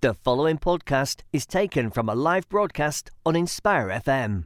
The 0.00 0.14
following 0.14 0.58
podcast 0.58 1.22
is 1.32 1.44
taken 1.44 1.90
from 1.90 2.08
a 2.08 2.14
live 2.14 2.48
broadcast 2.48 3.10
on 3.26 3.34
Inspire 3.34 3.88
FM. 3.88 4.44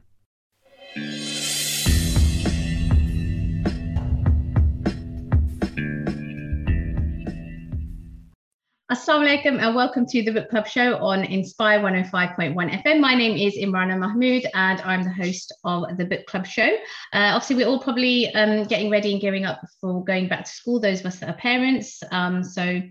Assalamu 8.91 9.27
alaikum 9.27 9.61
and 9.61 9.75
welcome 9.75 10.07
to 10.07 10.23
the 10.23 10.31
Book 10.31 10.49
Club 10.49 10.65
show 10.65 10.97
on 10.97 11.23
Inspire 11.23 11.79
105.1 11.81 12.55
FM. 12.83 12.99
My 12.99 13.13
name 13.13 13.37
is 13.37 13.55
Imrana 13.55 13.99
Mahmood 13.99 14.47
and 14.55 14.81
I'm 14.81 15.03
the 15.03 15.13
host 15.13 15.53
of 15.63 15.97
the 15.97 16.05
Book 16.05 16.25
Club 16.25 16.47
show. 16.47 16.65
Uh, 17.13 17.33
obviously, 17.35 17.57
we're 17.57 17.67
all 17.67 17.79
probably 17.79 18.33
um, 18.33 18.63
getting 18.63 18.89
ready 18.89 19.11
and 19.11 19.21
gearing 19.21 19.45
up 19.45 19.61
for 19.79 20.03
going 20.03 20.27
back 20.27 20.45
to 20.45 20.51
school, 20.51 20.79
those 20.79 21.01
of 21.01 21.05
us 21.05 21.19
that 21.19 21.29
are 21.29 21.37
parents. 21.37 22.01
Um, 22.11 22.43
so 22.43 22.81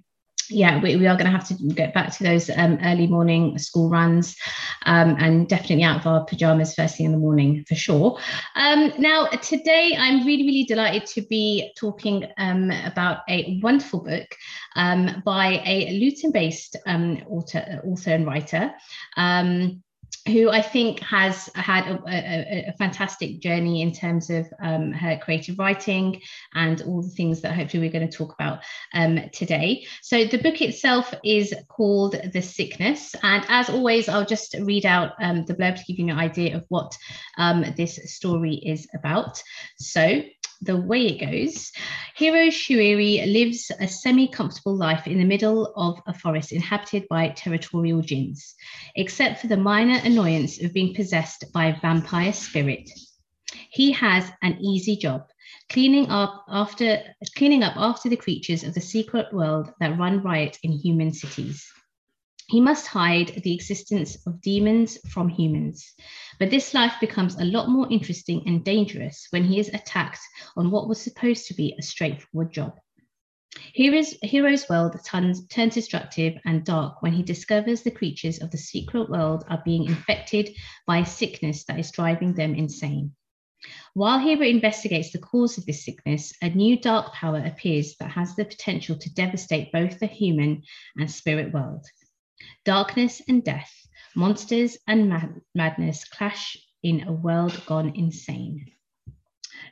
yeah, 0.50 0.80
we, 0.80 0.96
we 0.96 1.06
are 1.06 1.16
going 1.16 1.30
to 1.30 1.36
have 1.36 1.46
to 1.48 1.54
get 1.74 1.94
back 1.94 2.16
to 2.16 2.24
those 2.24 2.50
um, 2.50 2.78
early 2.84 3.06
morning 3.06 3.58
school 3.58 3.88
runs 3.88 4.36
um, 4.86 5.16
and 5.18 5.48
definitely 5.48 5.84
out 5.84 6.00
of 6.00 6.06
our 6.06 6.24
pajamas 6.24 6.74
first 6.74 6.96
thing 6.96 7.06
in 7.06 7.12
the 7.12 7.18
morning 7.18 7.64
for 7.68 7.74
sure. 7.74 8.18
Um, 8.54 8.92
now, 8.98 9.26
today 9.26 9.96
I'm 9.98 10.26
really, 10.26 10.44
really 10.44 10.64
delighted 10.64 11.06
to 11.06 11.22
be 11.22 11.72
talking 11.78 12.26
um, 12.38 12.70
about 12.70 13.18
a 13.28 13.60
wonderful 13.62 14.00
book 14.00 14.36
um, 14.76 15.22
by 15.24 15.62
a 15.64 15.98
Luton 15.98 16.32
based 16.32 16.76
um, 16.86 17.22
author, 17.28 17.80
author 17.84 18.10
and 18.10 18.26
writer 18.26 18.72
who 20.26 20.50
I 20.50 20.62
think 20.62 21.00
has 21.00 21.50
had 21.54 21.86
a, 21.86 22.00
a, 22.06 22.68
a, 22.68 22.72
fantastic 22.78 23.40
journey 23.40 23.82
in 23.82 23.92
terms 23.92 24.30
of 24.30 24.46
um, 24.62 24.92
her 24.92 25.18
creative 25.18 25.58
writing 25.58 26.20
and 26.54 26.80
all 26.82 27.02
the 27.02 27.08
things 27.08 27.40
that 27.40 27.54
hopefully 27.54 27.82
we're 27.82 27.92
going 27.92 28.08
to 28.08 28.16
talk 28.16 28.32
about 28.32 28.60
um, 28.94 29.18
today. 29.32 29.84
So 30.00 30.24
the 30.24 30.38
book 30.38 30.60
itself 30.60 31.12
is 31.24 31.52
called 31.68 32.16
The 32.32 32.42
Sickness. 32.42 33.16
And 33.22 33.44
as 33.48 33.68
always, 33.68 34.08
I'll 34.08 34.24
just 34.24 34.54
read 34.60 34.86
out 34.86 35.12
um, 35.20 35.44
the 35.44 35.54
blurb 35.54 35.76
to 35.76 35.84
give 35.86 35.98
you 35.98 36.08
an 36.08 36.18
idea 36.18 36.56
of 36.56 36.64
what 36.68 36.96
um, 37.36 37.64
this 37.76 37.98
story 38.14 38.54
is 38.54 38.88
about. 38.94 39.42
So 39.78 40.22
the 40.62 40.76
way 40.76 41.06
it 41.06 41.20
goes, 41.20 41.72
Hiro 42.14 42.46
Shuiri 42.46 43.26
lives 43.26 43.72
a 43.80 43.88
semi 43.88 44.28
comfortable 44.28 44.76
life 44.76 45.08
in 45.08 45.18
the 45.18 45.24
middle 45.24 45.72
of 45.74 46.00
a 46.06 46.14
forest 46.14 46.52
inhabited 46.52 47.08
by 47.08 47.30
territorial 47.30 48.00
jinns, 48.00 48.54
except 48.94 49.40
for 49.40 49.48
the 49.48 49.56
minor 49.56 50.00
annoyance 50.04 50.62
of 50.62 50.72
being 50.72 50.94
possessed 50.94 51.52
by 51.52 51.66
a 51.66 51.80
vampire 51.80 52.32
spirit. 52.32 52.88
He 53.70 53.90
has 53.92 54.30
an 54.42 54.58
easy 54.60 54.96
job, 54.96 55.26
cleaning 55.68 56.08
up 56.08 56.44
after 56.48 57.02
cleaning 57.36 57.64
up 57.64 57.76
after 57.76 58.08
the 58.08 58.16
creatures 58.16 58.62
of 58.62 58.74
the 58.74 58.80
secret 58.80 59.32
world 59.32 59.72
that 59.80 59.98
run 59.98 60.22
riot 60.22 60.58
in 60.62 60.72
human 60.72 61.12
cities. 61.12 61.66
He 62.48 62.60
must 62.60 62.86
hide 62.86 63.42
the 63.42 63.54
existence 63.54 64.16
of 64.26 64.40
demons 64.40 64.98
from 65.10 65.28
humans. 65.28 65.94
But 66.38 66.50
this 66.50 66.74
life 66.74 66.94
becomes 67.00 67.36
a 67.36 67.44
lot 67.44 67.68
more 67.68 67.90
interesting 67.90 68.42
and 68.46 68.64
dangerous 68.64 69.26
when 69.30 69.44
he 69.44 69.58
is 69.58 69.68
attacked 69.68 70.20
on 70.56 70.70
what 70.70 70.88
was 70.88 71.00
supposed 71.00 71.46
to 71.46 71.54
be 71.54 71.74
a 71.78 71.82
straightforward 71.82 72.52
job. 72.52 72.78
Hero's, 73.74 74.14
Hiro's 74.24 74.68
world 74.68 74.96
turns, 75.04 75.46
turns 75.46 75.74
destructive 75.74 76.38
and 76.44 76.64
dark 76.64 77.02
when 77.02 77.12
he 77.12 77.22
discovers 77.22 77.82
the 77.82 77.90
creatures 77.90 78.40
of 78.40 78.50
the 78.50 78.58
secret 78.58 79.10
world 79.10 79.44
are 79.48 79.62
being 79.64 79.84
infected 79.84 80.50
by 80.86 80.98
a 80.98 81.06
sickness 81.06 81.64
that 81.64 81.78
is 81.78 81.90
driving 81.90 82.34
them 82.34 82.54
insane. 82.54 83.14
While 83.94 84.18
Hero 84.18 84.46
investigates 84.46 85.12
the 85.12 85.18
cause 85.18 85.58
of 85.58 85.66
this 85.66 85.84
sickness, 85.84 86.32
a 86.42 86.48
new 86.48 86.80
dark 86.80 87.12
power 87.12 87.38
appears 87.38 87.94
that 87.96 88.10
has 88.10 88.34
the 88.34 88.44
potential 88.44 88.96
to 88.96 89.14
devastate 89.14 89.70
both 89.70 90.00
the 90.00 90.06
human 90.06 90.62
and 90.96 91.10
spirit 91.10 91.52
world. 91.52 91.86
Darkness 92.64 93.22
and 93.28 93.44
death, 93.44 93.72
monsters 94.14 94.78
and 94.86 95.08
mad- 95.08 95.40
madness 95.54 96.04
clash 96.04 96.56
in 96.82 97.06
a 97.08 97.12
world 97.12 97.60
gone 97.66 97.92
insane. 97.94 98.72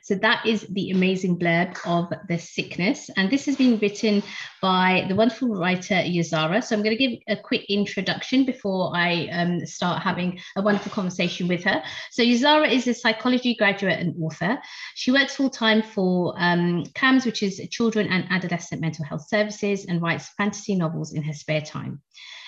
So 0.03 0.15
that 0.15 0.45
is 0.45 0.65
the 0.67 0.89
amazing 0.89 1.37
blurb 1.37 1.77
of 1.85 2.11
The 2.27 2.39
Sickness. 2.39 3.09
And 3.17 3.29
this 3.29 3.45
has 3.45 3.55
been 3.55 3.77
written 3.77 4.23
by 4.61 5.05
the 5.07 5.15
wonderful 5.15 5.49
writer 5.49 5.95
Yazarah. 5.95 6.63
So 6.63 6.75
I'm 6.75 6.81
going 6.81 6.97
to 6.97 7.07
give 7.07 7.19
a 7.27 7.35
quick 7.35 7.65
introduction 7.69 8.43
before 8.43 8.91
I 8.95 9.27
um, 9.31 9.65
start 9.65 10.01
having 10.01 10.39
a 10.55 10.61
wonderful 10.61 10.91
conversation 10.91 11.47
with 11.47 11.63
her. 11.65 11.83
So 12.11 12.23
Yazarah 12.23 12.71
is 12.71 12.87
a 12.87 12.95
psychology 12.95 13.53
graduate 13.55 13.99
and 13.99 14.15
author. 14.23 14.57
She 14.95 15.11
works 15.11 15.35
full 15.35 15.51
time 15.51 15.83
for 15.83 16.33
um, 16.37 16.83
CAMHS, 16.95 17.25
which 17.25 17.43
is 17.43 17.61
Children 17.69 18.07
and 18.07 18.25
Adolescent 18.31 18.81
Mental 18.81 19.05
Health 19.05 19.27
Services, 19.27 19.85
and 19.85 20.01
writes 20.01 20.29
fantasy 20.35 20.75
novels 20.75 21.13
in 21.13 21.21
her 21.23 21.33
spare 21.33 21.61
time. 21.61 22.01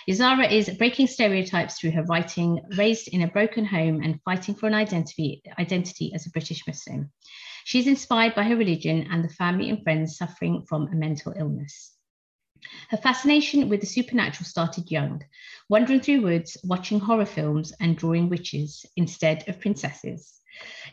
Yazarah 0.07 0.51
is 0.51 0.69
breaking 0.77 1.07
stereotypes 1.07 1.79
through 1.79 1.91
her 1.91 2.03
writing, 2.03 2.59
raised 2.75 3.07
in 3.07 3.21
a 3.21 3.27
broken 3.27 3.63
home 3.63 4.01
and 4.03 4.19
fighting 4.25 4.53
for 4.53 4.67
an 4.67 4.73
identity, 4.73 5.41
identity 5.57 6.11
as 6.13 6.25
a 6.25 6.31
British 6.31 6.67
Muslim. 6.67 7.09
She's 7.63 7.87
inspired 7.87 8.35
by 8.35 8.43
her 8.43 8.57
religion 8.57 9.07
and 9.09 9.23
the 9.23 9.33
family 9.33 9.69
and 9.69 9.81
friends 9.81 10.17
suffering 10.17 10.65
from 10.67 10.87
a 10.87 10.95
mental 10.95 11.33
illness. 11.37 11.92
Her 12.89 12.97
fascination 12.97 13.69
with 13.69 13.81
the 13.81 13.87
supernatural 13.87 14.45
started 14.45 14.91
young, 14.91 15.23
wandering 15.69 16.01
through 16.01 16.21
woods, 16.21 16.57
watching 16.63 16.99
horror 16.99 17.25
films, 17.25 17.73
and 17.79 17.97
drawing 17.97 18.29
witches 18.29 18.85
instead 18.95 19.47
of 19.47 19.59
princesses. 19.59 20.41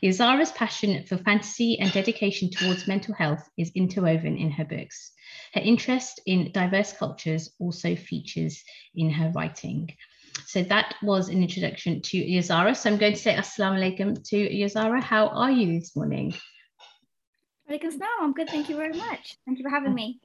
Yazarah's 0.02 0.52
passion 0.52 1.04
for 1.04 1.18
fantasy 1.18 1.78
and 1.78 1.92
dedication 1.92 2.50
towards 2.50 2.88
mental 2.88 3.14
health 3.14 3.48
is 3.58 3.70
interwoven 3.74 4.36
in 4.36 4.50
her 4.50 4.64
books. 4.64 5.12
Her 5.52 5.60
interest 5.60 6.20
in 6.26 6.52
diverse 6.52 6.92
cultures 6.92 7.50
also 7.58 7.94
features 7.96 8.62
in 8.94 9.10
her 9.10 9.30
writing. 9.34 9.90
So 10.46 10.62
that 10.62 10.94
was 11.02 11.28
an 11.28 11.42
introduction 11.42 12.00
to 12.02 12.16
Yazarah. 12.16 12.76
So 12.76 12.90
I'm 12.90 12.98
going 12.98 13.12
to 13.12 13.18
say 13.18 13.34
Assalamu 13.34 13.78
alaikum 13.78 14.24
to 14.30 14.36
Yazarah. 14.36 15.02
How 15.02 15.28
are 15.28 15.50
you 15.50 15.78
this 15.78 15.94
morning? 15.94 16.34
Alaikum 17.70 17.92
salam. 17.92 18.08
I'm 18.20 18.32
good. 18.32 18.48
Thank 18.48 18.68
you 18.68 18.76
very 18.76 18.96
much. 18.96 19.36
Thank 19.44 19.58
you 19.58 19.64
for 19.64 19.70
having 19.70 19.92
oh. 19.92 19.94
me 19.94 20.20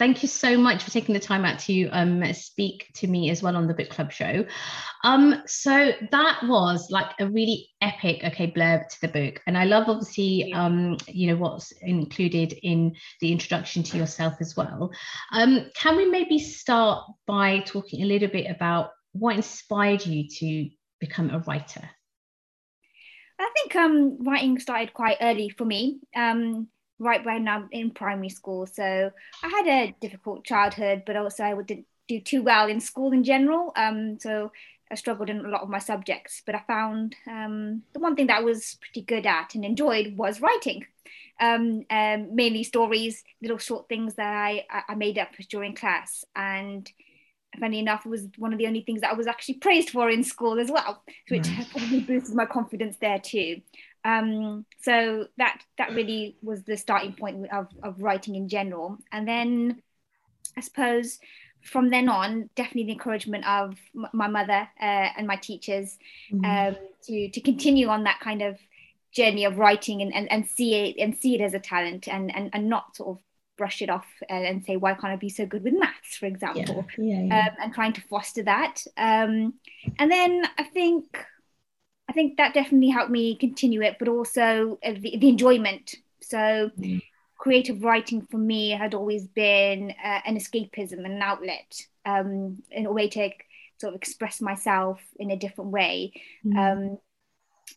thank 0.00 0.22
you 0.22 0.28
so 0.28 0.56
much 0.56 0.82
for 0.82 0.90
taking 0.90 1.12
the 1.12 1.20
time 1.20 1.44
out 1.44 1.58
to 1.58 1.86
um, 1.90 2.24
speak 2.32 2.90
to 2.94 3.06
me 3.06 3.28
as 3.28 3.42
well 3.42 3.54
on 3.54 3.66
the 3.66 3.74
book 3.74 3.90
club 3.90 4.10
show. 4.10 4.46
Um, 5.04 5.42
so 5.46 5.92
that 6.10 6.40
was 6.44 6.90
like 6.90 7.10
a 7.20 7.28
really 7.28 7.68
epic, 7.82 8.22
okay, 8.24 8.50
blurb 8.50 8.88
to 8.88 9.00
the 9.02 9.08
book, 9.08 9.42
and 9.46 9.58
I 9.58 9.64
love 9.64 9.88
obviously, 9.88 10.54
um, 10.54 10.96
you 11.06 11.26
know, 11.26 11.36
what's 11.36 11.72
included 11.82 12.54
in 12.62 12.96
the 13.20 13.30
introduction 13.30 13.82
to 13.84 13.98
yourself 13.98 14.34
as 14.40 14.56
well. 14.56 14.90
Um, 15.32 15.66
can 15.74 15.98
we 15.98 16.06
maybe 16.06 16.38
start 16.38 17.04
by 17.26 17.60
talking 17.60 18.02
a 18.02 18.06
little 18.06 18.28
bit 18.28 18.50
about 18.50 18.92
what 19.12 19.36
inspired 19.36 20.06
you 20.06 20.26
to 20.38 20.70
become 20.98 21.28
a 21.28 21.40
writer? 21.40 21.90
I 23.38 23.50
think 23.54 23.76
um, 23.76 24.24
writing 24.24 24.58
started 24.58 24.94
quite 24.94 25.18
early 25.20 25.50
for 25.50 25.66
me. 25.66 26.00
Um, 26.16 26.68
right 27.00 27.24
when 27.24 27.48
I'm 27.48 27.68
in 27.72 27.90
primary 27.90 28.28
school. 28.28 28.66
So 28.66 29.10
I 29.42 29.48
had 29.48 29.66
a 29.66 29.96
difficult 30.00 30.44
childhood, 30.44 31.02
but 31.06 31.16
also 31.16 31.42
I 31.42 31.54
didn't 31.62 31.86
do 32.06 32.20
too 32.20 32.42
well 32.42 32.68
in 32.68 32.80
school 32.80 33.12
in 33.12 33.24
general. 33.24 33.72
Um, 33.74 34.18
so 34.20 34.52
I 34.90 34.96
struggled 34.96 35.30
in 35.30 35.44
a 35.44 35.48
lot 35.48 35.62
of 35.62 35.68
my 35.68 35.78
subjects, 35.78 36.42
but 36.44 36.54
I 36.54 36.62
found 36.66 37.16
um, 37.28 37.82
the 37.94 38.00
one 38.00 38.16
thing 38.16 38.26
that 38.26 38.38
I 38.38 38.42
was 38.42 38.76
pretty 38.80 39.02
good 39.02 39.26
at 39.26 39.54
and 39.54 39.64
enjoyed 39.64 40.16
was 40.16 40.40
writing. 40.40 40.84
Um, 41.40 41.84
um, 41.88 42.34
mainly 42.34 42.64
stories, 42.64 43.24
little 43.40 43.56
short 43.56 43.88
things 43.88 44.14
that 44.16 44.30
I, 44.30 44.66
I 44.88 44.94
made 44.94 45.16
up 45.16 45.30
during 45.48 45.74
class. 45.74 46.24
And 46.36 46.90
funny 47.58 47.78
enough, 47.78 48.04
it 48.04 48.10
was 48.10 48.28
one 48.36 48.52
of 48.52 48.58
the 48.58 48.66
only 48.66 48.82
things 48.82 49.00
that 49.00 49.10
I 49.10 49.14
was 49.14 49.26
actually 49.26 49.54
praised 49.54 49.90
for 49.90 50.10
in 50.10 50.22
school 50.22 50.58
as 50.58 50.70
well, 50.70 51.02
which 51.28 51.48
right. 51.48 51.66
probably 51.72 52.00
boosted 52.00 52.34
my 52.34 52.44
confidence 52.44 52.96
there 53.00 53.18
too. 53.18 53.62
Um, 54.04 54.64
so 54.80 55.26
that 55.36 55.62
that 55.78 55.92
really 55.92 56.36
was 56.42 56.62
the 56.62 56.76
starting 56.76 57.12
point 57.12 57.46
of, 57.52 57.68
of 57.82 58.00
writing 58.02 58.34
in 58.34 58.48
general. 58.48 58.98
And 59.12 59.26
then 59.28 59.82
I 60.56 60.60
suppose 60.60 61.18
from 61.62 61.90
then 61.90 62.08
on, 62.08 62.48
definitely 62.56 62.84
the 62.84 62.92
encouragement 62.92 63.46
of 63.46 63.76
m- 63.94 64.08
my 64.12 64.28
mother 64.28 64.68
uh, 64.80 65.08
and 65.16 65.26
my 65.26 65.36
teachers 65.36 65.98
mm-hmm. 66.32 66.44
um, 66.44 66.76
to 67.04 67.30
to 67.30 67.40
continue 67.40 67.88
on 67.88 68.04
that 68.04 68.20
kind 68.20 68.42
of 68.42 68.58
journey 69.12 69.44
of 69.44 69.58
writing 69.58 70.02
and, 70.02 70.14
and, 70.14 70.30
and 70.30 70.46
see 70.46 70.74
it 70.74 70.96
and 70.98 71.16
see 71.16 71.34
it 71.34 71.40
as 71.40 71.52
a 71.52 71.58
talent 71.58 72.06
and, 72.06 72.34
and, 72.34 72.50
and 72.52 72.68
not 72.68 72.94
sort 72.94 73.16
of 73.16 73.22
brush 73.58 73.82
it 73.82 73.90
off 73.90 74.06
and, 74.28 74.46
and 74.46 74.64
say 74.64 74.76
why 74.76 74.94
can't 74.94 75.12
I 75.12 75.16
be 75.16 75.28
so 75.28 75.44
good 75.44 75.64
with 75.64 75.74
maths 75.74 76.16
for 76.16 76.26
example 76.26 76.86
yeah, 76.96 77.04
yeah, 77.04 77.22
yeah. 77.22 77.46
Um, 77.48 77.56
and 77.60 77.74
trying 77.74 77.92
to 77.94 78.00
foster 78.02 78.44
that 78.44 78.82
um, 78.96 79.54
and 79.98 80.10
then 80.10 80.44
I 80.56 80.62
think 80.64 81.24
I 82.10 82.12
think 82.12 82.38
that 82.38 82.54
definitely 82.54 82.88
helped 82.88 83.12
me 83.12 83.36
continue 83.36 83.82
it, 83.82 83.94
but 84.00 84.08
also 84.08 84.80
uh, 84.84 84.94
the, 84.98 85.16
the 85.16 85.28
enjoyment. 85.28 85.94
So, 86.20 86.72
mm. 86.76 87.00
creative 87.38 87.84
writing 87.84 88.26
for 88.28 88.36
me 88.36 88.70
had 88.70 88.94
always 88.94 89.28
been 89.28 89.94
uh, 90.04 90.20
an 90.26 90.36
escapism, 90.36 91.04
an 91.04 91.22
outlet, 91.22 91.80
um, 92.04 92.64
in 92.72 92.86
a 92.86 92.92
way 92.92 93.08
to 93.10 93.30
sort 93.78 93.94
of 93.94 93.98
express 94.00 94.40
myself 94.40 95.00
in 95.20 95.30
a 95.30 95.36
different 95.36 95.70
way. 95.70 96.12
Mm. 96.44 96.98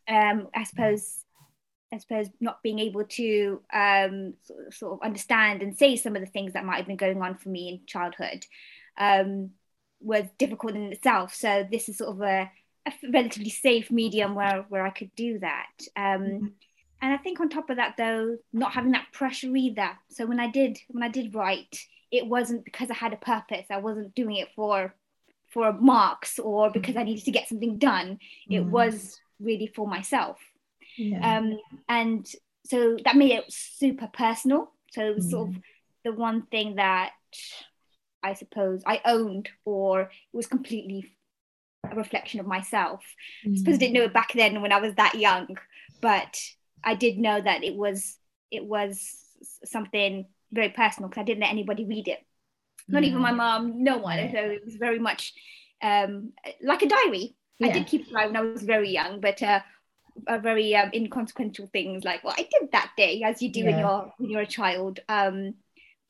Um, 0.08 0.16
um, 0.16 0.48
I 0.56 0.64
suppose. 0.64 1.20
I 1.94 2.00
suppose 2.00 2.28
not 2.40 2.64
being 2.64 2.80
able 2.80 3.04
to 3.04 3.62
um, 3.72 4.34
sort, 4.42 4.74
sort, 4.74 4.94
of 4.94 5.06
understand 5.06 5.62
and 5.62 5.78
say 5.78 5.96
some 5.96 6.16
of 6.16 6.24
the 6.24 6.32
things 6.32 6.54
that 6.54 6.66
might 6.66 6.78
have 6.78 6.88
been 6.88 6.96
going 6.96 7.22
on 7.22 7.38
for 7.38 7.50
me 7.50 7.70
in 7.70 7.82
childhood. 7.86 8.44
Um, 8.98 9.52
was 10.02 10.26
difficult 10.40 10.74
in 10.74 10.92
itself. 10.92 11.36
So 11.36 11.68
this 11.72 11.90
is 11.90 12.00
sort 12.00 12.16
of 12.16 12.22
a, 12.22 12.50
a 12.86 12.92
relatively 13.12 13.50
safe 13.50 13.92
medium 13.92 14.36
where 14.36 14.66
where 14.70 14.86
I 14.86 14.90
could 14.90 15.14
do 15.16 15.40
that. 15.40 15.72
Um, 15.96 16.22
mm-hmm. 16.22 16.48
And 17.02 17.14
I 17.14 17.18
think 17.18 17.42
on 17.42 17.50
top 17.50 17.70
of 17.70 17.78
that, 17.78 17.96
though, 17.98 18.38
not 18.54 18.72
having 18.72 18.94
that 18.94 19.12
pressure 19.12 19.54
either. 19.56 19.92
So 20.10 20.26
when 20.26 20.40
I 20.40 20.50
did 20.50 20.78
when 20.88 21.04
I 21.04 21.10
did 21.10 21.36
write, 21.36 21.78
it 22.12 22.28
wasn't 22.28 22.64
because 22.64 22.90
I 22.90 22.96
had 22.96 23.14
a 23.14 23.18
purpose. 23.18 23.66
I 23.70 23.78
wasn't 23.78 24.16
doing 24.16 24.38
it 24.38 24.50
for 24.56 24.94
for 25.50 25.74
marks 25.74 26.40
or 26.40 26.72
because 26.72 26.96
I 26.96 27.04
needed 27.04 27.26
to 27.26 27.32
get 27.32 27.48
something 27.48 27.78
done. 27.78 28.20
It 28.50 28.66
mm. 28.66 28.70
was 28.70 29.20
really 29.40 29.68
for 29.68 29.88
myself. 29.88 30.40
Yeah. 30.98 31.38
Um, 31.38 31.60
and 31.88 32.28
so 32.66 32.98
that 33.06 33.16
made 33.16 33.32
it 33.32 33.46
super 33.50 34.08
personal. 34.08 34.72
So 34.92 35.02
it 35.02 35.16
was 35.16 35.28
mm. 35.28 35.32
sort 35.32 35.50
of 35.50 35.56
mm. 35.56 35.62
the 36.06 36.14
one 36.14 36.44
thing 36.44 36.76
that 36.76 37.12
I 38.24 38.34
suppose 38.34 38.82
I 38.86 39.02
owned, 39.06 39.50
or 39.66 40.02
it 40.04 40.10
was 40.32 40.48
completely 40.48 41.12
a 41.90 41.96
reflection 41.96 42.40
of 42.40 42.48
myself. 42.48 43.04
Mm. 43.46 43.54
I 43.54 43.58
suppose 43.58 43.76
I 43.76 43.78
didn't 43.78 43.94
know 43.94 44.04
it 44.04 44.14
back 44.14 44.34
then 44.34 44.62
when 44.62 44.72
I 44.72 44.80
was 44.80 44.96
that 44.96 45.16
young, 45.16 45.58
but 46.02 46.40
I 46.84 46.96
did 46.96 47.18
know 47.18 47.40
that 47.40 47.64
it 47.64 47.76
was 47.76 48.18
it 48.52 48.64
was 48.64 49.16
something 49.66 50.28
very 50.52 50.70
personal 50.70 51.10
because 51.10 51.22
I 51.22 51.26
didn't 51.26 51.42
let 51.42 51.50
anybody 51.50 51.86
read 51.86 52.08
it 52.08 52.24
not 52.88 53.04
even 53.04 53.22
my 53.22 53.32
mom, 53.32 53.84
no 53.84 53.98
one. 53.98 54.18
So 54.32 54.38
it 54.38 54.66
was 54.66 54.76
very 54.76 55.00
much 55.00 55.34
um, 55.82 56.34
like 56.62 56.82
a 56.82 56.88
diary. 56.88 57.36
Yeah. 57.60 57.68
I 57.68 57.72
did 57.72 57.88
keep 57.88 58.08
a 58.08 58.12
diary 58.12 58.28
when 58.28 58.38
I 58.38 58.42
was 58.42 58.64
very 58.64 58.90
young, 58.90 59.20
but 59.20 59.42
uh, 59.42 59.62
a 60.28 60.40
very 60.40 60.76
um, 60.76 60.92
inconsequential 60.94 61.70
things 61.72 62.04
like, 62.04 62.24
well, 62.24 62.36
I 62.38 62.48
did 62.50 62.72
that 62.72 62.92
day, 62.98 63.24
as 63.24 63.42
you 63.42 63.52
do 63.52 63.62
yeah. 63.62 63.66
when 63.66 63.80
you're 63.80 64.14
when 64.18 64.30
you're 64.30 64.42
a 64.42 64.48
child. 64.48 65.00
Um, 65.08 65.56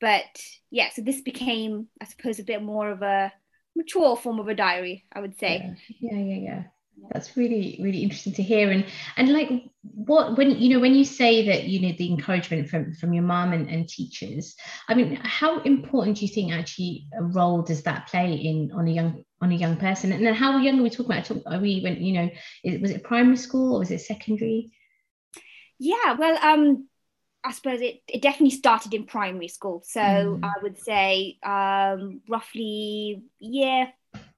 but 0.01 0.41
yeah, 0.69 0.89
so 0.89 1.01
this 1.01 1.21
became, 1.21 1.87
I 2.01 2.05
suppose, 2.05 2.39
a 2.39 2.43
bit 2.43 2.61
more 2.61 2.89
of 2.89 3.01
a 3.01 3.31
mature 3.75 4.15
form 4.15 4.39
of 4.39 4.47
a 4.47 4.55
diary, 4.55 5.05
I 5.11 5.21
would 5.21 5.37
say. 5.37 5.75
Yeah, 5.99 6.17
yeah, 6.17 6.23
yeah. 6.23 6.39
yeah 6.39 6.63
that's 7.11 7.35
really 7.35 7.79
really 7.81 8.01
interesting 8.01 8.33
to 8.33 8.43
hear 8.43 8.71
and 8.71 8.85
and 9.17 9.33
like 9.33 9.49
what 9.81 10.37
when 10.37 10.51
you 10.51 10.69
know 10.69 10.79
when 10.79 10.93
you 10.93 11.03
say 11.03 11.45
that 11.45 11.65
you 11.65 11.79
need 11.79 11.97
the 11.97 12.09
encouragement 12.09 12.69
from 12.69 12.93
from 12.93 13.13
your 13.13 13.23
mom 13.23 13.51
and, 13.51 13.69
and 13.69 13.89
teachers 13.89 14.55
i 14.89 14.93
mean 14.93 15.15
how 15.15 15.59
important 15.61 16.17
do 16.17 16.25
you 16.25 16.33
think 16.33 16.51
actually 16.51 17.07
a 17.17 17.23
role 17.23 17.61
does 17.61 17.83
that 17.83 18.07
play 18.07 18.33
in 18.33 18.71
on 18.73 18.87
a 18.87 18.91
young 18.91 19.23
on 19.41 19.51
a 19.51 19.55
young 19.55 19.75
person 19.75 20.11
and 20.11 20.25
then 20.25 20.33
how 20.33 20.57
young 20.57 20.79
are 20.79 20.83
we 20.83 20.89
talking 20.89 21.11
about 21.11 21.29
are 21.47 21.59
we 21.59 21.81
when 21.81 22.01
you 22.01 22.13
know 22.13 22.29
was 22.79 22.91
it 22.91 23.03
primary 23.03 23.37
school 23.37 23.75
or 23.75 23.79
was 23.79 23.91
it 23.91 23.99
secondary 23.99 24.71
yeah 25.79 26.13
well 26.17 26.37
um 26.41 26.87
I 27.43 27.51
suppose 27.51 27.81
it, 27.81 28.01
it 28.07 28.21
definitely 28.21 28.55
started 28.57 28.93
in 28.93 29.05
primary 29.05 29.49
school. 29.49 29.83
So 29.85 29.99
mm. 29.99 30.43
I 30.43 30.53
would 30.61 30.79
say 30.79 31.37
um, 31.43 32.21
roughly 32.29 33.23
year 33.39 33.91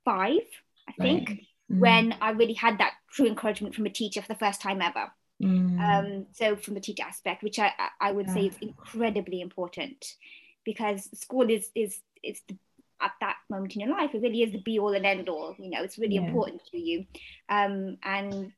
five, 0.04 0.42
I 0.88 0.94
think. 1.00 1.30
Right 1.30 1.40
mm. 1.72 1.80
when 1.80 2.16
I 2.22 2.32
really 2.32 2.54
had 2.54 2.78
that 2.80 2.94
true 3.12 3.26
encouragement 3.26 3.76
from 3.76 3.86
a 3.86 3.90
teacher 3.90 4.22
for 4.22 4.28
the 4.28 4.40
first 4.40 4.62
time 4.62 4.82
ever. 4.82 5.12
Mm. 5.42 5.80
Um, 5.80 6.26
so 6.32 6.56
from 6.56 6.76
the 6.76 6.80
teacher 6.80 7.04
aspect, 7.04 7.44
which 7.44 7.60
I, 7.60 7.72
I 8.00 8.12
would 8.12 8.28
yeah. 8.28 8.34
say 8.34 8.46
is 8.48 8.58
incredibly 8.62 9.42
important 9.42 10.16
because 10.64 11.10
school 11.20 11.50
is 11.50 11.70
is 11.76 12.00
is 12.24 12.42
the, 12.48 12.58
at 13.02 13.12
that 13.20 13.36
moment 13.50 13.76
in 13.76 13.82
your 13.82 13.90
life, 13.90 14.12
it 14.14 14.22
really 14.22 14.42
is 14.42 14.54
the 14.54 14.62
be 14.62 14.80
all 14.80 14.94
and 14.94 15.06
end 15.06 15.28
all. 15.28 15.56
You 15.60 15.70
know, 15.72 15.84
it's 15.84 15.98
really 15.98 16.16
yeah. 16.16 16.22
important 16.22 16.62
to 16.72 16.78
you, 16.80 17.06
um, 17.50 17.98
and 18.04 18.54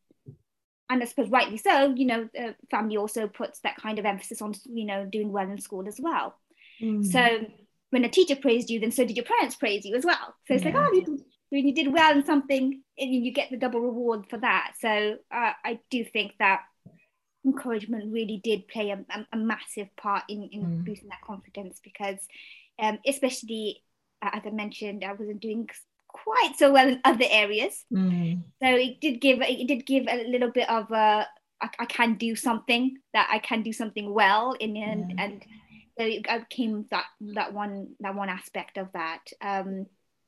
and 0.90 1.02
I 1.02 1.06
suppose 1.06 1.30
rightly 1.30 1.58
so. 1.58 1.94
You 1.96 2.06
know, 2.06 2.30
uh, 2.40 2.52
family 2.72 2.98
also 2.98 3.28
puts 3.28 3.60
that 3.62 3.78
kind 3.78 4.00
of 4.00 4.06
emphasis 4.06 4.42
on 4.42 4.54
you 4.66 4.86
know 4.86 5.06
doing 5.06 5.32
well 5.32 5.50
in 5.50 5.60
school 5.60 5.88
as 5.88 6.00
well. 6.00 6.36
Mm. 6.82 7.06
So 7.06 7.46
when 7.90 8.06
a 8.06 8.10
teacher 8.10 8.36
praised 8.36 8.70
you, 8.70 8.80
then 8.80 8.92
so 8.92 9.06
did 9.06 9.16
your 9.16 9.26
parents 9.26 9.56
praise 9.56 9.86
you 9.86 9.96
as 9.96 10.06
well. 10.06 10.36
So 10.48 10.54
it's 10.54 10.64
yeah. 10.64 10.72
like, 10.72 10.90
oh, 10.90 10.94
you, 10.94 11.26
when 11.50 11.68
you 11.68 11.74
did 11.74 11.94
well 11.94 12.12
in 12.12 12.26
something 12.26 12.82
you 12.98 13.32
get 13.32 13.50
the 13.50 13.58
double 13.58 13.80
reward 13.80 14.26
for 14.30 14.38
that 14.38 14.74
so 14.80 15.16
uh, 15.32 15.52
i 15.64 15.80
do 15.90 16.04
think 16.04 16.34
that 16.40 16.62
encouragement 17.46 18.12
really 18.12 18.42
did 18.44 18.68
play 18.68 18.90
a, 18.90 18.98
a, 19.10 19.26
a 19.34 19.38
massive 19.38 19.88
part 19.96 20.24
in, 20.28 20.50
in 20.52 20.64
mm. 20.64 20.86
boosting 20.86 21.10
that 21.10 21.22
confidence 21.26 21.80
because 21.84 22.18
um, 22.80 23.00
especially 23.06 23.84
uh, 24.22 24.30
as 24.34 24.42
i 24.46 24.50
mentioned 24.50 25.04
i 25.04 25.14
wasn't 25.14 25.40
doing 25.40 25.68
quite 26.08 26.54
so 26.58 26.72
well 26.72 26.88
in 26.88 27.00
other 27.04 27.26
areas 27.30 27.86
mm. 27.94 28.42
so 28.62 28.68
it 28.68 29.00
did 29.02 29.20
give 29.20 29.42
it 29.42 29.68
did 29.68 29.86
give 29.86 30.06
a 30.08 30.28
little 30.30 30.52
bit 30.52 30.70
of 30.70 30.92
a 30.92 31.28
I, 31.60 31.70
I 31.80 31.86
can 31.86 32.16
do 32.16 32.36
something 32.36 32.98
that 33.14 33.28
I 33.32 33.40
can 33.40 33.64
do 33.64 33.74
something 33.74 34.14
well 34.14 34.54
in 34.54 34.78
and 34.78 35.12
yeah. 35.12 35.24
and 35.24 35.46
so 35.98 36.06
it 36.06 36.50
came 36.50 36.86
that 36.92 37.06
that 37.34 37.54
one 37.54 37.90
that 38.00 38.16
one 38.16 38.30
aspect 38.30 38.78
of 38.78 38.88
that 38.94 39.22
um 39.42 39.86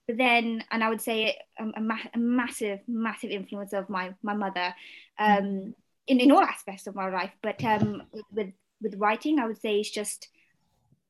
but 0.07 0.17
then 0.17 0.63
and 0.71 0.83
i 0.83 0.89
would 0.89 1.01
say 1.01 1.37
a, 1.59 1.63
a, 1.75 1.81
ma- 1.81 2.09
a 2.13 2.17
massive 2.17 2.79
massive 2.87 3.29
influence 3.29 3.73
of 3.73 3.89
my 3.89 4.13
my 4.23 4.33
mother 4.33 4.73
um, 5.19 5.75
in, 6.07 6.19
in 6.19 6.31
all 6.31 6.41
aspects 6.41 6.87
of 6.87 6.95
my 6.95 7.09
life 7.09 7.31
but 7.43 7.63
um, 7.63 8.03
with 8.31 8.51
with 8.81 8.95
writing 8.95 9.39
i 9.39 9.45
would 9.45 9.61
say 9.61 9.79
it's 9.79 9.91
just 9.91 10.29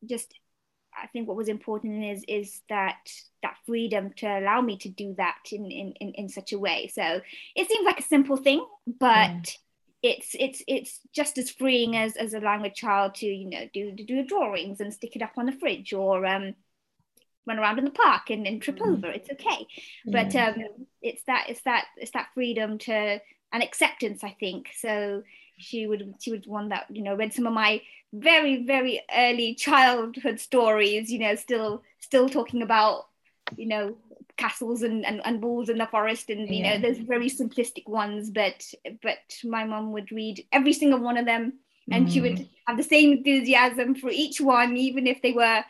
just 0.06 0.33
i 0.95 1.07
think 1.07 1.27
what 1.27 1.38
was 1.38 1.47
important 1.47 2.03
is 2.03 2.24
is 2.27 2.62
that 2.69 2.97
that 3.41 3.56
freedom 3.65 4.12
to 4.18 4.25
allow 4.27 4.62
me 4.62 4.77
to 4.77 4.89
do 4.89 5.13
that 5.18 5.39
in 5.51 5.71
in 5.71 5.94
in, 6.00 6.13
in 6.13 6.30
such 6.30 6.53
a 6.53 6.59
way. 6.59 6.91
So 6.94 7.21
it 7.56 7.69
seems 7.69 7.86
like 7.86 8.00
a 8.00 8.03
simple 8.03 8.38
thing 8.38 8.65
but 9.00 9.56
it's 10.01 10.36
it's 10.39 10.63
it's 10.68 11.00
just 11.13 11.38
as 11.38 11.50
freeing 11.50 11.95
as 11.95 12.15
as 12.15 12.33
allowing 12.33 12.65
a 12.65 12.74
child 12.74 13.15
to 13.15 13.25
you 13.25 13.50
know 13.50 13.68
do 13.74 13.91
do 13.91 14.25
drawings 14.25 14.80
and 14.80 14.94
stick 14.94 15.15
it 15.15 15.21
up 15.21 15.33
on 15.38 15.45
the 15.45 15.51
fridge 15.51 15.94
or 15.94 16.25
um 16.25 16.56
run 17.45 17.59
around 17.59 17.80
in 17.80 17.86
the 17.86 17.91
park 17.91 18.30
and, 18.30 18.45
and 18.45 18.62
trip 18.62 18.77
mm. 18.77 18.94
over. 18.94 19.07
It's 19.07 19.30
okay. 19.31 19.65
But 20.06 20.36
um 20.36 20.56
it's 21.01 21.24
that 21.24 21.45
it's 21.50 21.62
that 21.62 21.86
it's 21.97 22.12
that 22.12 22.30
freedom 22.33 22.77
to 22.80 23.19
and 23.51 23.63
acceptance 23.63 24.24
i 24.24 24.36
think. 24.39 24.69
So 24.77 25.24
she 25.59 25.88
would 25.88 26.13
she 26.19 26.31
would 26.31 26.45
one 26.45 26.69
that 26.69 26.85
you 26.89 27.03
know 27.03 27.15
read 27.15 27.33
some 27.33 27.47
of 27.47 27.53
my 27.53 27.81
very 28.13 28.63
very 28.65 29.01
early 29.15 29.53
childhood 29.56 30.39
stories 30.39 31.11
you 31.11 31.19
know 31.19 31.35
still 31.35 31.83
still 32.00 32.27
talking 32.27 32.61
about 32.61 33.07
you 33.56 33.67
know 33.67 33.95
castles 34.38 34.83
and, 34.83 35.06
and, 35.06 35.21
and 35.25 35.44
walls 35.44 35.67
in 35.67 35.77
the 35.77 35.85
forest 35.88 36.29
and 36.29 36.47
you 36.50 36.63
yeah. 36.63 36.77
know 36.77 36.88
those 36.88 36.97
very 37.00 37.29
simplistic 37.29 37.88
ones 37.88 38.29
but 38.29 38.65
but 39.03 39.17
my 39.44 39.65
mom 39.65 39.91
would 39.91 40.11
read 40.11 40.44
every 40.53 40.71
single 40.71 41.00
one 41.00 41.17
of 41.17 41.25
them 41.25 41.53
and 41.91 42.07
mm. 42.07 42.13
she 42.13 42.21
would 42.21 42.38
mm. 42.38 42.50
have 42.65 42.77
the 42.77 42.83
same 42.83 43.12
enthusiasm 43.12 43.95
for 43.95 44.09
each 44.09 44.39
one 44.39 44.77
even 44.77 45.07
if 45.07 45.21
they 45.21 45.33
were 45.33 45.63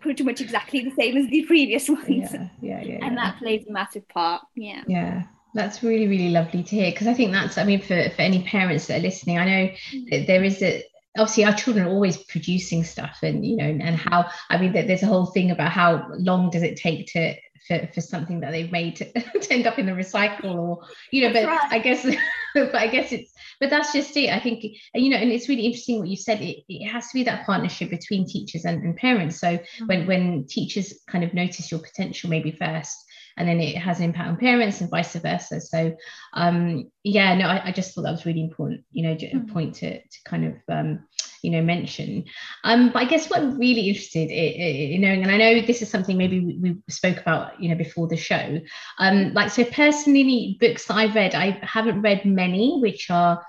pretty 0.00 0.24
much 0.24 0.40
exactly 0.40 0.80
the 0.80 0.90
same 0.90 1.16
as 1.16 1.28
the 1.28 1.44
previous 1.44 1.88
ones. 1.88 2.08
Yeah, 2.08 2.48
yeah, 2.60 2.82
yeah. 2.82 2.98
and 3.02 3.16
that 3.16 3.38
plays 3.38 3.66
a 3.68 3.72
massive 3.72 4.06
part. 4.08 4.42
Yeah. 4.54 4.82
Yeah. 4.86 5.22
That's 5.54 5.82
really, 5.82 6.08
really 6.08 6.30
lovely 6.30 6.62
to 6.62 6.76
hear 6.76 6.90
because 6.90 7.06
I 7.06 7.14
think 7.14 7.32
that's, 7.32 7.58
I 7.58 7.64
mean, 7.64 7.80
for, 7.80 8.08
for 8.10 8.22
any 8.22 8.42
parents 8.42 8.86
that 8.86 8.98
are 8.98 9.02
listening, 9.02 9.38
I 9.38 9.44
know 9.44 9.72
mm. 9.92 10.26
there 10.26 10.42
is 10.42 10.62
a, 10.62 10.84
obviously 11.18 11.44
our 11.44 11.54
children 11.54 11.86
are 11.86 11.90
always 11.90 12.16
producing 12.16 12.84
stuff 12.84 13.18
and 13.22 13.44
you 13.44 13.56
know 13.56 13.64
and 13.64 13.96
how 13.96 14.24
i 14.50 14.56
mean 14.56 14.72
there's 14.72 15.02
a 15.02 15.06
whole 15.06 15.26
thing 15.26 15.50
about 15.50 15.70
how 15.70 16.06
long 16.12 16.50
does 16.50 16.62
it 16.62 16.76
take 16.76 17.06
to 17.06 17.34
for, 17.66 17.88
for 17.94 18.00
something 18.00 18.40
that 18.40 18.50
they've 18.50 18.72
made 18.72 18.96
to, 18.96 19.04
to 19.40 19.52
end 19.52 19.66
up 19.66 19.78
in 19.78 19.86
the 19.86 19.92
recycle 19.92 20.54
or 20.54 20.84
you 21.10 21.22
know 21.22 21.32
but 21.32 21.46
right. 21.46 21.70
i 21.70 21.78
guess 21.78 22.04
but 22.54 22.74
i 22.74 22.86
guess 22.86 23.12
it's 23.12 23.32
but 23.60 23.70
that's 23.70 23.92
just 23.92 24.16
it 24.16 24.30
i 24.30 24.40
think 24.40 24.64
you 24.94 25.10
know 25.10 25.16
and 25.16 25.30
it's 25.30 25.48
really 25.48 25.66
interesting 25.66 25.98
what 25.98 26.08
you 26.08 26.16
said 26.16 26.40
it, 26.40 26.64
it 26.68 26.88
has 26.88 27.08
to 27.08 27.14
be 27.14 27.24
that 27.24 27.46
partnership 27.46 27.90
between 27.90 28.26
teachers 28.26 28.64
and, 28.64 28.82
and 28.82 28.96
parents 28.96 29.38
so 29.38 29.58
mm-hmm. 29.58 29.86
when 29.86 30.06
when 30.06 30.46
teachers 30.46 30.94
kind 31.06 31.24
of 31.24 31.34
notice 31.34 31.70
your 31.70 31.80
potential 31.80 32.30
maybe 32.30 32.50
first 32.52 33.04
and 33.36 33.48
then 33.48 33.60
it 33.60 33.76
has 33.76 33.98
an 33.98 34.04
impact 34.04 34.28
on 34.28 34.36
parents 34.36 34.80
and 34.80 34.90
vice 34.90 35.14
versa. 35.14 35.60
So 35.60 35.96
um 36.34 36.90
yeah 37.04 37.34
no 37.34 37.46
I, 37.46 37.68
I 37.68 37.72
just 37.72 37.94
thought 37.94 38.02
that 38.02 38.10
was 38.10 38.26
really 38.26 38.42
important 38.42 38.82
you 38.90 39.02
know 39.02 39.14
mm-hmm. 39.14 39.50
a 39.50 39.52
point 39.52 39.74
to, 39.76 39.98
to 39.98 40.18
kind 40.24 40.46
of 40.46 40.54
um 40.68 41.06
you 41.42 41.50
know 41.50 41.62
mention. 41.62 42.24
Um 42.64 42.90
but 42.92 43.02
i 43.02 43.04
guess 43.04 43.28
what 43.28 43.40
i'm 43.40 43.58
really 43.58 43.88
interested 43.88 44.30
in, 44.30 44.94
in 44.94 45.00
knowing 45.00 45.22
and 45.22 45.30
i 45.30 45.36
know 45.36 45.60
this 45.60 45.82
is 45.82 45.90
something 45.90 46.16
maybe 46.16 46.40
we, 46.40 46.58
we 46.58 46.82
spoke 46.88 47.18
about 47.18 47.60
you 47.60 47.68
know 47.68 47.74
before 47.74 48.06
the 48.08 48.16
show 48.16 48.60
um 48.98 49.32
like 49.34 49.50
so 49.50 49.64
personally 49.64 50.56
books 50.60 50.86
that 50.86 50.94
i've 50.94 51.14
read 51.14 51.34
i 51.34 51.58
haven't 51.62 52.02
read 52.02 52.24
many 52.24 52.78
which 52.80 53.10
are 53.10 53.44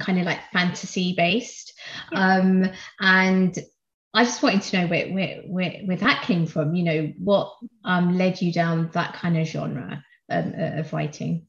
kind 0.00 0.18
of 0.18 0.26
like 0.26 0.40
fantasy 0.52 1.14
based 1.16 1.74
um 2.14 2.68
and 3.00 3.58
I 4.14 4.24
just 4.24 4.42
wanted 4.42 4.62
to 4.62 4.80
know 4.80 4.86
where, 4.88 5.08
where, 5.08 5.42
where, 5.46 5.70
where 5.84 5.96
that 5.96 6.22
came 6.22 6.46
from, 6.46 6.74
you 6.74 6.84
know, 6.84 7.12
what 7.18 7.56
um, 7.84 8.18
led 8.18 8.42
you 8.42 8.52
down 8.52 8.90
that 8.92 9.14
kind 9.14 9.38
of 9.38 9.46
genre 9.46 10.04
um, 10.30 10.54
uh, 10.58 10.80
of 10.80 10.92
writing? 10.92 11.46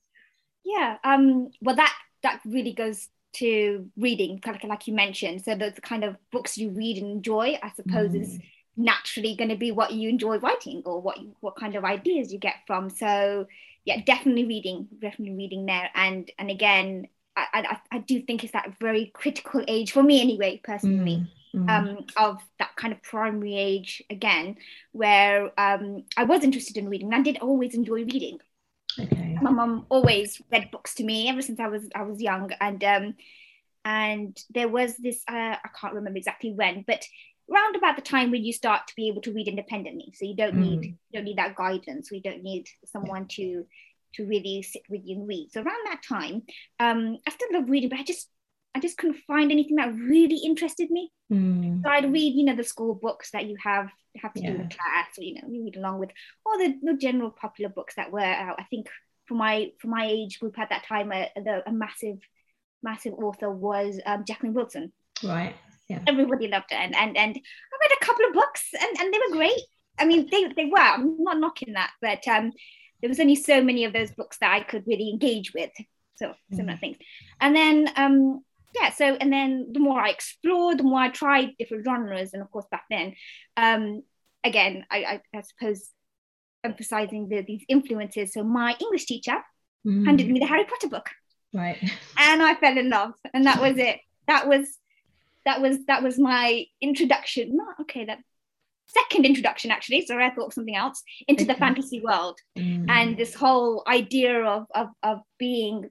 Yeah, 0.63 0.97
um, 1.03 1.49
well, 1.61 1.75
that 1.75 1.93
that 2.21 2.39
really 2.45 2.71
goes 2.71 3.09
to 3.33 3.89
reading, 3.97 4.39
kind 4.39 4.55
of 4.55 4.63
like 4.69 4.87
you 4.87 4.93
mentioned. 4.93 5.43
So 5.43 5.55
the, 5.55 5.73
kind 5.81 6.05
of 6.05 6.15
books 6.31 6.57
you 6.57 6.69
read 6.69 6.97
and 6.97 7.11
enjoy, 7.11 7.59
I 7.61 7.71
suppose, 7.75 8.11
mm. 8.11 8.21
is 8.21 8.39
naturally 8.77 9.35
going 9.35 9.49
to 9.49 9.57
be 9.57 9.71
what 9.71 9.91
you 9.91 10.07
enjoy 10.07 10.37
writing 10.37 10.83
or 10.85 11.01
what 11.01 11.19
what 11.41 11.57
kind 11.57 11.75
of 11.75 11.83
ideas 11.83 12.31
you 12.31 12.39
get 12.39 12.55
from. 12.65 12.89
So 12.89 13.47
yeah, 13.83 14.01
definitely 14.05 14.45
reading, 14.45 14.87
definitely 15.01 15.35
reading 15.35 15.65
there. 15.65 15.89
And 15.93 16.31
and 16.39 16.49
again, 16.49 17.09
I 17.35 17.77
I, 17.91 17.97
I 17.97 17.99
do 17.99 18.21
think 18.21 18.45
it's 18.45 18.53
that 18.53 18.79
very 18.79 19.11
critical 19.13 19.65
age 19.67 19.91
for 19.91 20.01
me 20.01 20.21
anyway, 20.21 20.61
personally. 20.63 21.17
Mm 21.17 21.27
mm. 21.55 21.69
um, 21.69 22.05
of 22.17 22.41
that 22.59 22.75
kind 22.75 22.93
of 22.93 23.01
primary 23.03 23.55
age 23.55 24.03
again, 24.09 24.57
where 24.91 25.51
um, 25.59 26.03
I 26.17 26.23
was 26.23 26.43
interested 26.43 26.77
in 26.77 26.89
reading. 26.89 27.13
I 27.13 27.21
did 27.21 27.39
always 27.39 27.75
enjoy 27.75 28.03
reading. 28.03 28.39
Okay. 28.99 29.37
My 29.41 29.51
mum 29.51 29.85
always 29.89 30.41
read 30.51 30.71
books 30.71 30.95
to 30.95 31.03
me 31.03 31.29
ever 31.29 31.41
since 31.41 31.59
I 31.59 31.67
was 31.67 31.87
I 31.95 32.03
was 32.03 32.21
young, 32.21 32.51
and 32.61 32.83
um, 32.83 33.15
and 33.85 34.37
there 34.53 34.67
was 34.67 34.95
this 34.97 35.23
uh, 35.27 35.55
I 35.63 35.69
can't 35.79 35.93
remember 35.93 36.17
exactly 36.17 36.53
when, 36.53 36.83
but 36.85 37.03
around 37.51 37.75
about 37.75 37.95
the 37.95 38.01
time 38.01 38.31
when 38.31 38.43
you 38.43 38.53
start 38.53 38.87
to 38.87 38.95
be 38.95 39.07
able 39.07 39.21
to 39.21 39.33
read 39.33 39.47
independently, 39.47 40.13
so 40.15 40.25
you 40.25 40.35
don't 40.35 40.55
need 40.55 40.79
mm. 40.79 40.85
you 40.85 40.97
don't 41.13 41.25
need 41.25 41.37
that 41.37 41.55
guidance. 41.55 42.11
We 42.11 42.21
don't 42.21 42.43
need 42.43 42.67
someone 42.85 43.27
to 43.29 43.65
to 44.15 44.25
really 44.25 44.61
sit 44.61 44.83
with 44.89 45.01
you 45.03 45.17
and 45.17 45.27
read. 45.27 45.49
So 45.51 45.61
around 45.61 45.87
that 45.87 46.03
time, 46.07 46.43
um, 46.79 47.17
I 47.27 47.31
still 47.31 47.47
love 47.51 47.69
reading, 47.69 47.89
but 47.89 47.99
I 47.99 48.03
just 48.03 48.29
I 48.75 48.79
just 48.79 48.97
couldn't 48.97 49.21
find 49.27 49.51
anything 49.51 49.75
that 49.75 49.93
really 49.93 50.37
interested 50.37 50.89
me. 50.89 51.11
Mm. 51.31 51.83
So 51.83 51.89
I'd 51.89 52.11
read, 52.11 52.33
you 52.33 52.45
know, 52.45 52.55
the 52.55 52.63
school 52.63 52.95
books 52.95 53.31
that 53.31 53.45
you 53.45 53.55
have 53.63 53.89
have 54.17 54.33
to 54.33 54.41
yeah. 54.41 54.51
do 54.51 54.61
in 54.61 54.69
class, 54.69 55.17
or 55.17 55.23
you 55.23 55.35
know, 55.35 55.47
you 55.49 55.63
read 55.63 55.77
along 55.77 55.99
with 55.99 56.11
all 56.45 56.57
the, 56.57 56.77
the 56.81 56.97
general 56.97 57.29
popular 57.31 57.69
books 57.69 57.95
that 57.95 58.11
were 58.11 58.19
out. 58.19 58.59
I 58.59 58.63
think 58.63 58.87
for 59.27 59.35
my 59.35 59.71
for 59.79 59.87
my 59.87 60.05
age 60.05 60.39
group 60.39 60.57
at 60.59 60.69
that 60.69 60.85
time, 60.85 61.11
a, 61.11 61.29
a, 61.35 61.61
a 61.67 61.71
massive 61.71 62.17
massive 62.81 63.13
author 63.13 63.49
was 63.49 63.99
um, 64.05 64.23
Jacqueline 64.27 64.53
Wilson. 64.53 64.91
Right. 65.23 65.55
Yeah. 65.89 65.99
Everybody 66.07 66.47
loved 66.47 66.71
her, 66.71 66.77
and 66.77 66.95
and 66.95 67.17
and 67.17 67.35
I 67.35 67.77
read 67.81 67.97
a 68.01 68.05
couple 68.05 68.25
of 68.27 68.33
books, 68.33 68.65
and 68.79 68.99
and 68.99 69.13
they 69.13 69.19
were 69.27 69.35
great. 69.35 69.61
I 69.99 70.05
mean, 70.05 70.27
they 70.31 70.47
they 70.55 70.65
were. 70.65 70.79
I'm 70.79 71.23
not 71.23 71.39
knocking 71.39 71.73
that, 71.73 71.91
but 72.01 72.27
um, 72.27 72.51
there 73.01 73.09
was 73.09 73.19
only 73.19 73.35
so 73.35 73.61
many 73.61 73.85
of 73.85 73.93
those 73.93 74.11
books 74.11 74.37
that 74.39 74.51
I 74.51 74.61
could 74.61 74.83
really 74.87 75.09
engage 75.09 75.53
with. 75.53 75.71
So 76.15 76.33
similar 76.51 76.77
mm. 76.77 76.79
things, 76.79 76.97
and 77.41 77.55
then 77.55 77.89
um, 77.95 78.43
yeah, 78.75 78.91
so 78.91 79.15
and 79.19 79.31
then 79.31 79.69
the 79.71 79.79
more 79.79 79.99
I 79.99 80.09
explored, 80.09 80.79
the 80.79 80.83
more 80.83 80.99
I 80.99 81.09
tried 81.09 81.51
different 81.59 81.85
genres, 81.85 82.33
and 82.33 82.41
of 82.41 82.49
course 82.51 82.65
back 82.71 82.85
then, 82.89 83.13
um, 83.55 84.03
again, 84.43 84.85
I, 84.89 84.97
I, 84.97 85.21
I 85.37 85.41
suppose 85.41 85.89
emphasizing 86.63 87.29
the, 87.29 87.41
these 87.41 87.63
influences. 87.67 88.33
So 88.33 88.43
my 88.43 88.75
English 88.79 89.05
teacher 89.05 89.37
mm. 89.85 90.05
handed 90.05 90.29
me 90.29 90.39
the 90.39 90.45
Harry 90.45 90.65
Potter 90.65 90.89
book, 90.89 91.09
right, 91.53 91.77
and 92.17 92.41
I 92.41 92.55
fell 92.55 92.77
in 92.77 92.89
love, 92.89 93.13
and 93.33 93.45
that 93.45 93.61
was 93.61 93.77
it. 93.77 93.99
That 94.27 94.47
was 94.47 94.77
that 95.45 95.61
was 95.61 95.85
that 95.85 96.01
was 96.01 96.17
my 96.17 96.65
introduction. 96.81 97.55
Not 97.55 97.75
okay, 97.81 98.05
that 98.05 98.19
second 98.87 99.25
introduction 99.25 99.71
actually. 99.71 100.05
Sorry, 100.05 100.25
I 100.25 100.31
thought 100.31 100.47
of 100.47 100.53
something 100.53 100.75
else 100.75 101.03
into 101.27 101.43
okay. 101.43 101.53
the 101.53 101.59
fantasy 101.59 101.99
world 101.99 102.39
mm. 102.57 102.89
and 102.89 103.17
this 103.17 103.33
whole 103.33 103.83
idea 103.87 104.43
of 104.43 104.65
of 104.73 104.87
of 105.03 105.19
being 105.37 105.89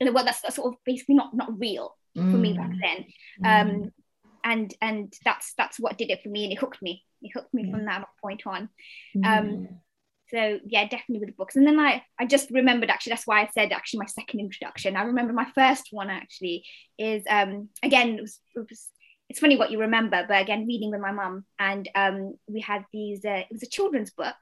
well 0.00 0.24
that's, 0.24 0.40
that's 0.40 0.56
sort 0.56 0.72
of 0.72 0.78
basically 0.84 1.14
not 1.14 1.34
not 1.34 1.58
real 1.58 1.96
mm. 2.16 2.30
for 2.30 2.38
me 2.38 2.52
back 2.52 2.70
mm. 2.70 2.80
then. 2.80 3.04
Um 3.44 3.68
mm. 3.68 3.92
and 4.44 4.74
and 4.80 5.14
that's 5.24 5.54
that's 5.56 5.78
what 5.78 5.98
did 5.98 6.10
it 6.10 6.22
for 6.22 6.28
me 6.28 6.44
and 6.44 6.52
it 6.52 6.58
hooked 6.58 6.82
me. 6.82 7.04
It 7.22 7.32
hooked 7.34 7.52
me 7.52 7.70
from 7.70 7.84
that 7.86 8.06
point 8.22 8.46
on. 8.46 8.68
Um 9.24 9.68
so 10.30 10.58
yeah 10.66 10.84
definitely 10.84 11.20
with 11.20 11.30
the 11.30 11.34
books. 11.34 11.56
And 11.56 11.66
then 11.66 11.80
I 11.80 12.02
I 12.18 12.26
just 12.26 12.50
remembered 12.50 12.90
actually 12.90 13.10
that's 13.10 13.26
why 13.26 13.42
I 13.42 13.48
said 13.52 13.72
actually 13.72 14.00
my 14.00 14.06
second 14.06 14.40
introduction. 14.40 14.96
I 14.96 15.02
remember 15.02 15.32
my 15.32 15.50
first 15.54 15.88
one 15.90 16.10
actually 16.10 16.64
is 16.98 17.24
um 17.28 17.68
again 17.82 18.18
it 18.18 18.22
was, 18.22 18.40
it 18.54 18.66
was 18.68 18.88
it's 19.28 19.40
funny 19.40 19.58
what 19.58 19.70
you 19.70 19.80
remember 19.80 20.24
but 20.26 20.40
again 20.40 20.66
reading 20.66 20.90
with 20.90 21.00
my 21.00 21.12
mum. 21.12 21.44
And 21.58 21.88
um 21.94 22.34
we 22.46 22.60
had 22.60 22.84
these 22.92 23.24
uh, 23.24 23.42
it 23.48 23.52
was 23.52 23.62
a 23.62 23.68
children's 23.68 24.10
book 24.10 24.36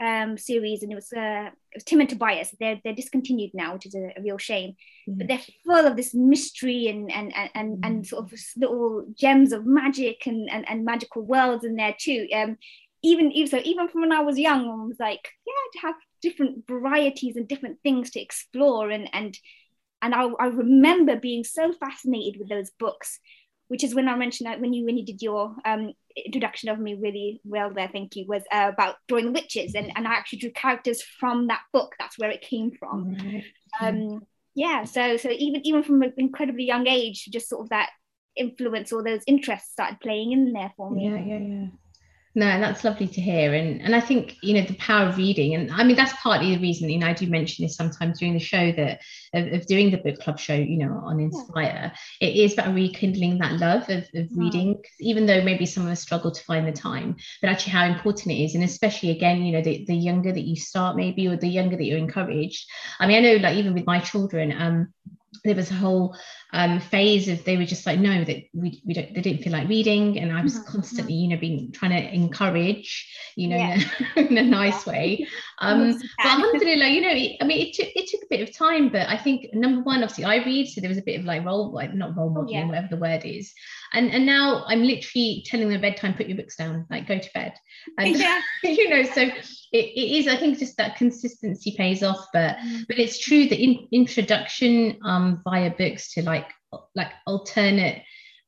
um, 0.00 0.36
series, 0.36 0.82
and 0.82 0.92
it 0.92 0.94
was 0.94 1.12
uh, 1.12 1.50
Tim 1.86 2.00
and 2.00 2.08
Tobias. 2.08 2.54
They're 2.58 2.80
they're 2.84 2.94
discontinued 2.94 3.50
now, 3.54 3.74
which 3.74 3.86
is 3.86 3.94
a, 3.94 4.12
a 4.16 4.22
real 4.22 4.38
shame. 4.38 4.76
Mm-hmm. 5.08 5.18
But 5.18 5.28
they're 5.28 5.40
full 5.64 5.86
of 5.86 5.96
this 5.96 6.14
mystery 6.14 6.88
and 6.88 7.10
and 7.10 7.34
and 7.34 7.50
and, 7.54 7.72
mm-hmm. 7.72 7.84
and 7.84 8.06
sort 8.06 8.24
of 8.24 8.38
little 8.56 9.06
gems 9.18 9.52
of 9.52 9.66
magic 9.66 10.26
and, 10.26 10.50
and 10.50 10.68
and 10.68 10.84
magical 10.84 11.22
worlds 11.22 11.64
in 11.64 11.76
there 11.76 11.94
too. 11.98 12.26
Um, 12.34 12.56
even 13.02 13.32
even 13.32 13.50
so, 13.50 13.60
even 13.64 13.88
from 13.88 14.02
when 14.02 14.12
I 14.12 14.22
was 14.22 14.38
young, 14.38 14.68
I 14.68 14.86
was 14.86 15.00
like, 15.00 15.28
yeah, 15.46 15.80
to 15.80 15.86
have 15.86 15.94
different 16.22 16.66
varieties 16.66 17.36
and 17.36 17.48
different 17.48 17.78
things 17.82 18.10
to 18.10 18.20
explore, 18.20 18.90
and 18.90 19.08
and 19.12 19.38
and 20.02 20.14
I, 20.14 20.24
I 20.24 20.46
remember 20.46 21.16
being 21.16 21.44
so 21.44 21.72
fascinated 21.72 22.38
with 22.38 22.48
those 22.48 22.70
books 22.78 23.20
which 23.68 23.84
is 23.84 23.94
when 23.94 24.08
I 24.08 24.16
mentioned 24.16 24.46
that 24.46 24.60
when 24.60 24.72
you 24.72 24.84
when 24.84 24.96
you 24.96 25.04
did 25.04 25.22
your 25.22 25.54
um, 25.64 25.94
introduction 26.16 26.68
of 26.68 26.78
me 26.78 26.94
really 26.94 27.40
well 27.44 27.70
there, 27.70 27.88
thank 27.92 28.16
you, 28.16 28.24
was 28.26 28.42
uh, 28.52 28.70
about 28.72 28.96
drawing 29.08 29.32
witches, 29.32 29.74
and, 29.74 29.92
and 29.96 30.06
I 30.06 30.12
actually 30.12 30.40
drew 30.40 30.50
characters 30.50 31.02
from 31.02 31.48
that 31.48 31.62
book. 31.72 31.94
That's 31.98 32.18
where 32.18 32.30
it 32.30 32.40
came 32.40 32.72
from. 32.72 33.14
Right. 33.14 33.44
Um, 33.80 34.20
yeah, 34.54 34.84
so 34.84 35.16
so 35.16 35.30
even 35.30 35.66
even 35.66 35.82
from 35.82 36.02
an 36.02 36.12
incredibly 36.16 36.64
young 36.64 36.86
age, 36.86 37.26
just 37.30 37.48
sort 37.48 37.64
of 37.64 37.70
that 37.70 37.90
influence 38.36 38.92
or 38.92 39.02
those 39.02 39.22
interests 39.26 39.72
started 39.72 40.00
playing 40.00 40.32
in 40.32 40.52
there 40.52 40.72
for 40.76 40.90
me. 40.90 41.08
Yeah, 41.08 41.24
yeah, 41.24 41.38
yeah. 41.38 41.66
No, 42.36 42.46
that's 42.58 42.82
lovely 42.82 43.06
to 43.06 43.20
hear. 43.20 43.54
And 43.54 43.80
and 43.80 43.94
I 43.94 44.00
think, 44.00 44.36
you 44.42 44.54
know, 44.54 44.66
the 44.66 44.74
power 44.74 45.08
of 45.08 45.16
reading, 45.16 45.54
and 45.54 45.70
I 45.70 45.84
mean, 45.84 45.94
that's 45.94 46.12
partly 46.20 46.54
the 46.54 46.60
reason, 46.60 46.90
you 46.90 46.98
know, 46.98 47.06
I 47.06 47.12
do 47.12 47.28
mention 47.28 47.64
this 47.64 47.76
sometimes 47.76 48.18
during 48.18 48.34
the 48.34 48.40
show 48.40 48.72
that 48.72 49.02
of, 49.32 49.52
of 49.52 49.66
doing 49.66 49.92
the 49.92 49.98
book 49.98 50.18
club 50.18 50.40
show, 50.40 50.54
you 50.54 50.78
know, 50.78 51.00
on 51.04 51.20
Inspire, 51.20 51.92
yeah. 52.20 52.28
it 52.28 52.36
is 52.36 52.54
about 52.54 52.74
rekindling 52.74 53.38
that 53.38 53.60
love 53.60 53.88
of, 53.88 54.08
of 54.14 54.28
reading, 54.32 54.82
even 54.98 55.26
though 55.26 55.42
maybe 55.42 55.64
some 55.64 55.86
of 55.86 55.92
us 55.92 56.00
struggle 56.00 56.32
to 56.32 56.42
find 56.42 56.66
the 56.66 56.72
time, 56.72 57.16
but 57.40 57.50
actually 57.50 57.72
how 57.72 57.86
important 57.86 58.32
it 58.32 58.42
is. 58.42 58.56
And 58.56 58.64
especially 58.64 59.10
again, 59.10 59.44
you 59.44 59.52
know, 59.52 59.62
the, 59.62 59.84
the 59.86 59.94
younger 59.94 60.32
that 60.32 60.44
you 60.44 60.56
start 60.56 60.96
maybe, 60.96 61.28
or 61.28 61.36
the 61.36 61.46
younger 61.46 61.76
that 61.76 61.84
you're 61.84 61.98
encouraged. 61.98 62.66
I 62.98 63.06
mean, 63.06 63.18
I 63.18 63.20
know 63.20 63.36
like 63.36 63.56
even 63.56 63.74
with 63.74 63.86
my 63.86 64.00
children, 64.00 64.52
um, 64.60 64.92
there 65.44 65.54
was 65.54 65.70
a 65.70 65.74
whole 65.74 66.16
um, 66.52 66.78
phase 66.78 67.28
of 67.28 67.44
they 67.44 67.56
were 67.56 67.64
just 67.64 67.86
like 67.86 67.98
no 67.98 68.24
that 68.24 68.44
we, 68.52 68.80
we 68.84 68.94
don't 68.94 69.12
they 69.14 69.20
didn't 69.20 69.42
feel 69.42 69.52
like 69.52 69.68
reading 69.68 70.18
and 70.18 70.32
I 70.32 70.42
was 70.42 70.54
mm-hmm. 70.54 70.70
constantly 70.70 71.14
you 71.14 71.28
know 71.28 71.36
being 71.36 71.72
trying 71.72 71.90
to 71.90 72.14
encourage 72.14 73.10
you 73.36 73.48
know 73.48 73.56
yeah. 73.56 73.80
in, 74.16 74.24
a, 74.24 74.28
in, 74.30 74.38
a, 74.38 74.42
nice 74.42 74.86
yeah. 74.86 74.92
way 74.92 75.26
um 75.58 75.92
but 75.92 76.26
alhamdulillah 76.26 76.88
you 76.88 77.00
know 77.00 77.10
it, 77.10 77.36
I 77.40 77.44
mean 77.44 77.66
it 77.66 77.74
took 77.74 77.88
it 77.94 78.08
took 78.08 78.22
a 78.22 78.26
bit 78.30 78.48
of 78.48 78.56
time 78.56 78.88
but 78.88 79.08
I 79.08 79.16
think 79.16 79.52
number 79.52 79.82
one 79.82 80.02
obviously 80.02 80.24
I 80.24 80.36
read 80.36 80.68
so 80.68 80.80
there 80.80 80.90
was 80.90 80.98
a 80.98 81.02
bit 81.02 81.18
of 81.18 81.26
like 81.26 81.44
role 81.44 81.72
like 81.72 81.92
not 81.92 82.16
role 82.16 82.28
oh, 82.28 82.34
modeling 82.34 82.54
yeah. 82.54 82.66
whatever 82.66 82.88
the 82.90 82.98
word 82.98 83.24
is 83.24 83.52
and 83.92 84.10
and 84.10 84.26
now 84.26 84.64
I'm 84.66 84.82
literally 84.82 85.44
telling 85.46 85.68
them 85.68 85.80
bedtime 85.80 86.14
put 86.14 86.28
your 86.28 86.36
books 86.36 86.56
down 86.56 86.86
like 86.90 87.08
go 87.08 87.18
to 87.18 87.30
bed 87.34 87.54
and 87.98 88.16
yeah. 88.16 88.40
you 88.62 88.90
know 88.90 89.02
so 89.02 89.28
it, 89.74 89.86
it 89.86 90.18
is 90.18 90.28
i 90.28 90.36
think 90.36 90.58
just 90.58 90.76
that 90.76 90.96
consistency 90.96 91.74
pays 91.76 92.02
off 92.02 92.28
but 92.32 92.56
mm. 92.56 92.86
but 92.86 92.98
it's 92.98 93.18
true 93.18 93.46
that 93.48 93.60
in, 93.60 93.86
introduction 93.90 94.98
um 95.04 95.42
via 95.44 95.70
books 95.70 96.14
to 96.14 96.22
like 96.22 96.48
like 96.94 97.10
alternate 97.26 98.02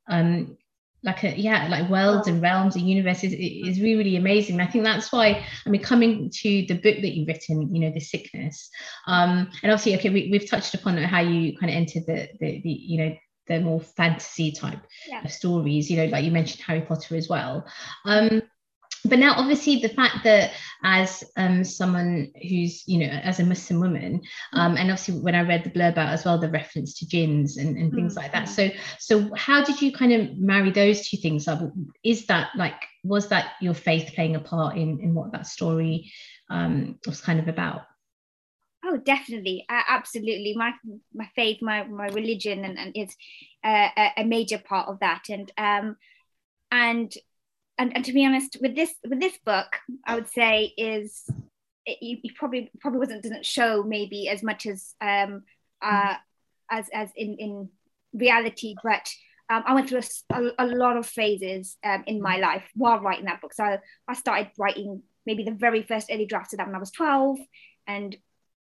um 0.09 0.56
like 1.02 1.23
a 1.25 1.38
yeah 1.38 1.68
like 1.68 1.90
worlds 1.90 2.28
and 2.28 2.40
realms 2.40 2.75
and 2.75 2.88
universes 2.88 3.33
is 3.33 3.80
really, 3.80 3.97
really 3.97 4.16
amazing 4.16 4.59
and 4.59 4.66
i 4.66 4.71
think 4.71 4.85
that's 4.85 5.12
why 5.12 5.45
i 5.66 5.68
mean 5.68 5.83
coming 5.83 6.30
to 6.30 6.64
the 6.66 6.75
book 6.75 6.97
that 7.02 7.14
you've 7.14 7.28
written 7.28 7.75
you 7.75 7.80
know 7.80 7.92
the 7.92 8.00
sickness 8.00 8.71
um 9.06 9.50
and 9.62 9.73
obviously 9.73 9.97
okay 9.97 10.11
we, 10.11 10.28
we've 10.30 10.49
touched 10.49 10.75
upon 10.75 10.97
how 10.97 11.21
you 11.21 11.56
kind 11.59 11.71
of 11.71 11.76
entered 11.76 12.04
the, 12.06 12.28
the 12.40 12.61
the 12.62 12.71
you 12.71 12.99
know 12.99 13.16
the 13.49 13.61
more 13.61 13.80
fantasy 13.80 14.50
type 14.50 14.80
yeah. 15.09 15.26
stories 15.26 15.90
you 15.90 15.97
know 15.97 16.06
like 16.06 16.25
you 16.25 16.33
mentioned 16.33 16.62
harry 16.64 16.80
potter 16.80 17.14
as 17.14 17.28
well 17.28 17.64
um 18.04 18.42
but 19.06 19.18
now 19.18 19.34
obviously 19.36 19.76
the 19.76 19.88
fact 19.88 20.25
that 20.25 20.52
as 20.82 21.25
um, 21.36 21.64
someone 21.64 22.30
who's 22.48 22.86
you 22.86 22.98
know 22.98 23.06
as 23.06 23.40
a 23.40 23.44
muslim 23.44 23.80
woman 23.80 24.20
um, 24.52 24.76
and 24.76 24.90
obviously 24.90 25.14
when 25.20 25.34
i 25.34 25.40
read 25.40 25.64
the 25.64 25.70
blurb 25.70 25.96
out 25.96 26.12
as 26.12 26.25
well 26.25 26.38
the 26.38 26.48
reference 26.50 26.98
to 26.98 27.06
jinns 27.06 27.56
and, 27.56 27.76
and 27.76 27.92
things 27.92 28.14
mm-hmm. 28.14 28.22
like 28.22 28.32
that 28.32 28.48
so 28.48 28.68
so 28.98 29.34
how 29.34 29.64
did 29.64 29.80
you 29.80 29.92
kind 29.92 30.12
of 30.12 30.36
marry 30.38 30.70
those 30.70 31.08
two 31.08 31.16
things 31.16 31.48
up 31.48 31.60
is 32.04 32.26
that 32.26 32.48
like 32.56 32.82
was 33.04 33.28
that 33.28 33.52
your 33.60 33.75
faith 33.75 34.12
playing 34.14 34.36
a 34.36 34.40
part 34.40 34.76
in 34.76 35.00
in 35.00 35.14
what 35.14 35.32
that 35.32 35.46
story 35.46 36.10
um, 36.48 36.98
was 37.06 37.20
kind 37.20 37.40
of 37.40 37.48
about 37.48 37.82
Oh, 38.88 38.98
definitely, 38.98 39.64
uh, 39.68 39.82
absolutely. 39.88 40.54
My 40.56 40.72
my 41.12 41.28
faith, 41.34 41.60
my 41.60 41.82
my 41.84 42.06
religion, 42.06 42.64
and, 42.64 42.78
and 42.78 42.92
is 42.96 43.16
uh, 43.64 43.88
a, 43.96 44.12
a 44.18 44.25
major 44.25 44.58
part 44.58 44.88
of 44.88 45.00
that. 45.00 45.25
And 45.28 45.50
um, 45.58 45.96
and 46.70 47.12
and, 47.78 47.95
and 47.95 48.04
to 48.04 48.12
be 48.12 48.25
honest, 48.25 48.56
with 48.61 48.75
this 48.75 48.95
with 49.09 49.21
this 49.21 49.37
book, 49.45 49.66
I 50.06 50.14
would 50.14 50.28
say 50.28 50.73
is 50.76 51.23
it, 51.85 51.99
you, 52.00 52.33
probably 52.35 52.71
probably 52.80 53.00
wasn't 53.00 53.23
didn't 53.23 53.47
show 53.47 53.83
maybe 53.83 54.28
as 54.28 54.42
much 54.42 54.66
as 54.66 54.95
um 55.00 55.42
uh 55.83 56.14
as 56.71 56.88
as 56.92 57.11
in 57.16 57.37
in 57.38 57.68
reality, 58.12 58.75
but 58.83 59.09
um, 59.49 59.62
I 59.66 59.75
went 59.75 59.88
through 59.88 60.00
a, 60.33 60.42
a, 60.42 60.52
a 60.59 60.66
lot 60.66 60.97
of 60.97 61.06
phases 61.06 61.76
um, 61.85 62.02
in 62.06 62.21
my 62.21 62.37
life 62.38 62.64
while 62.75 62.99
writing 63.00 63.26
that 63.26 63.40
book. 63.40 63.54
So 63.54 63.78
I 64.09 64.14
started 64.14 64.50
writing 64.59 65.02
maybe 65.25 65.45
the 65.45 65.52
very 65.52 65.83
first 65.83 66.11
early 66.11 66.26
drafts 66.26 66.52
of 66.52 66.59
that 66.59 66.66
when 66.66 66.75
I 66.75 66.80
was 66.80 66.90
12 66.90 67.38
and 67.87 68.16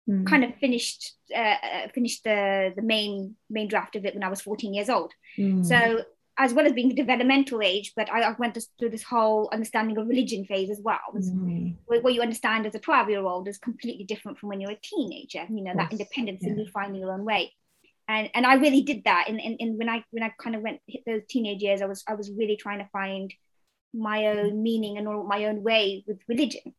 mm. 0.10 0.26
kind 0.26 0.44
of 0.44 0.56
finished 0.56 1.14
uh, 1.36 1.56
uh, 1.64 1.88
finished 1.94 2.24
the 2.24 2.74
the 2.76 2.82
main 2.82 3.36
main 3.50 3.68
draft 3.68 3.96
of 3.96 4.06
it 4.06 4.14
when 4.14 4.24
I 4.24 4.30
was 4.30 4.42
14 4.42 4.74
years 4.74 4.90
old. 4.90 5.12
Mm. 5.38 5.66
So 5.66 6.04
as 6.40 6.54
well 6.54 6.66
as 6.66 6.72
being 6.72 6.88
the 6.88 6.96
developmental 6.96 7.62
age, 7.62 7.92
but 7.98 8.10
I, 8.10 8.22
I 8.22 8.36
went 8.40 8.58
through 8.80 8.90
this 8.90 9.04
whole 9.04 9.50
understanding 9.52 9.98
of 9.98 10.08
religion 10.08 10.46
phase 10.46 10.70
as 10.70 10.80
well. 10.82 10.98
Mm. 11.14 11.76
What, 11.86 12.14
you 12.14 12.22
understand 12.22 12.66
as 12.66 12.74
a 12.74 12.80
12 12.80 13.10
year 13.10 13.20
old 13.20 13.50
is 13.50 13.58
completely 13.58 14.06
different 14.06 14.40
from 14.40 14.48
when 14.48 14.62
you're 14.62 14.72
a 14.72 14.80
teenager, 14.82 15.46
you 15.50 15.62
know, 15.62 15.74
that 15.76 15.92
independence 15.92 16.40
yeah. 16.42 16.52
and 16.52 16.60
you 16.60 16.68
finding 16.74 17.02
your 17.02 17.12
own 17.12 17.26
way. 17.26 17.54
and 18.08 18.30
and 18.34 18.46
I 18.46 18.56
really 18.56 18.82
did 18.82 19.04
that. 19.04 19.26
And, 19.28 19.40
and, 19.42 19.58
and 19.60 19.78
when 19.78 19.90
I 19.90 20.04
when 20.12 20.24
I 20.24 20.34
kind 20.42 20.56
of 20.56 20.62
went 20.62 20.80
hit 20.88 21.04
those 21.06 21.24
teenage 21.30 21.62
years, 21.62 21.82
I 21.82 21.88
was 21.88 22.04
I 22.08 22.14
was 22.14 22.32
really 22.32 22.56
trying 22.56 22.80
to 22.80 22.90
find 22.94 23.34
my 23.94 24.28
own 24.28 24.64
meaning 24.64 24.98
and 24.98 25.28
my 25.28 25.46
own 25.46 25.62
way 25.62 26.06
with 26.08 26.20
religion. 26.30 26.74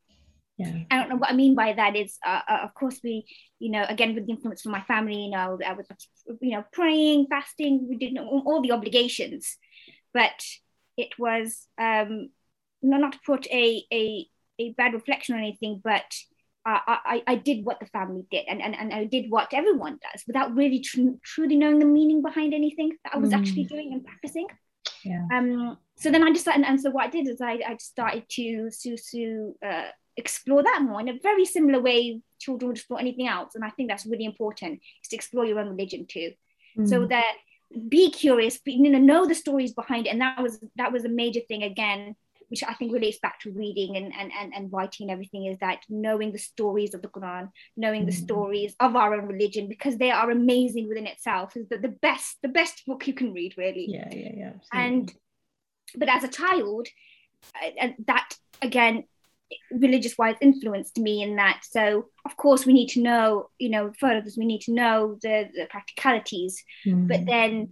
Yeah. 0.61 0.85
I 0.91 0.99
don't 0.99 1.09
know 1.09 1.17
what 1.17 1.31
I 1.31 1.35
mean 1.35 1.55
by 1.55 1.73
that 1.73 1.97
is, 1.97 2.19
uh, 2.25 2.41
uh, 2.49 2.59
of 2.65 2.75
course, 2.75 3.01
we, 3.03 3.25
you 3.59 3.71
know, 3.71 3.85
again 3.89 4.15
with 4.15 4.27
the 4.27 4.33
influence 4.33 4.61
from 4.61 4.73
my 4.73 4.83
family, 4.83 5.25
you 5.25 5.31
know, 5.31 5.59
I 5.67 5.73
was, 5.73 5.87
you 6.41 6.51
know, 6.51 6.65
praying, 6.73 7.29
fasting, 7.31 7.87
we 7.89 7.97
did 7.97 8.19
all, 8.19 8.61
the 8.61 8.73
obligations, 8.73 9.57
but 10.13 10.45
it 10.99 11.19
was 11.19 11.67
um, 11.81 12.29
not 12.83 13.13
to 13.13 13.19
put 13.25 13.47
a, 13.47 13.83
a 13.91 14.27
a 14.59 14.73
bad 14.75 14.93
reflection 14.93 15.35
on 15.35 15.41
anything, 15.41 15.81
but 15.83 16.05
I, 16.67 17.23
I, 17.27 17.37
did 17.37 17.65
what 17.65 17.81
the 17.81 17.87
family 17.87 18.27
did 18.31 18.45
and, 18.47 18.61
and, 18.61 18.77
and 18.77 18.93
I 18.93 19.07
did 19.07 19.31
what 19.31 19.55
everyone 19.55 19.99
does 20.13 20.23
without 20.27 20.55
really 20.55 20.81
tr- 20.81 21.17
truly 21.25 21.57
knowing 21.57 21.79
the 21.79 21.87
meaning 21.87 22.21
behind 22.21 22.53
anything 22.53 22.93
that 23.03 23.15
I 23.15 23.19
was 23.19 23.31
mm. 23.31 23.39
actually 23.39 23.65
doing 23.65 23.95
and 23.95 24.05
practicing. 24.05 24.47
Yeah. 25.03 25.25
Um, 25.33 25.79
so 25.97 26.11
then 26.11 26.23
I 26.23 26.31
just 26.33 26.47
and, 26.47 26.67
and 26.67 26.79
so 26.79 26.91
what 26.91 27.07
I 27.07 27.11
did 27.11 27.29
is 27.29 27.41
I, 27.41 27.61
I 27.67 27.77
started 27.79 28.25
to 28.33 28.71
to, 28.83 28.97
to 29.13 29.55
uh, 29.67 29.89
explore 30.21 30.63
that 30.63 30.83
more 30.83 31.01
in 31.01 31.09
a 31.09 31.19
very 31.23 31.45
similar 31.45 31.81
way 31.81 32.21
children 32.39 32.69
would 32.69 32.77
explore 32.77 33.01
anything 33.01 33.27
else. 33.27 33.55
And 33.55 33.65
I 33.65 33.71
think 33.71 33.89
that's 33.89 34.07
really 34.07 34.25
important 34.25 34.81
is 35.03 35.09
to 35.09 35.17
explore 35.17 35.45
your 35.45 35.59
own 35.59 35.69
religion 35.69 36.07
too. 36.07 36.33
Mm. 36.79 36.89
So 36.89 37.07
that 37.07 37.35
be 37.89 38.11
curious, 38.11 38.59
be, 38.59 38.73
you 38.73 38.91
know, 38.91 38.99
know 38.99 39.27
the 39.27 39.35
stories 39.35 39.73
behind 39.73 40.07
it. 40.07 40.11
And 40.11 40.21
that 40.21 40.43
was 40.43 40.59
that 40.77 40.93
was 40.93 41.05
a 41.05 41.09
major 41.09 41.41
thing 41.49 41.63
again 41.63 42.17
which 42.51 42.65
I 42.65 42.75
think 42.75 42.93
relates 42.93 43.19
back 43.21 43.39
to 43.41 43.53
reading 43.53 43.97
and, 43.97 44.13
and, 44.19 44.33
and, 44.39 44.53
and 44.53 44.73
writing 44.73 45.05
and 45.05 45.13
everything, 45.13 45.47
is 45.47 45.57
that 45.61 45.85
knowing 45.89 46.33
the 46.33 46.39
stories 46.39 46.95
of 46.95 47.01
the 47.01 47.09
Quran, 47.09 47.49
knowing 47.77 48.07
the 48.07 48.13
mm. 48.13 48.23
stories 48.23 48.75
of 48.81 48.97
our 48.97 49.15
own 49.15 49.27
religion, 49.27 49.69
because 49.69 49.97
they 49.97 50.11
are 50.11 50.31
amazing 50.33 50.89
within 50.89 51.07
itself, 51.07 51.57
is 51.57 51.69
the, 51.69 51.79
the 51.79 51.89
best, 52.03 52.39
the 52.43 52.49
best 52.49 52.83
book 52.87 53.07
you 53.07 53.15
can 53.15 53.33
read, 53.33 53.55
really. 53.57 53.87
Yeah, 53.89 54.09
yeah, 54.11 54.31
yeah. 54.35 54.53
Absolutely. 54.57 54.69
And 54.73 55.13
but 55.97 56.09
as 56.09 56.25
a 56.25 56.29
child, 56.29 56.89
that 58.07 58.35
again, 58.61 59.05
religious 59.71 60.17
wise 60.19 60.37
influenced 60.41 60.99
me 60.99 61.23
in 61.23 61.37
that. 61.37 61.61
So 61.69 62.07
of 62.25 62.37
course 62.37 62.67
we 62.67 62.73
need 62.73 62.89
to 62.91 63.03
know, 63.03 63.51
you 63.59 63.71
know, 63.71 63.93
further 63.99 64.23
we 64.37 64.47
need 64.47 64.63
to 64.63 64.73
know 64.73 65.19
the, 65.23 65.49
the 65.55 65.67
practicalities, 65.71 66.63
mm. 66.87 67.09
but 67.09 67.27
then 67.27 67.71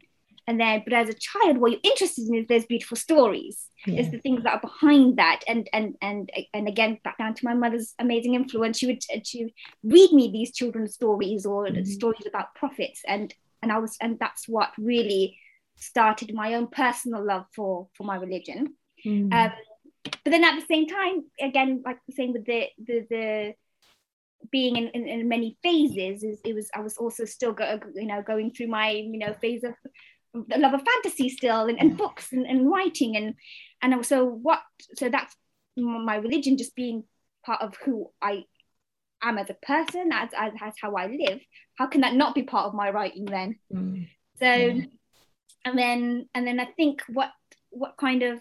and 0.49 0.59
then 0.59 0.83
but 0.83 0.95
as 0.95 1.09
a 1.09 1.15
child 1.15 1.59
what 1.59 1.71
you're 1.71 1.81
interested 1.85 2.27
in 2.27 2.35
is 2.35 2.47
those 2.49 2.65
beautiful 2.65 2.97
stories 2.97 3.69
yeah. 3.87 4.01
is 4.01 4.11
the 4.11 4.19
things 4.19 4.43
that 4.43 4.55
are 4.55 4.61
behind 4.61 5.19
that 5.19 5.41
and 5.47 5.69
and 5.73 5.95
and 6.03 6.33
and 6.55 6.67
again 6.67 6.99
back 7.05 7.19
down 7.19 7.35
to 7.35 7.45
my 7.45 7.55
mother's 7.55 7.95
amazing 8.01 8.35
influence 8.35 8.79
she 8.79 8.87
would 8.87 9.01
to 9.01 9.51
read 9.85 10.11
me 10.13 10.31
these 10.33 10.53
children's 10.53 10.95
stories 10.95 11.47
or 11.47 11.67
mm-hmm. 11.67 11.85
stories 11.85 12.27
about 12.27 12.55
prophets 12.55 13.03
and 13.07 13.35
and 13.63 13.71
i 13.71 13.79
was 13.79 13.97
and 14.01 14.19
that's 14.19 14.49
what 14.49 14.73
really 14.79 15.39
started 15.77 16.35
my 16.35 16.55
own 16.55 16.67
personal 16.67 17.25
love 17.25 17.45
for 17.55 17.89
for 17.95 18.05
my 18.05 18.17
religion 18.17 18.75
mm. 19.07 19.33
um, 19.33 19.53
but 20.25 20.31
then 20.31 20.45
at 20.45 20.55
the 20.55 20.67
same 20.67 20.87
time 20.87 21.25
again 21.41 21.83
like 21.85 21.99
the 22.07 22.15
same 22.15 22.33
with 22.33 22.45
the 22.45 22.67
the 22.79 23.07
the 23.11 23.55
being 24.50 24.77
in, 24.77 24.88
in, 24.88 25.07
in 25.07 25.29
many 25.29 25.59
phases 25.62 26.23
is 26.23 26.41
it 26.45 26.55
was 26.55 26.71
I 26.75 26.81
was 26.81 26.97
also 26.97 27.25
still 27.25 27.53
go, 27.53 27.81
you 27.95 28.07
know 28.07 28.23
going 28.23 28.53
through 28.53 28.69
my 28.69 28.91
you 28.91 29.19
know 29.19 29.35
phase 29.41 29.65
of 29.65 29.75
the 30.35 30.59
love 30.59 30.75
of 30.75 30.83
fantasy 30.83 31.29
still 31.29 31.67
and, 31.67 31.81
and 31.81 31.97
books 31.97 32.33
and, 32.33 32.47
and 32.47 32.71
writing 32.71 33.17
and 33.17 33.35
and 33.83 33.95
also 33.95 34.25
what 34.25 34.61
so 34.95 35.09
that's 35.09 35.35
my 35.77 36.17
religion 36.17 36.59
just 36.59 36.75
being 36.75 37.05
part 37.45 37.62
of 37.62 37.75
who 37.85 38.11
I 38.21 38.45
am 39.23 39.38
as 39.38 39.50
a 39.50 39.55
person 39.55 40.11
as, 40.12 40.31
as, 40.37 40.53
as 40.61 40.75
how 40.81 40.95
I 40.95 41.07
live 41.07 41.41
how 41.77 41.87
can 41.87 42.03
that 42.03 42.15
not 42.15 42.35
be 42.35 42.43
part 42.43 42.67
of 42.67 42.75
my 42.75 42.91
writing 42.91 43.25
then 43.25 43.59
mm. 43.73 44.09
so 44.38 44.47
yeah. 44.47 44.83
and 45.65 45.79
then 45.79 46.29
and 46.35 46.47
then 46.47 46.61
I 46.61 46.67
think 46.67 47.03
what 47.09 47.31
what 47.71 47.97
kind 47.97 48.23
of 48.23 48.41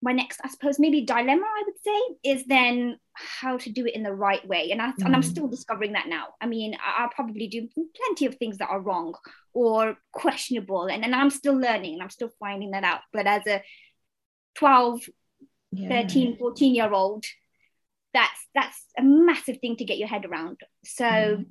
my 0.00 0.12
next, 0.12 0.40
I 0.44 0.48
suppose, 0.48 0.78
maybe 0.78 1.04
dilemma, 1.04 1.44
I 1.44 1.62
would 1.66 1.74
say, 1.84 2.30
is 2.30 2.46
then 2.46 2.98
how 3.14 3.56
to 3.58 3.70
do 3.70 3.84
it 3.84 3.94
in 3.94 4.04
the 4.04 4.12
right 4.12 4.46
way. 4.46 4.70
And, 4.70 4.80
I, 4.80 4.90
mm. 4.90 5.04
and 5.04 5.14
I'm 5.14 5.22
mm. 5.22 5.30
still 5.30 5.48
discovering 5.48 5.92
that 5.92 6.06
now. 6.06 6.28
I 6.40 6.46
mean, 6.46 6.76
I, 6.80 7.02
will 7.02 7.10
probably 7.10 7.48
do 7.48 7.68
plenty 7.96 8.26
of 8.26 8.36
things 8.36 8.58
that 8.58 8.70
are 8.70 8.80
wrong 8.80 9.14
or 9.52 9.96
questionable. 10.12 10.84
And, 10.86 11.04
and 11.04 11.14
I'm 11.14 11.30
still 11.30 11.54
learning 11.54 11.94
and 11.94 12.02
I'm 12.02 12.10
still 12.10 12.30
finding 12.38 12.70
that 12.72 12.84
out. 12.84 13.00
But 13.12 13.26
as 13.26 13.46
a 13.46 13.62
12, 14.56 15.00
yeah. 15.72 15.88
13, 15.88 16.38
14 16.38 16.74
year 16.74 16.92
old, 16.92 17.24
that's 18.14 18.40
that's 18.54 18.84
a 18.96 19.02
massive 19.02 19.58
thing 19.60 19.76
to 19.76 19.84
get 19.84 19.98
your 19.98 20.08
head 20.08 20.24
around. 20.24 20.60
So 20.84 21.04
mm. 21.04 21.44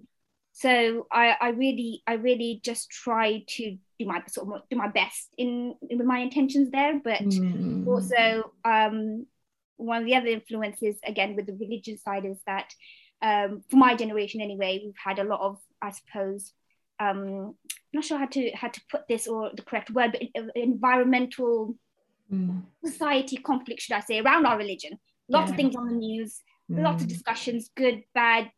So 0.59 1.05
I, 1.11 1.35
I 1.39 1.49
really, 1.49 2.01
I 2.07 2.13
really 2.13 2.61
just 2.63 2.89
try 2.89 3.43
to 3.47 3.77
do 3.99 4.05
my 4.07 4.23
sort 4.27 4.47
of 4.51 4.67
do 4.71 4.75
my 4.75 4.87
best 4.87 5.29
in, 5.37 5.75
in 5.87 5.99
with 5.99 6.07
my 6.07 6.19
intentions 6.19 6.71
there 6.71 6.99
but 7.03 7.19
mm. 7.21 7.85
also 7.85 8.51
um, 8.65 9.27
one 9.75 10.01
of 10.01 10.05
the 10.05 10.15
other 10.15 10.27
influences 10.27 10.95
again 11.05 11.35
with 11.35 11.45
the 11.45 11.53
religious 11.53 12.01
side 12.01 12.25
is 12.25 12.39
that 12.47 12.73
um, 13.21 13.63
for 13.69 13.77
my 13.77 13.95
generation 13.95 14.41
anyway 14.41 14.81
we've 14.83 14.93
had 15.03 15.19
a 15.19 15.23
lot 15.23 15.41
of 15.41 15.57
i 15.81 15.91
suppose 15.91 16.53
um, 16.99 17.53
I'm 17.63 17.93
not 17.93 18.05
sure 18.05 18.17
how 18.17 18.25
to 18.25 18.51
how 18.51 18.69
to 18.69 18.81
put 18.89 19.07
this 19.07 19.27
or 19.27 19.51
the 19.53 19.61
correct 19.61 19.91
word 19.91 20.17
but 20.19 20.51
environmental 20.55 21.75
mm. 22.31 22.63
society 22.83 23.37
conflict 23.37 23.81
should 23.81 23.95
i 23.95 24.01
say 24.01 24.19
around 24.19 24.45
our 24.47 24.57
religion 24.57 24.97
lots 25.29 25.49
yeah. 25.49 25.51
of 25.51 25.55
things 25.55 25.75
on 25.75 25.87
the 25.87 25.95
news 25.95 26.41
mm. 26.71 26.81
lots 26.83 27.03
of 27.03 27.07
discussions 27.07 27.69
good 27.75 28.01
bad 28.15 28.49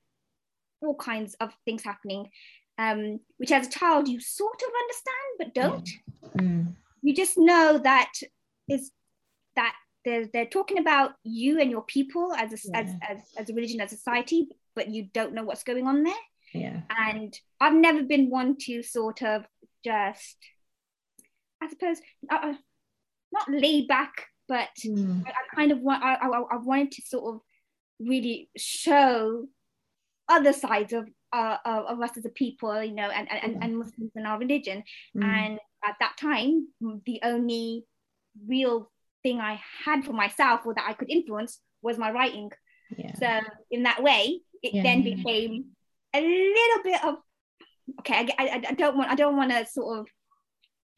all 0.81 0.95
kinds 0.95 1.35
of 1.35 1.51
things 1.65 1.83
happening 1.83 2.29
um, 2.79 3.19
which 3.37 3.51
as 3.51 3.67
a 3.67 3.69
child 3.69 4.07
you 4.07 4.19
sort 4.19 4.61
of 4.61 4.69
understand 4.81 5.37
but 5.37 5.53
don't. 5.53 5.89
Mm. 6.37 6.75
You 7.01 7.13
just 7.13 7.37
know 7.37 7.77
that 7.77 8.11
is 8.69 8.91
that 9.55 9.75
they're, 10.05 10.27
they're 10.31 10.45
talking 10.45 10.79
about 10.79 11.11
you 11.23 11.59
and 11.59 11.69
your 11.69 11.81
people 11.81 12.33
as 12.33 12.53
a, 12.53 12.57
yeah. 12.69 12.79
as, 12.79 12.95
as, 13.09 13.17
as 13.37 13.49
a 13.49 13.53
religion, 13.53 13.81
as 13.81 13.91
a 13.91 13.97
society, 13.97 14.47
but 14.75 14.89
you 14.89 15.09
don't 15.13 15.33
know 15.33 15.43
what's 15.43 15.63
going 15.63 15.87
on 15.87 16.03
there. 16.03 16.13
Yeah. 16.53 16.81
And 16.97 17.37
I've 17.59 17.73
never 17.73 18.03
been 18.03 18.29
one 18.29 18.55
to 18.61 18.81
sort 18.81 19.21
of 19.23 19.45
just, 19.83 20.37
I 21.61 21.69
suppose, 21.69 21.99
uh, 22.31 22.39
uh 22.41 22.53
not 23.31 23.49
lay 23.49 23.85
back, 23.85 24.25
but 24.47 24.69
mm. 24.85 25.21
I, 25.27 25.29
I, 25.29 25.55
kind 25.55 25.71
of 25.73 25.79
want, 25.81 26.01
I, 26.01 26.15
I, 26.15 26.27
I 26.27 26.57
wanted 26.57 26.93
to 26.93 27.01
sort 27.01 27.35
of 27.35 27.41
really 27.99 28.49
show 28.57 29.47
other 30.29 30.53
sides 30.53 30.93
of 30.93 31.07
uh, 31.31 31.57
of 31.65 32.01
us 32.01 32.17
as 32.17 32.25
a 32.25 32.29
people, 32.29 32.83
you 32.83 32.93
know, 32.93 33.09
and, 33.09 33.27
and, 33.31 33.63
and 33.63 33.77
Muslims 33.77 34.11
in 34.15 34.25
our 34.25 34.39
religion. 34.39 34.83
Mm. 35.15 35.23
And 35.23 35.59
at 35.85 35.95
that 35.99 36.17
time, 36.17 36.67
the 37.05 37.19
only 37.23 37.85
real 38.47 38.89
thing 39.21 39.39
I 39.39 39.59
had 39.85 40.05
for 40.05 40.13
myself 40.13 40.61
or 40.65 40.73
that 40.73 40.87
I 40.87 40.93
could 40.93 41.11
influence 41.11 41.59
was 41.81 41.97
my 41.97 42.11
writing. 42.11 42.51
Yeah. 42.97 43.13
So 43.15 43.47
in 43.69 43.83
that 43.83 44.01
way, 44.01 44.41
it 44.63 44.73
yeah, 44.73 44.83
then 44.83 45.03
became 45.03 45.65
a 46.13 46.21
little 46.21 46.83
bit 46.83 47.03
of 47.03 47.15
okay. 47.99 48.27
I, 48.37 48.47
I, 48.47 48.63
I 48.69 48.73
don't 48.73 48.97
want 48.97 49.11
I 49.11 49.15
don't 49.15 49.37
want 49.37 49.51
to 49.51 49.65
sort 49.65 49.99
of 49.99 50.07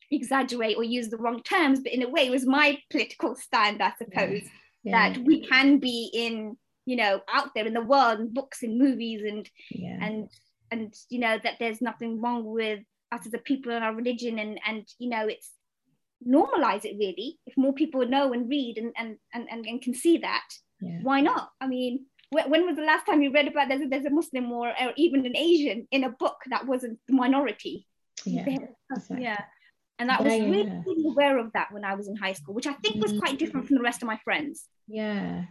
exaggerate 0.09 0.77
or 0.77 0.83
use 0.83 1.09
the 1.09 1.17
wrong 1.17 1.41
terms, 1.43 1.79
but 1.81 1.93
in 1.93 2.03
a 2.03 2.09
way, 2.09 2.27
it 2.27 2.31
was 2.31 2.45
my 2.45 2.77
political 2.89 3.35
stand, 3.35 3.81
I 3.81 3.93
suppose, 3.97 4.43
that 4.85 5.17
we 5.19 5.47
can 5.47 5.79
be 5.79 6.09
in 6.13 6.57
you 6.85 6.95
know 6.95 7.21
out 7.31 7.49
there 7.55 7.65
in 7.65 7.73
the 7.73 7.81
world 7.81 8.19
and 8.19 8.33
books 8.33 8.63
and 8.63 8.79
movies 8.79 9.21
and 9.27 9.49
yeah. 9.71 9.97
and 10.01 10.29
and 10.71 10.93
you 11.09 11.19
know 11.19 11.37
that 11.43 11.55
there's 11.59 11.81
nothing 11.81 12.21
wrong 12.21 12.45
with 12.45 12.79
us 13.11 13.25
as 13.25 13.33
a 13.33 13.37
people 13.37 13.71
and 13.71 13.83
our 13.83 13.93
religion 13.93 14.39
and 14.39 14.59
and 14.65 14.87
you 14.97 15.09
know 15.09 15.27
it's 15.27 15.51
normalize 16.27 16.85
it 16.85 16.97
really 16.99 17.39
if 17.45 17.57
more 17.57 17.73
people 17.73 18.05
know 18.05 18.33
and 18.33 18.49
read 18.49 18.77
and 18.77 18.93
and 18.97 19.17
and, 19.33 19.47
and, 19.49 19.81
can 19.81 19.93
see 19.93 20.19
that 20.19 20.47
yeah. 20.79 20.99
why 21.01 21.19
not 21.19 21.49
i 21.59 21.67
mean 21.67 22.05
when 22.29 22.65
was 22.65 22.75
the 22.75 22.83
last 22.83 23.05
time 23.05 23.21
you 23.21 23.31
read 23.31 23.47
about 23.47 23.67
there's 23.67 23.81
a, 23.81 23.87
there's 23.87 24.05
a 24.05 24.09
muslim 24.09 24.51
or, 24.51 24.69
or 24.69 24.93
even 24.95 25.25
an 25.25 25.35
asian 25.35 25.87
in 25.91 26.03
a 26.03 26.09
book 26.09 26.37
that 26.49 26.67
wasn't 26.67 26.97
the 27.07 27.13
minority 27.13 27.87
yeah 28.25 28.45
exactly. 28.91 29.23
yeah 29.23 29.41
and 29.97 30.09
that 30.09 30.21
yeah, 30.21 30.25
was 30.25 30.41
really, 30.41 30.63
yeah. 30.63 30.81
really 30.85 31.07
aware 31.07 31.37
of 31.39 31.51
that 31.53 31.71
when 31.71 31.83
i 31.83 31.95
was 31.95 32.07
in 32.07 32.15
high 32.15 32.33
school 32.33 32.53
which 32.53 32.67
i 32.67 32.73
think 32.73 33.01
was 33.01 33.17
quite 33.19 33.39
different 33.39 33.65
mm. 33.65 33.67
from 33.67 33.77
the 33.77 33.83
rest 33.83 34.03
of 34.03 34.07
my 34.07 34.19
friends 34.23 34.67
yeah 34.87 35.45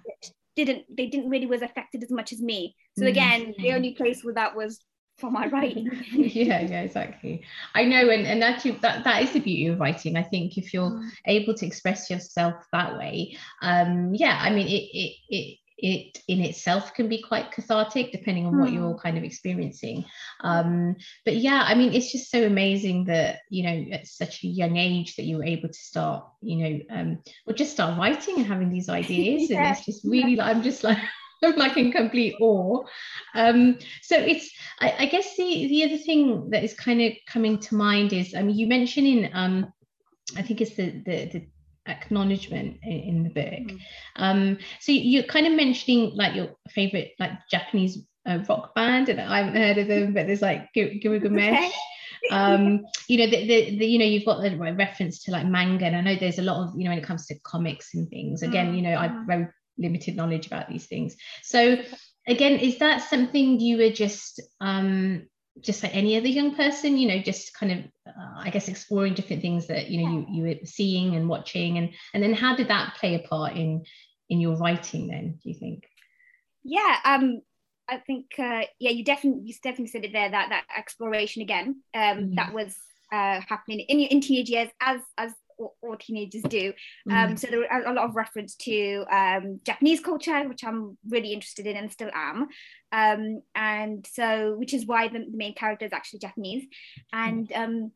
didn't 0.64 0.84
they 0.94 1.06
didn't 1.06 1.30
really 1.30 1.46
was 1.46 1.62
affected 1.62 2.02
as 2.02 2.10
much 2.10 2.32
as 2.32 2.40
me 2.40 2.74
so 2.96 3.04
mm. 3.04 3.08
again 3.08 3.46
mm-hmm. 3.46 3.62
the 3.62 3.72
only 3.72 3.94
place 3.94 4.22
where 4.24 4.34
that 4.34 4.56
was 4.56 4.80
for 5.18 5.30
my 5.30 5.46
writing 5.48 5.90
yeah 6.12 6.60
yeah 6.60 6.80
exactly 6.80 7.42
i 7.74 7.84
know 7.84 8.08
and 8.08 8.26
and 8.26 8.42
actually 8.42 8.72
that 8.80 9.04
that 9.04 9.22
is 9.22 9.32
the 9.32 9.40
beauty 9.40 9.66
of 9.66 9.78
writing 9.78 10.16
i 10.16 10.22
think 10.22 10.56
if 10.56 10.72
you're 10.72 10.90
mm. 10.90 11.10
able 11.26 11.54
to 11.54 11.66
express 11.66 12.08
yourself 12.08 12.54
that 12.72 12.96
way 12.96 13.36
um 13.62 14.14
yeah 14.14 14.38
i 14.42 14.50
mean 14.50 14.66
it 14.66 14.88
it, 14.92 15.16
it 15.28 15.58
it 15.82 16.18
in 16.28 16.40
itself 16.40 16.94
can 16.94 17.08
be 17.08 17.20
quite 17.20 17.50
cathartic 17.52 18.12
depending 18.12 18.46
on 18.46 18.58
what 18.58 18.72
you're 18.72 18.92
hmm. 18.92 18.98
kind 18.98 19.18
of 19.18 19.24
experiencing 19.24 20.04
um, 20.40 20.96
but 21.24 21.36
yeah 21.36 21.64
i 21.66 21.74
mean 21.74 21.92
it's 21.92 22.12
just 22.12 22.30
so 22.30 22.44
amazing 22.44 23.04
that 23.04 23.40
you 23.48 23.62
know 23.62 23.92
at 23.92 24.06
such 24.06 24.44
a 24.44 24.46
young 24.46 24.76
age 24.76 25.16
that 25.16 25.24
you 25.24 25.38
were 25.38 25.44
able 25.44 25.68
to 25.68 25.78
start 25.78 26.24
you 26.42 26.56
know 26.56 26.80
um, 26.90 27.18
or 27.46 27.54
just 27.54 27.72
start 27.72 27.98
writing 27.98 28.36
and 28.36 28.46
having 28.46 28.70
these 28.70 28.88
ideas 29.00 29.50
yeah. 29.50 29.58
and 29.58 29.76
it's 29.76 29.86
just 29.86 30.04
really 30.04 30.34
yeah. 30.34 30.46
i'm 30.46 30.62
just 30.62 30.84
like 30.84 30.98
I'm 31.42 31.56
like 31.56 31.78
in 31.78 31.90
complete 31.90 32.34
awe. 32.38 32.84
Um, 33.34 33.78
so 34.02 34.14
it's, 34.14 34.50
I, 34.78 34.94
I, 34.98 35.06
guess 35.06 35.36
the 35.36 35.68
the 35.68 35.84
other 35.84 35.96
thing 35.96 36.50
that 36.50 36.62
is 36.62 36.74
kind 36.74 37.00
of 37.00 37.12
coming 37.26 37.58
to 37.60 37.74
mind 37.74 38.12
is, 38.12 38.34
I 38.34 38.42
mean, 38.42 38.58
you 38.58 38.66
mentioned 38.66 39.06
in, 39.06 39.30
um, 39.32 39.72
I 40.36 40.42
think 40.42 40.60
it's 40.60 40.74
the 40.74 40.90
the, 40.90 41.30
the 41.32 41.46
acknowledgement 41.90 42.78
in, 42.82 42.92
in, 42.92 43.22
the 43.24 43.30
book. 43.30 43.44
Mm. 43.44 43.78
Um, 44.16 44.58
so 44.80 44.92
you're 44.92 45.24
kind 45.24 45.46
of 45.46 45.52
mentioning 45.52 46.12
like 46.14 46.34
your 46.34 46.50
favorite 46.70 47.12
like 47.18 47.32
Japanese 47.50 47.98
uh, 48.26 48.38
rock 48.48 48.74
band, 48.74 49.08
and 49.08 49.20
I 49.20 49.38
haven't 49.42 49.60
heard 49.60 49.78
of 49.78 49.88
them, 49.88 50.14
but 50.14 50.26
there's 50.26 50.42
like 50.42 50.72
Gilgamesh. 50.74 51.58
Okay. 51.58 51.70
um 52.30 52.84
you 53.08 53.16
know 53.16 53.26
the, 53.26 53.46
the, 53.46 53.78
the, 53.78 53.86
you 53.86 53.98
know 53.98 54.04
you've 54.04 54.26
got 54.26 54.42
the 54.42 54.54
reference 54.74 55.24
to 55.24 55.30
like 55.30 55.46
manga 55.46 55.86
and 55.86 55.96
i 55.96 56.00
know 56.02 56.16
there's 56.16 56.38
a 56.38 56.42
lot 56.42 56.62
of 56.62 56.74
you 56.76 56.84
know 56.84 56.90
when 56.90 56.98
it 56.98 57.04
comes 57.04 57.24
to 57.26 57.34
comics 57.44 57.94
and 57.94 58.10
things 58.10 58.42
again 58.42 58.72
mm. 58.72 58.76
you 58.76 58.82
know 58.82 58.94
i've 58.94 59.10
mm. 59.10 59.26
very 59.26 59.46
limited 59.78 60.16
knowledge 60.16 60.46
about 60.46 60.68
these 60.68 60.86
things 60.86 61.16
so 61.42 61.78
again 62.28 62.58
is 62.58 62.78
that 62.78 62.98
something 63.08 63.58
you 63.58 63.78
were 63.78 63.90
just 63.90 64.40
um 64.60 65.26
just 65.60 65.82
like 65.82 65.94
any 65.94 66.16
other 66.16 66.28
young 66.28 66.54
person 66.54 66.96
you 66.96 67.08
know 67.08 67.18
just 67.18 67.54
kind 67.54 67.72
of 67.72 67.78
uh, 68.06 68.38
i 68.38 68.50
guess 68.50 68.68
exploring 68.68 69.14
different 69.14 69.42
things 69.42 69.66
that 69.66 69.88
you 69.88 70.02
know 70.02 70.10
you, 70.10 70.26
you 70.30 70.42
were 70.42 70.54
seeing 70.64 71.16
and 71.16 71.28
watching. 71.28 71.78
And 71.78 71.90
and 72.14 72.22
then 72.22 72.34
how 72.34 72.56
did 72.56 72.68
that 72.68 72.94
play 72.96 73.14
a 73.14 73.18
part 73.20 73.56
in 73.56 73.84
in 74.28 74.40
your 74.40 74.56
writing 74.56 75.08
then 75.08 75.38
do 75.42 75.48
you 75.48 75.54
think? 75.54 75.84
Yeah 76.62 76.96
um 77.04 77.40
i 77.88 77.98
think 77.98 78.26
uh, 78.38 78.62
yeah 78.78 78.90
you 78.90 79.04
definitely 79.04 79.42
you 79.44 79.54
definitely 79.62 79.88
said 79.88 80.04
it 80.04 80.12
there 80.12 80.30
that 80.30 80.48
that 80.50 80.64
exploration 80.76 81.42
again 81.42 81.82
um 81.94 82.18
mm. 82.18 82.36
that 82.36 82.52
was 82.52 82.76
uh 83.12 83.40
happening 83.40 83.80
in 83.80 83.98
in 84.00 84.20
teenage 84.20 84.48
years 84.48 84.68
as 84.80 85.00
as 85.18 85.32
all 85.82 85.96
teenagers 85.96 86.42
do. 86.42 86.72
Um, 87.10 87.30
mm. 87.30 87.38
So 87.38 87.48
there 87.48 87.72
are 87.72 87.86
a 87.86 87.92
lot 87.92 88.08
of 88.08 88.16
reference 88.16 88.54
to 88.56 89.04
um, 89.10 89.60
Japanese 89.64 90.00
culture, 90.00 90.48
which 90.48 90.64
I'm 90.64 90.96
really 91.08 91.32
interested 91.32 91.66
in 91.66 91.76
and 91.76 91.92
still 91.92 92.10
am. 92.14 92.48
Um, 92.92 93.42
and 93.54 94.06
so, 94.10 94.56
which 94.56 94.74
is 94.74 94.86
why 94.86 95.08
the, 95.08 95.20
the, 95.20 95.36
main 95.36 95.54
character 95.54 95.86
is 95.86 95.92
actually 95.92 96.20
Japanese. 96.20 96.64
And 97.12 97.50
um, 97.52 97.92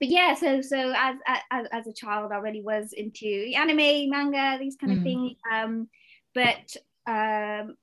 but 0.00 0.08
yeah, 0.08 0.34
so 0.34 0.60
so 0.60 0.92
as, 0.96 1.16
as 1.50 1.66
as 1.72 1.86
a 1.86 1.92
child, 1.92 2.32
I 2.32 2.36
really 2.36 2.62
was 2.62 2.92
into 2.92 3.52
anime, 3.56 4.10
manga, 4.10 4.56
these 4.58 4.76
kind 4.76 4.92
of 4.92 4.98
mm. 5.00 5.04
things. 5.04 5.32
Um, 5.52 5.88
but 6.34 6.76
um, 7.06 7.76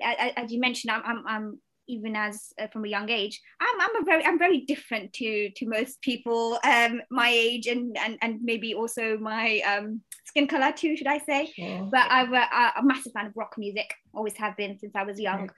as 0.00 0.52
you 0.52 0.60
mentioned, 0.60 0.92
I'm, 0.92 1.02
I'm, 1.04 1.26
I'm 1.26 1.60
even 1.88 2.14
as 2.14 2.52
uh, 2.60 2.66
from 2.68 2.84
a 2.84 2.88
young 2.88 3.10
age 3.10 3.40
i'm, 3.60 3.80
I'm 3.80 4.02
a 4.02 4.04
very 4.04 4.24
i'm 4.24 4.38
very 4.38 4.60
different 4.60 5.12
to 5.14 5.50
to 5.50 5.66
most 5.66 6.00
people 6.02 6.58
um 6.64 7.00
my 7.10 7.28
age 7.30 7.66
and 7.66 7.96
and, 7.98 8.18
and 8.22 8.40
maybe 8.42 8.74
also 8.74 9.18
my 9.18 9.60
um 9.60 10.02
skin 10.24 10.46
color 10.46 10.72
too 10.72 10.96
should 10.96 11.06
i 11.06 11.18
say. 11.18 11.52
Yeah. 11.56 11.86
but 11.90 12.06
i'm 12.10 12.32
a, 12.34 12.72
a, 12.76 12.82
massive 12.82 13.12
fan 13.12 13.26
of 13.26 13.32
rock 13.34 13.54
music 13.58 13.92
always 14.14 14.36
have 14.36 14.56
been 14.56 14.78
since 14.78 14.92
i 14.94 15.02
was 15.02 15.18
young. 15.18 15.50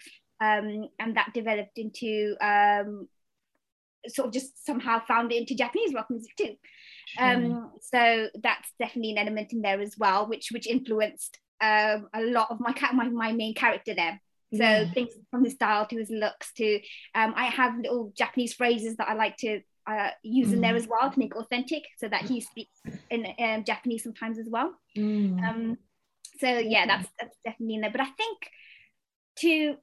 Um 0.42 0.88
and 0.98 1.16
that 1.16 1.34
developed 1.34 1.76
into 1.76 2.34
um 2.40 3.08
sort 4.08 4.28
of 4.28 4.32
just 4.32 4.64
somehow 4.64 5.02
found 5.06 5.32
it 5.32 5.36
into 5.36 5.54
japanese 5.54 5.92
rock 5.92 6.06
music 6.08 6.34
too. 6.36 6.54
Um 7.18 7.72
so 7.82 8.28
that's 8.42 8.72
definitely 8.78 9.12
an 9.12 9.18
element 9.18 9.52
in 9.52 9.60
there 9.60 9.80
as 9.80 9.96
well 9.98 10.28
which 10.28 10.48
which 10.52 10.66
influenced 10.66 11.38
um, 11.60 12.08
a 12.14 12.22
lot 12.22 12.50
of 12.50 12.58
my, 12.58 12.74
my 12.94 13.08
my 13.08 13.32
main 13.32 13.54
character 13.54 13.94
there 13.94 14.20
so 14.52 14.62
yeah. 14.62 14.90
things 14.92 15.10
from 15.30 15.44
his 15.44 15.54
style 15.54 15.86
to 15.86 15.96
his 15.96 16.10
looks 16.10 16.52
to 16.54 16.80
um, 17.14 17.32
I 17.36 17.46
have 17.46 17.76
little 17.76 18.12
Japanese 18.16 18.54
phrases 18.54 18.96
that 18.96 19.08
I 19.08 19.14
like 19.14 19.36
to 19.38 19.60
uh, 19.86 20.10
use 20.22 20.48
mm. 20.48 20.54
in 20.54 20.60
there 20.60 20.74
mm. 20.74 20.76
as 20.76 20.88
well 20.88 21.10
to 21.10 21.18
make 21.18 21.36
authentic 21.36 21.84
so 21.98 22.08
that 22.08 22.22
he 22.22 22.40
speaks 22.40 22.78
in 23.10 23.26
um, 23.38 23.64
Japanese 23.64 24.02
sometimes 24.02 24.38
as 24.38 24.46
well. 24.48 24.74
Mm. 24.96 25.42
Um, 25.42 25.78
so 26.38 26.48
yeah, 26.48 26.86
that's, 26.86 27.08
that's 27.18 27.36
definitely 27.44 27.76
in 27.76 27.80
there. 27.82 27.90
But 27.90 28.02
I 28.02 28.08
think 28.16 28.38
to 29.40 29.76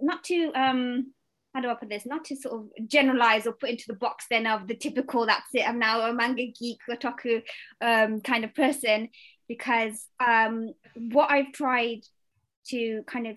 not 0.00 0.22
to 0.24 0.52
um 0.54 1.12
how 1.54 1.60
do 1.60 1.68
I 1.68 1.74
put 1.74 1.88
this? 1.88 2.06
Not 2.06 2.24
to 2.26 2.36
sort 2.36 2.54
of 2.54 2.88
generalize 2.88 3.46
or 3.46 3.52
put 3.52 3.70
into 3.70 3.84
the 3.88 3.94
box 3.94 4.26
then 4.30 4.46
of 4.46 4.68
the 4.68 4.76
typical 4.76 5.26
that's 5.26 5.52
it. 5.52 5.68
I'm 5.68 5.80
now 5.80 6.00
a 6.02 6.14
manga 6.14 6.46
geek, 6.46 6.78
otaku 6.88 7.42
um, 7.80 8.20
kind 8.20 8.44
of 8.44 8.54
person 8.54 9.08
because 9.48 10.06
um, 10.24 10.72
what 10.94 11.30
I've 11.30 11.52
tried 11.52 12.02
to 12.68 13.02
kind 13.06 13.26
of 13.26 13.36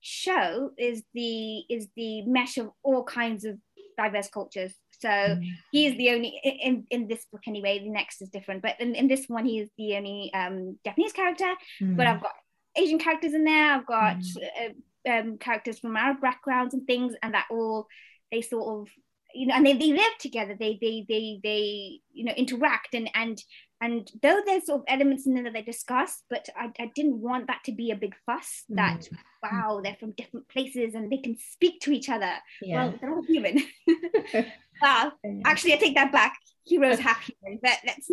show 0.00 0.70
is 0.78 1.02
the 1.14 1.58
is 1.68 1.88
the 1.96 2.22
mesh 2.26 2.58
of 2.58 2.70
all 2.82 3.02
kinds 3.02 3.44
of 3.44 3.56
diverse 3.98 4.28
cultures 4.28 4.74
so 5.00 5.08
mm. 5.08 5.42
he 5.72 5.86
is 5.86 5.96
the 5.96 6.10
only 6.10 6.40
in 6.44 6.86
in 6.90 7.08
this 7.08 7.26
book 7.32 7.42
anyway 7.46 7.78
the 7.78 7.90
next 7.90 8.20
is 8.22 8.28
different 8.28 8.62
but 8.62 8.78
in, 8.78 8.94
in 8.94 9.08
this 9.08 9.24
one 9.26 9.44
he 9.44 9.58
is 9.58 9.68
the 9.78 9.96
only 9.96 10.30
um 10.34 10.78
japanese 10.84 11.12
character 11.12 11.52
mm. 11.80 11.96
but 11.96 12.06
i've 12.06 12.20
got 12.20 12.32
asian 12.76 12.98
characters 12.98 13.34
in 13.34 13.44
there 13.44 13.72
i've 13.72 13.86
got 13.86 14.16
mm. 14.16 14.36
uh, 14.60 15.10
um, 15.10 15.38
characters 15.38 15.78
from 15.78 15.96
arab 15.96 16.20
backgrounds 16.20 16.74
and 16.74 16.86
things 16.86 17.14
and 17.22 17.34
that 17.34 17.46
all 17.50 17.86
they 18.30 18.42
sort 18.42 18.80
of 18.80 18.88
you 19.34 19.46
know 19.46 19.54
and 19.54 19.66
they, 19.66 19.74
they 19.74 19.92
live 19.92 20.18
together 20.20 20.56
they 20.58 20.78
they 20.80 21.04
they 21.08 21.40
they 21.42 22.00
you 22.12 22.24
know 22.24 22.32
interact 22.32 22.94
and 22.94 23.10
and 23.14 23.42
and 23.80 24.10
though 24.22 24.40
there's 24.46 24.66
sort 24.66 24.80
of 24.80 24.84
elements 24.88 25.26
in 25.26 25.34
there 25.34 25.44
that 25.44 25.52
they 25.52 25.62
discuss 25.62 26.22
but 26.30 26.48
I, 26.56 26.70
I 26.78 26.90
didn't 26.94 27.20
want 27.20 27.46
that 27.48 27.62
to 27.64 27.72
be 27.72 27.90
a 27.90 27.96
big 27.96 28.14
fuss 28.24 28.64
mm. 28.70 28.76
that 28.76 29.08
wow 29.42 29.80
they're 29.82 29.96
from 29.98 30.12
different 30.12 30.48
places 30.48 30.94
and 30.94 31.10
they 31.10 31.18
can 31.18 31.36
speak 31.52 31.80
to 31.82 31.92
each 31.92 32.08
other. 32.08 32.32
Yeah. 32.62 32.76
well 32.76 32.94
they're 33.00 33.14
all 33.14 33.22
human. 33.22 33.62
Wow 34.82 35.12
actually 35.46 35.72
i 35.72 35.76
take 35.76 35.94
that 35.94 36.12
back. 36.12 36.36
Hero's 36.64 36.98
half 36.98 37.22
human 37.22 37.58
but 37.62 37.78
let's 37.86 38.08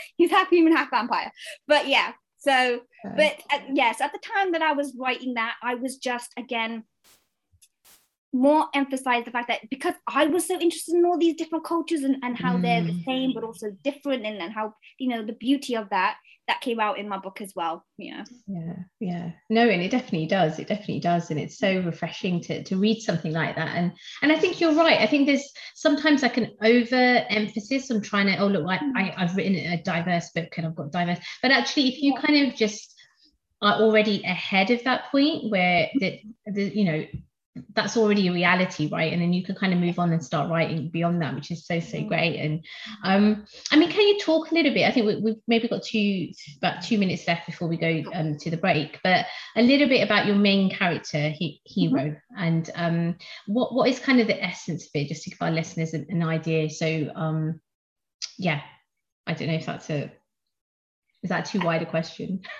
he's 0.16 0.30
half 0.30 0.48
human 0.48 0.76
half 0.76 0.90
vampire. 0.90 1.32
But 1.66 1.88
yeah 1.88 2.12
so 2.38 2.80
but 3.16 3.42
uh, 3.52 3.58
yes 3.72 4.00
at 4.00 4.12
the 4.12 4.20
time 4.20 4.52
that 4.52 4.62
i 4.62 4.72
was 4.72 4.96
writing 4.96 5.34
that 5.34 5.56
i 5.60 5.74
was 5.74 5.96
just 5.96 6.32
again 6.36 6.84
more 8.32 8.66
emphasize 8.74 9.24
the 9.24 9.30
fact 9.30 9.48
that 9.48 9.60
because 9.70 9.94
I 10.06 10.26
was 10.26 10.46
so 10.46 10.54
interested 10.54 10.94
in 10.94 11.04
all 11.04 11.18
these 11.18 11.36
different 11.36 11.64
cultures 11.64 12.02
and, 12.02 12.16
and 12.22 12.36
how 12.36 12.56
mm. 12.56 12.62
they're 12.62 12.84
the 12.84 13.02
same 13.04 13.32
but 13.32 13.44
also 13.44 13.70
different 13.82 14.26
and, 14.26 14.38
and 14.38 14.52
how 14.52 14.74
you 14.98 15.08
know 15.08 15.24
the 15.24 15.32
beauty 15.32 15.76
of 15.76 15.88
that 15.90 16.16
that 16.46 16.60
came 16.62 16.80
out 16.80 16.98
in 16.98 17.08
my 17.08 17.18
book 17.18 17.40
as 17.40 17.52
well 17.54 17.84
yeah 17.96 18.24
yeah 18.46 18.74
yeah 19.00 19.30
no 19.50 19.68
and 19.68 19.82
it 19.82 19.90
definitely 19.90 20.26
does 20.26 20.58
it 20.58 20.66
definitely 20.66 21.00
does 21.00 21.30
and 21.30 21.38
it's 21.38 21.58
so 21.58 21.80
refreshing 21.80 22.40
to, 22.40 22.62
to 22.64 22.76
read 22.76 23.00
something 23.00 23.32
like 23.32 23.56
that 23.56 23.76
and 23.76 23.92
and 24.22 24.32
I 24.32 24.38
think 24.38 24.60
you're 24.60 24.74
right 24.74 25.00
I 25.00 25.06
think 25.06 25.26
there's 25.26 25.50
sometimes 25.74 26.22
like 26.22 26.36
an 26.36 26.52
over 26.62 27.24
emphasis 27.30 27.90
on 27.90 28.02
trying 28.02 28.26
to 28.26 28.36
oh 28.38 28.46
look 28.46 28.66
I, 28.66 28.78
mm. 28.78 28.92
I 28.94 29.14
I've 29.16 29.36
written 29.36 29.54
a 29.54 29.82
diverse 29.82 30.30
book 30.30 30.52
and 30.56 30.66
I've 30.66 30.76
got 30.76 30.92
diverse 30.92 31.18
but 31.40 31.50
actually 31.50 31.88
if 31.88 32.02
you 32.02 32.14
yeah. 32.14 32.20
kind 32.20 32.46
of 32.46 32.56
just 32.56 32.94
are 33.60 33.80
already 33.80 34.22
ahead 34.22 34.70
of 34.70 34.84
that 34.84 35.10
point 35.10 35.50
where 35.50 35.88
that 36.00 36.14
the 36.46 36.64
you 36.64 36.84
know 36.84 37.04
that's 37.74 37.96
already 37.96 38.28
a 38.28 38.32
reality 38.32 38.88
right? 38.90 39.12
And 39.12 39.20
then 39.20 39.32
you 39.32 39.44
can 39.44 39.54
kind 39.54 39.72
of 39.72 39.78
move 39.78 39.98
on 39.98 40.12
and 40.12 40.24
start 40.24 40.50
writing 40.50 40.88
beyond 40.88 41.22
that 41.22 41.34
which 41.34 41.50
is 41.50 41.66
so 41.66 41.80
so 41.80 41.98
mm. 41.98 42.08
great. 42.08 42.38
And 42.38 42.64
um 43.04 43.46
i 43.70 43.76
mean 43.76 43.90
can 43.90 44.06
you 44.06 44.18
talk 44.18 44.50
a 44.50 44.54
little 44.54 44.72
bit? 44.72 44.86
I 44.86 44.92
think 44.92 45.22
we, 45.22 45.30
have 45.30 45.40
maybe 45.46 45.68
got 45.68 45.82
two 45.82 46.30
about 46.58 46.82
two 46.82 46.98
minutes 46.98 47.26
left 47.26 47.46
before 47.46 47.68
we 47.68 47.76
go 47.76 48.02
um, 48.12 48.36
to 48.38 48.50
the 48.50 48.56
break 48.56 48.98
but 49.02 49.26
a 49.56 49.62
little 49.62 49.88
bit 49.88 50.02
about 50.02 50.26
your 50.26 50.36
main 50.36 50.70
character 50.70 51.30
he, 51.30 51.60
hero. 51.64 52.02
Mm-hmm. 52.02 52.36
and 52.36 52.70
um 52.74 53.16
what 53.46 53.74
what 53.74 53.88
is 53.88 53.98
kind 53.98 54.20
of 54.20 54.26
the 54.26 54.42
essence 54.42 54.84
of 54.84 54.90
it 54.94 55.08
just 55.08 55.24
to 55.24 55.30
give 55.30 55.42
our 55.42 55.50
listeners 55.50 55.94
an, 55.94 56.06
an 56.08 56.22
idea? 56.22 56.70
So 56.70 57.10
um 57.14 57.60
yeah 58.36 58.60
i 59.26 59.34
don't 59.34 59.48
know 59.48 59.54
if 59.54 59.66
that's 59.66 59.90
a 59.90 60.12
is 61.22 61.30
that 61.30 61.46
too 61.46 61.60
wide 61.60 61.82
a 61.82 61.86
question? 61.86 62.42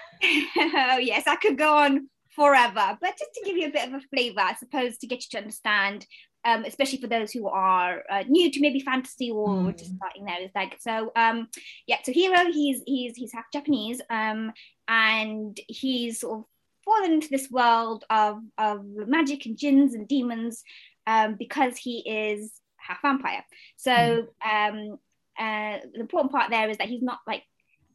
Oh 0.57 0.99
yes 0.99 1.29
i 1.29 1.37
could 1.37 1.57
go 1.57 1.77
on 1.77 2.09
forever. 2.39 2.97
But 3.01 3.19
just 3.19 3.35
to 3.35 3.45
give 3.45 3.57
you 3.57 3.67
a 3.67 3.73
bit 3.73 3.89
of 3.89 3.95
a 3.95 4.01
flavor, 4.15 4.41
I 4.41 4.55
suppose, 4.55 4.97
to 4.99 5.07
get 5.07 5.25
you 5.25 5.29
to 5.33 5.39
understand, 5.39 6.07
um, 6.45 6.65
especially 6.65 7.01
for 7.01 7.09
those 7.09 7.33
who 7.33 7.49
are 7.49 8.05
uh, 8.09 8.25
new 8.29 8.51
to 8.51 8.61
maybe 8.61 8.81
fantasy 8.81 9.31
or 9.31 9.49
mm. 9.49 9.77
just 9.77 9.97
starting 9.97 10.25
there, 10.25 10.41
is 10.41 10.51
like 10.55 10.77
so. 10.81 11.13
Um, 11.17 11.49
yeah, 11.87 11.99
so 12.05 12.13
Hero, 12.13 12.51
he's 12.51 12.83
he's 12.87 13.17
he's 13.17 13.33
half 13.33 13.47
Japanese, 13.53 14.01
um, 14.09 14.53
and 14.87 15.59
he's 15.67 16.21
sort 16.21 16.39
of 16.39 16.45
fallen 16.85 17.13
into 17.13 17.29
this 17.29 17.51
world 17.51 18.05
of 18.09 18.39
of 18.57 18.85
magic 18.85 19.45
and 19.47 19.59
jinns 19.59 19.95
and 19.95 20.09
demons, 20.09 20.63
um, 21.07 21.35
because 21.35 21.77
he 21.77 21.99
is 22.09 22.53
half 22.77 23.03
vampire. 23.03 23.45
So 23.77 23.91
mm. 23.91 24.29
um, 24.45 24.99
uh, 25.39 25.79
the 25.93 26.01
important 26.01 26.33
part 26.33 26.51
there 26.51 26.71
is 26.71 26.79
that 26.79 26.89
he's 26.89 27.03
not 27.03 27.19
like 27.27 27.43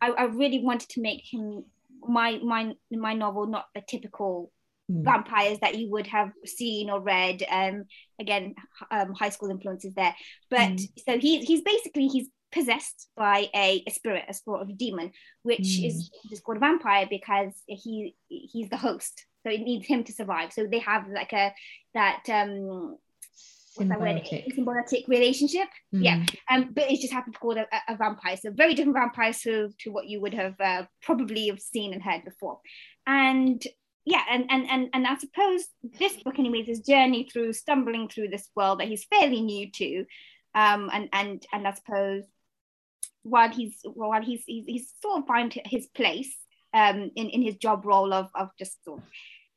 I, 0.02 0.10
I 0.12 0.24
really 0.26 0.60
wanted 0.60 0.90
to 0.90 1.02
make 1.02 1.24
him 1.32 1.64
my 2.08 2.40
my 2.44 2.74
my 2.92 3.14
novel 3.14 3.48
not 3.48 3.66
the 3.76 3.82
typical 3.88 4.52
mm. 4.92 5.04
vampires 5.04 5.60
that 5.60 5.76
you 5.76 5.90
would 5.92 6.08
have 6.08 6.32
seen 6.46 6.90
or 6.90 7.02
read 7.02 7.44
um 7.52 7.86
again 8.20 8.56
um, 8.92 9.14
high 9.14 9.30
school 9.30 9.50
influences 9.50 9.94
there 9.96 10.16
but 10.50 10.72
mm. 10.72 10.88
so 11.08 11.18
he, 11.18 11.40
he's 11.40 11.62
basically 11.62 12.08
he's 12.08 12.30
possessed 12.52 13.08
by 13.18 13.48
a, 13.56 13.84
a 13.88 13.92
spirit 13.92 14.26
a 14.30 14.34
sort 14.34 14.62
of 14.62 14.70
a 14.70 14.74
demon 14.74 15.12
which 15.42 15.80
mm. 15.80 15.88
is 15.88 16.12
just 16.30 16.44
called 16.44 16.58
a 16.58 16.62
vampire 16.62 17.08
because 17.10 17.54
he 17.68 18.16
he's 18.28 18.70
the 18.70 18.78
host 18.78 19.26
so 19.44 19.52
it 19.52 19.62
needs 19.62 19.88
him 19.88 20.04
to 20.04 20.14
survive 20.14 20.54
so 20.54 20.68
they 20.70 20.80
have 20.80 21.08
like 21.10 21.34
a 21.34 21.52
that 21.94 22.24
um 22.30 22.96
symbiotic. 23.78 24.56
symbiotic 24.56 25.08
relationship. 25.08 25.68
Mm. 25.94 26.04
Yeah, 26.04 26.26
um, 26.50 26.70
but 26.74 26.92
it's 26.92 27.02
just 27.02 27.14
happened 27.14 27.34
to 27.36 27.40
call 27.40 27.58
a, 27.58 27.66
a, 27.88 27.96
vampire. 27.96 28.38
So 28.38 28.52
very 28.52 28.74
different 28.74 28.98
vampires 28.98 29.42
to, 29.42 29.70
to 29.80 29.92
what 29.92 30.08
you 30.08 30.22
would 30.22 30.34
have 30.34 30.60
uh, 30.60 30.84
probably 31.02 31.48
have 31.48 31.60
seen 31.60 31.94
and 31.94 32.02
heard 32.02 32.24
before. 32.24 32.60
and 33.08 33.64
yeah, 34.06 34.24
and, 34.30 34.46
and 34.50 34.70
and 34.70 34.90
and 34.94 35.08
I 35.08 35.18
suppose 35.18 35.66
this 35.98 36.22
book, 36.24 36.38
anyways, 36.38 36.68
is 36.68 36.82
journey 36.82 37.30
through 37.32 37.54
stumbling 37.54 38.10
through 38.10 38.30
this 38.30 38.50
world 38.56 38.80
that 38.80 38.90
he's 38.90 39.06
fairly 39.06 39.42
new 39.42 39.72
to, 39.72 40.06
um, 40.56 40.90
and 40.92 41.08
and 41.14 41.46
and 41.54 41.66
I 41.66 41.74
suppose 41.74 42.24
while 43.24 43.50
he's 43.50 43.80
while 43.86 44.22
he's 44.22 44.44
he's, 44.46 44.66
he's 44.66 44.94
sort 45.02 45.22
of 45.22 45.28
find 45.28 45.58
his 45.66 45.88
place 45.88 46.36
um, 46.74 47.12
in 47.16 47.30
in 47.30 47.42
his 47.42 47.56
job 47.56 47.86
role 47.86 48.14
of 48.14 48.30
of 48.36 48.50
just 48.60 48.84
sort 48.84 49.00
of 49.00 49.06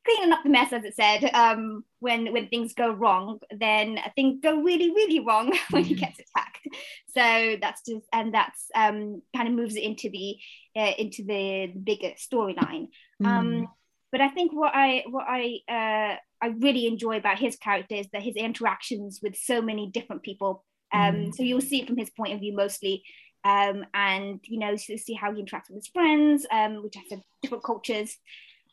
cleaning 0.06 0.32
up 0.32 0.42
the 0.42 0.50
mess, 0.50 0.72
as 0.72 0.84
it 0.84 0.94
said. 0.94 1.30
Um, 1.34 1.84
when 2.00 2.32
when 2.32 2.48
things 2.48 2.72
go 2.72 2.90
wrong, 2.92 3.40
then 3.50 3.98
things 4.14 4.40
go 4.42 4.62
really 4.62 4.90
really 4.90 5.20
wrong 5.20 5.52
when 5.70 5.84
he 5.84 5.94
mm. 5.94 6.00
gets 6.00 6.20
attacked. 6.20 6.68
So 7.14 7.56
that's 7.60 7.82
just 7.82 8.06
and 8.12 8.32
that's 8.32 8.66
um, 8.74 9.22
kind 9.34 9.48
of 9.48 9.54
moves 9.54 9.76
it 9.76 9.82
into 9.82 10.10
the 10.10 10.36
uh, 10.76 10.92
into 10.98 11.24
the 11.24 11.72
bigger 11.82 12.12
storyline. 12.16 12.88
Mm. 13.22 13.26
Um, 13.26 13.68
but 14.12 14.20
I 14.20 14.28
think 14.28 14.52
what 14.52 14.72
I 14.74 15.04
what 15.08 15.26
I 15.28 15.58
uh, 15.68 16.16
I 16.42 16.48
really 16.58 16.86
enjoy 16.86 17.16
about 17.16 17.38
his 17.38 17.56
character 17.56 17.96
is 17.96 18.06
that 18.12 18.22
his 18.22 18.36
interactions 18.36 19.20
with 19.22 19.36
so 19.36 19.60
many 19.60 19.90
different 19.90 20.22
people. 20.22 20.64
Um, 20.92 21.14
mm. 21.14 21.34
So 21.34 21.42
you'll 21.42 21.60
see 21.60 21.82
it 21.82 21.88
from 21.88 21.96
his 21.96 22.10
point 22.10 22.32
of 22.32 22.40
view 22.40 22.54
mostly, 22.54 23.02
um, 23.44 23.84
and 23.92 24.40
you 24.44 24.58
know 24.58 24.76
see 24.76 25.14
how 25.14 25.34
he 25.34 25.42
interacts 25.42 25.68
with 25.68 25.78
his 25.78 25.88
friends, 25.88 26.46
um, 26.50 26.82
which 26.82 26.94
have 27.10 27.20
different 27.42 27.64
cultures, 27.64 28.16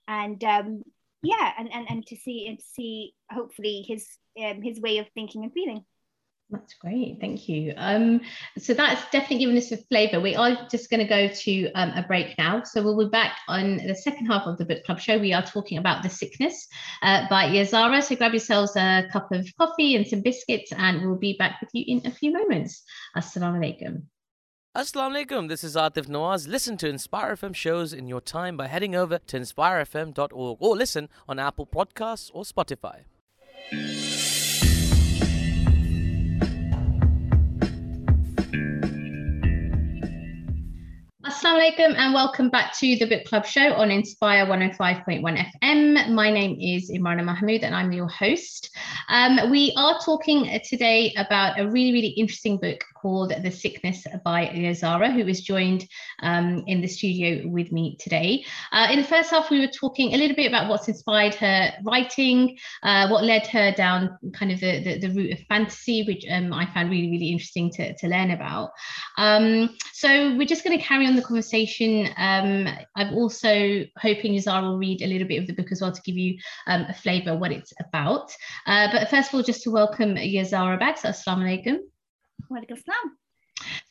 and 0.07 0.43
um, 0.43 0.83
yeah, 1.23 1.53
and, 1.57 1.73
and 1.73 1.89
and 1.89 2.05
to 2.07 2.15
see 2.15 2.47
and 2.47 2.59
to 2.59 2.65
see 2.73 3.13
hopefully 3.31 3.83
his 3.87 4.07
um, 4.43 4.61
his 4.61 4.79
way 4.79 4.97
of 4.99 5.07
thinking 5.15 5.43
and 5.43 5.53
feeling. 5.53 5.85
That's 6.49 6.75
great, 6.75 7.17
thank 7.19 7.49
you. 7.49 7.73
Um, 7.77 8.21
so 8.59 8.75
that's 8.75 9.01
definitely 9.09 9.39
given 9.39 9.57
us 9.57 9.71
a 9.71 9.77
flavour. 9.77 10.19
We 10.19 10.35
are 10.35 10.67
just 10.69 10.91
going 10.91 10.99
to 10.99 11.07
go 11.07 11.27
to 11.27 11.71
um, 11.71 11.89
a 11.91 12.05
break 12.07 12.37
now. 12.37 12.61
So 12.61 12.83
we'll 12.83 13.05
be 13.05 13.09
back 13.09 13.37
on 13.47 13.77
the 13.77 13.95
second 13.95 14.27
half 14.27 14.45
of 14.45 14.57
the 14.57 14.65
book 14.65 14.83
club 14.83 14.99
show. 14.99 15.17
We 15.17 15.33
are 15.33 15.41
talking 15.41 15.79
about 15.79 16.03
The 16.03 16.09
Sickness 16.09 16.67
uh, 17.01 17.27
by 17.27 17.45
Yazarah. 17.45 18.03
So 18.03 18.15
grab 18.17 18.33
yourselves 18.33 18.75
a 18.75 19.07
cup 19.11 19.31
of 19.31 19.47
coffee 19.57 19.95
and 19.95 20.05
some 20.05 20.21
biscuits, 20.21 20.71
and 20.71 21.01
we'll 21.01 21.17
be 21.17 21.35
back 21.39 21.59
with 21.59 21.71
you 21.73 21.85
in 21.87 22.05
a 22.05 22.11
few 22.11 22.31
moments. 22.31 22.83
Assalamu 23.17 23.57
alaikum. 23.57 24.03
Assalamu 24.75 25.23
alaikum, 25.23 25.49
this 25.49 25.63
is 25.63 25.75
Atif 25.75 26.07
Nawaz. 26.07 26.47
Listen 26.47 26.77
to 26.77 26.89
Inspire 26.89 27.35
FM 27.35 27.53
shows 27.53 27.93
in 27.93 28.07
your 28.07 28.19
time 28.19 28.57
by 28.57 28.65
heading 28.65 28.95
over 28.95 29.19
to 29.19 29.39
inspirefm.org 29.39 30.57
or 30.59 30.75
listen 30.75 31.09
on 31.29 31.37
Apple 31.37 31.67
Podcasts 31.67 32.31
or 32.33 32.41
Spotify. 32.41 33.01
Assalamu 41.23 41.69
alaikum 41.69 41.95
and 41.95 42.11
welcome 42.15 42.49
back 42.49 42.75
to 42.79 42.95
the 42.95 43.05
Book 43.05 43.25
Club 43.25 43.45
Show 43.45 43.75
on 43.75 43.91
Inspire 43.91 44.47
105.1 44.47 45.45
FM. 45.61 46.15
My 46.15 46.31
name 46.31 46.57
is 46.59 46.89
Imrana 46.89 47.23
Mahmood 47.23 47.63
and 47.63 47.75
I'm 47.75 47.91
your 47.91 48.07
host. 48.07 48.75
Um, 49.09 49.51
we 49.51 49.71
are 49.77 49.99
talking 50.03 50.59
today 50.67 51.13
about 51.15 51.59
a 51.59 51.69
really, 51.69 51.93
really 51.93 52.15
interesting 52.17 52.57
book 52.57 52.83
called 53.03 53.33
The 53.43 53.51
Sickness 53.51 54.07
by 54.23 54.47
Yazarah, 54.47 55.13
who 55.13 55.27
is 55.27 55.41
joined 55.41 55.85
um, 56.21 56.63
in 56.67 56.79
the 56.79 56.87
studio 56.87 57.45
with 57.49 57.69
me 57.73 57.97
today. 57.99 58.45
Uh, 58.71 58.87
in 58.89 58.99
the 59.01 59.05
first 59.05 59.29
half, 59.29 59.51
we 59.51 59.59
were 59.59 59.67
talking 59.67 60.13
a 60.13 60.17
little 60.17 60.37
bit 60.37 60.47
about 60.47 60.69
what's 60.69 60.87
inspired 60.87 61.35
her 61.35 61.73
writing, 61.83 62.57
uh, 62.81 63.09
what 63.09 63.25
led 63.25 63.45
her 63.47 63.73
down 63.73 64.17
kind 64.33 64.53
of 64.53 64.61
the, 64.61 64.81
the, 64.81 64.99
the 64.99 65.13
route 65.13 65.33
of 65.33 65.39
fantasy, 65.49 66.03
which 66.03 66.25
um, 66.31 66.53
I 66.53 66.65
found 66.73 66.89
really, 66.89 67.11
really 67.11 67.29
interesting 67.29 67.69
to, 67.71 67.93
to 67.93 68.07
learn 68.07 68.31
about. 68.31 68.71
Um, 69.17 69.75
so 69.91 70.35
we're 70.37 70.47
just 70.47 70.63
going 70.63 70.77
to 70.77 70.83
carry 70.83 71.05
on 71.05 71.17
the 71.17 71.21
conversation. 71.21 72.07
Um, 72.15 72.69
I'm 72.95 73.13
also 73.13 73.83
hoping 73.97 74.33
Yazarah 74.33 74.63
will 74.63 74.77
read 74.77 75.01
a 75.01 75.07
little 75.07 75.27
bit 75.27 75.41
of 75.41 75.47
the 75.47 75.53
book 75.53 75.73
as 75.73 75.81
well 75.81 75.91
to 75.91 76.01
give 76.03 76.15
you 76.15 76.37
um, 76.67 76.85
a 76.87 76.93
flavour 76.93 77.35
what 77.35 77.51
it's 77.51 77.73
about. 77.85 78.33
Uh, 78.65 78.87
but 78.93 79.09
first 79.09 79.29
of 79.29 79.35
all, 79.35 79.43
just 79.43 79.63
to 79.63 79.71
welcome 79.71 80.15
Yazarah 80.15 80.79
back. 80.79 80.97
So, 80.97 81.09
Assalamu 81.09 81.65
alaikum. 81.65 81.92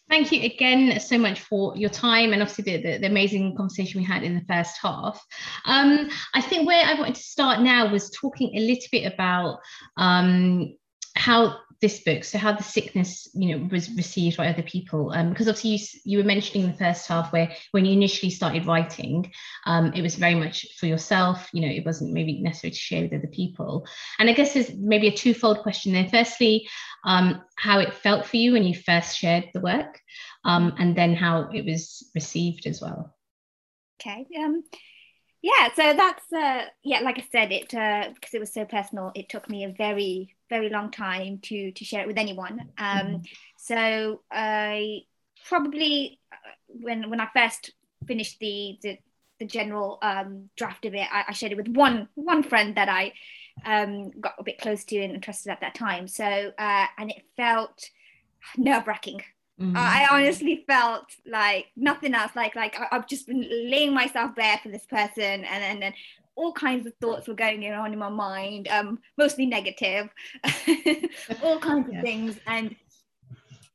Thank 0.09 0.31
you 0.31 0.43
again 0.43 1.01
so 1.01 1.17
much 1.17 1.41
for 1.41 1.75
your 1.75 1.89
time 1.89 2.33
and 2.33 2.43
obviously 2.43 2.65
the, 2.65 2.83
the, 2.83 2.99
the 2.99 3.07
amazing 3.07 3.57
conversation 3.57 4.01
we 4.01 4.07
had 4.07 4.23
in 4.23 4.35
the 4.35 4.45
first 4.47 4.77
half. 4.83 5.25
Um, 5.65 6.11
I 6.35 6.43
think 6.43 6.67
where 6.67 6.85
I 6.85 6.95
wanted 6.95 7.15
to 7.15 7.23
start 7.23 7.61
now 7.61 7.91
was 7.91 8.11
talking 8.11 8.55
a 8.55 8.61
little 8.61 8.89
bit 8.93 9.11
about 9.11 9.61
um, 9.97 10.77
how 11.17 11.57
this 11.83 12.01
book 12.05 12.23
so 12.23 12.39
how 12.39 12.53
the 12.53 12.63
sickness 12.63 13.29
you 13.35 13.55
know 13.55 13.69
was 13.71 13.91
received 13.97 14.37
by 14.37 14.47
other 14.47 14.63
people 14.63 15.11
um, 15.13 15.31
because 15.31 15.49
obviously 15.49 15.71
you, 15.71 16.13
you 16.13 16.19
were 16.19 16.25
mentioning 16.25 16.69
the 16.69 16.79
first 16.79 17.09
half 17.09 17.33
where 17.33 17.53
when 17.73 17.85
you 17.85 17.93
initially 17.93 18.31
started 18.31 18.65
writing 18.65 19.31
um, 19.67 19.93
it 19.93 20.01
was 20.01 20.15
very 20.15 20.37
much 20.37 20.65
for 20.79 20.87
yourself 20.87 21.51
you 21.53 21.61
know 21.61 21.69
it 21.69 21.85
wasn't 21.85 22.13
maybe 22.13 22.41
necessary 22.41 22.71
to 22.71 22.79
share 22.79 23.03
with 23.03 23.13
other 23.13 23.27
people. 23.27 23.85
And 24.19 24.31
i 24.31 24.33
guess 24.33 24.55
there's 24.55 24.73
maybe 24.75 25.09
a 25.09 25.17
twofold 25.17 25.59
question 25.63 25.93
there. 25.93 26.09
Firstly 26.09 26.69
um, 27.05 27.43
how 27.57 27.81
it 27.81 27.93
felt 27.93 28.27
for 28.27 28.37
you 28.37 28.53
when 28.53 28.63
you 28.63 28.75
first 28.75 29.19
shared 29.19 29.49
the 29.53 29.61
work 29.61 30.01
um, 30.45 30.75
and 30.79 30.97
then 30.97 31.15
how 31.15 31.51
it 31.53 31.65
was 31.65 32.09
received 32.15 32.67
as 32.67 32.81
well. 32.81 33.15
Okay 34.01 34.27
um 34.39 34.63
yeah 35.43 35.69
so 35.75 35.93
that's 35.95 36.33
uh 36.33 36.65
yeah 36.83 37.01
like 37.01 37.19
i 37.19 37.25
said 37.31 37.53
it 37.53 37.75
uh 37.75 38.09
because 38.15 38.33
it 38.33 38.41
was 38.41 38.53
so 38.53 38.65
personal 38.65 39.11
it 39.15 39.29
took 39.29 39.49
me 39.51 39.65
a 39.65 39.69
very 39.69 40.35
very 40.49 40.69
long 40.69 40.91
time 40.91 41.39
to 41.43 41.73
to 41.73 41.85
share 41.85 42.03
it 42.03 42.07
with 42.07 42.19
anyone. 42.19 42.61
Um 42.79 42.87
mm-hmm. 42.87 43.17
so 43.57 44.23
i 44.31 45.01
probably 45.49 46.21
uh, 46.31 46.37
when 46.69 47.11
when 47.11 47.21
i 47.21 47.29
first 47.35 47.73
finished 48.07 48.39
the 48.39 48.79
the, 48.83 48.99
the 49.41 49.47
general 49.47 49.99
um 50.03 50.51
draft 50.57 50.85
of 50.85 50.95
it 50.95 51.09
I, 51.11 51.25
I, 51.29 51.33
shared 51.33 51.53
it 51.53 51.57
with 51.57 51.69
one 51.69 52.09
one 52.15 52.43
friend 52.43 52.77
that 52.77 52.89
i 52.89 53.13
um 53.65 54.11
got 54.21 54.35
a 54.39 54.45
bit 54.45 54.61
close 54.61 54.85
to 54.85 54.99
and 54.99 55.23
trusted 55.23 55.53
at 55.53 55.61
that 55.61 55.75
time. 55.75 56.07
So 56.09 56.25
uh 56.25 56.87
and 56.99 57.11
it 57.11 57.23
felt 57.37 57.91
nerve-wracking 58.57 59.23
Mm-hmm. 59.63 59.77
I 59.77 60.09
honestly 60.11 60.65
felt 60.67 61.07
like 61.25 61.67
nothing 61.77 62.15
else. 62.15 62.33
Like 62.35 62.57
like 62.57 62.77
I, 62.81 62.89
have 62.91 63.07
just 63.07 63.29
been 63.29 63.47
laying 63.71 63.95
myself 63.95 64.35
bare 64.35 64.59
for 64.61 64.71
this 64.71 64.87
person, 64.87 65.23
and 65.23 65.45
then 65.45 65.83
and 65.83 65.95
all 66.35 66.53
kinds 66.53 66.87
of 66.87 66.95
thoughts 67.01 67.29
were 67.29 67.35
going 67.35 67.65
on 67.73 67.93
in 67.93 67.99
my 67.99 68.09
mind, 68.09 68.67
um, 68.69 68.99
mostly 69.17 69.47
negative, 69.47 70.09
all 71.43 71.59
kinds 71.59 71.87
of 71.89 71.95
yeah. 71.95 72.03
things, 72.03 72.41
and 72.47 72.75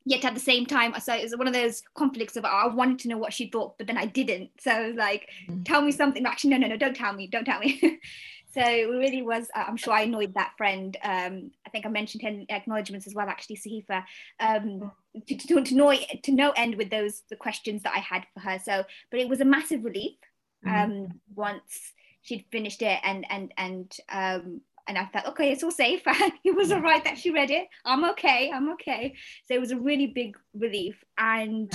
yet 0.04 0.24
at 0.24 0.34
the 0.34 0.40
same 0.40 0.66
time, 0.66 0.94
so 1.00 1.14
it 1.14 1.22
was 1.22 1.36
one 1.36 1.46
of 1.46 1.54
those 1.54 1.82
conflicts 1.94 2.36
of 2.36 2.44
I 2.44 2.66
wanted 2.66 2.98
to 3.00 3.08
know 3.08 3.18
what 3.18 3.32
she 3.32 3.48
thought, 3.48 3.78
but 3.78 3.86
then 3.86 3.96
I 3.96 4.06
didn't. 4.06 4.50
So 4.58 4.70
I 4.70 4.88
was 4.88 4.96
like, 4.96 5.28
mm-hmm. 5.48 5.62
tell 5.62 5.82
me 5.82 5.92
something. 5.92 6.24
Actually, 6.26 6.50
no, 6.50 6.58
no, 6.58 6.68
no, 6.68 6.76
don't 6.76 6.96
tell 6.96 7.12
me, 7.12 7.28
don't 7.28 7.44
tell 7.44 7.60
me. 7.60 7.80
so 8.52 8.60
it 8.60 8.88
really 8.88 9.22
was 9.22 9.48
uh, 9.54 9.64
i'm 9.66 9.76
sure 9.76 9.92
i 9.92 10.02
annoyed 10.02 10.34
that 10.34 10.52
friend 10.56 10.96
um, 11.02 11.50
i 11.66 11.70
think 11.70 11.86
i 11.86 11.88
mentioned 11.88 12.22
in 12.22 12.46
acknowledgements 12.48 13.06
as 13.06 13.14
well 13.14 13.28
actually 13.28 13.56
sahifa 13.56 14.02
um, 14.40 14.90
to, 15.26 15.36
to, 15.36 15.62
to, 15.62 15.74
no, 15.74 15.94
to 16.22 16.32
no 16.32 16.50
end 16.50 16.76
with 16.76 16.90
those 16.90 17.22
the 17.30 17.36
questions 17.36 17.82
that 17.82 17.94
i 17.94 17.98
had 17.98 18.24
for 18.34 18.40
her 18.40 18.58
so 18.58 18.84
but 19.10 19.20
it 19.20 19.28
was 19.28 19.40
a 19.40 19.44
massive 19.44 19.84
relief 19.84 20.16
mm-hmm. 20.66 20.74
um, 20.74 20.90
mm-hmm. 20.90 21.12
once 21.34 21.92
she'd 22.22 22.44
finished 22.50 22.82
it 22.82 22.98
and 23.04 23.24
and 23.30 23.52
and 23.56 23.96
um, 24.10 24.60
and 24.86 24.96
I 24.96 25.04
felt 25.12 25.26
okay, 25.26 25.52
it's 25.52 25.62
all 25.62 25.70
safe. 25.70 26.02
it 26.06 26.56
was 26.56 26.72
all 26.72 26.80
right 26.80 27.04
that 27.04 27.18
she 27.18 27.30
read 27.30 27.50
it. 27.50 27.68
I'm 27.84 28.04
okay. 28.06 28.50
I'm 28.52 28.72
okay. 28.72 29.14
So 29.44 29.54
it 29.54 29.60
was 29.60 29.70
a 29.70 29.76
really 29.76 30.06
big 30.06 30.36
relief, 30.54 31.04
and 31.18 31.70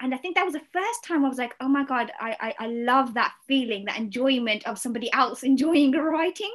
and 0.00 0.14
I 0.14 0.18
think 0.18 0.36
that 0.36 0.44
was 0.44 0.54
the 0.54 0.62
first 0.72 1.04
time 1.04 1.24
I 1.24 1.28
was 1.28 1.38
like, 1.38 1.54
oh 1.60 1.68
my 1.68 1.84
god, 1.84 2.12
I 2.20 2.36
I, 2.40 2.64
I 2.64 2.66
love 2.68 3.14
that 3.14 3.34
feeling, 3.46 3.84
that 3.86 3.98
enjoyment 3.98 4.66
of 4.66 4.78
somebody 4.78 5.12
else 5.12 5.42
enjoying 5.42 5.94
a 5.94 6.02
writing. 6.02 6.54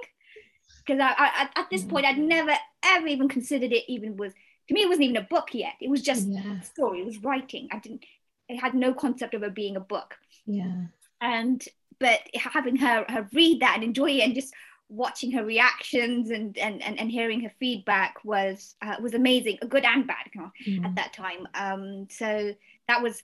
Because 0.85 0.99
I, 0.99 1.13
I 1.17 1.49
at 1.55 1.69
this 1.69 1.83
point 1.83 2.05
I'd 2.05 2.17
never 2.17 2.53
ever 2.83 3.07
even 3.07 3.29
considered 3.29 3.71
it 3.71 3.83
even 3.87 4.17
was 4.17 4.33
to 4.67 4.73
me 4.73 4.81
it 4.81 4.89
wasn't 4.89 5.05
even 5.05 5.17
a 5.17 5.27
book 5.27 5.53
yet. 5.53 5.73
It 5.79 5.89
was 5.89 6.01
just 6.01 6.27
yeah. 6.27 6.59
a 6.59 6.63
story. 6.63 7.01
It 7.01 7.05
was 7.05 7.23
writing. 7.23 7.67
I 7.71 7.79
didn't. 7.79 8.05
It 8.47 8.57
had 8.57 8.73
no 8.73 8.93
concept 8.93 9.33
of 9.33 9.43
it 9.43 9.55
being 9.55 9.75
a 9.75 9.81
book. 9.81 10.15
Yeah. 10.45 10.85
And 11.21 11.63
but 11.99 12.19
having 12.33 12.75
her 12.77 13.05
her 13.09 13.27
read 13.33 13.61
that 13.61 13.75
and 13.75 13.83
enjoy 13.83 14.11
it 14.11 14.21
and 14.21 14.35
just 14.35 14.53
watching 14.89 15.31
her 15.31 15.45
reactions 15.45 16.29
and 16.29 16.57
and 16.57 16.81
and, 16.83 16.99
and 16.99 17.09
hearing 17.09 17.41
her 17.41 17.51
feedback 17.59 18.17
was 18.23 18.75
uh, 18.81 18.95
was 19.01 19.13
amazing, 19.13 19.57
good 19.69 19.85
and 19.85 20.05
bad 20.05 20.27
you 20.33 20.41
know, 20.41 20.51
mm. 20.67 20.85
at 20.85 20.95
that 20.95 21.13
time. 21.13 21.47
Um, 21.53 22.07
so 22.09 22.53
that 22.91 23.01
was 23.01 23.21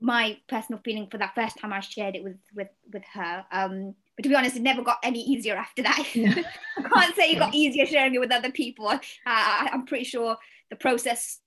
my 0.00 0.36
personal 0.48 0.80
feeling 0.84 1.08
for 1.10 1.18
that 1.18 1.34
first 1.34 1.58
time 1.58 1.72
I 1.72 1.80
shared 1.80 2.16
it 2.16 2.24
with 2.24 2.38
with 2.54 2.68
with 2.92 3.04
her. 3.12 3.44
Um, 3.52 3.94
but 4.16 4.22
to 4.22 4.28
be 4.28 4.34
honest, 4.34 4.56
it 4.56 4.62
never 4.62 4.82
got 4.82 4.98
any 5.02 5.20
easier 5.20 5.56
after 5.56 5.82
that. 5.82 5.98
I 6.78 6.88
can't 6.88 7.16
say 7.16 7.32
it 7.32 7.38
got 7.38 7.54
easier 7.54 7.86
sharing 7.86 8.14
it 8.14 8.20
with 8.20 8.32
other 8.32 8.50
people. 8.50 8.86
Uh, 8.88 8.98
I'm 9.26 9.86
pretty 9.86 10.04
sure 10.04 10.36
the 10.70 10.76
process 10.76 11.40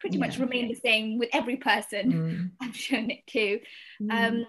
pretty 0.00 0.18
yeah. 0.18 0.26
much 0.26 0.38
remained 0.38 0.70
the 0.70 0.80
same 0.80 1.18
with 1.18 1.30
every 1.32 1.56
person 1.56 2.12
mm. 2.12 2.50
I've 2.60 2.76
shown 2.76 3.10
it 3.10 3.26
to. 3.28 3.60
Mm. 4.02 4.10
Um, 4.10 4.46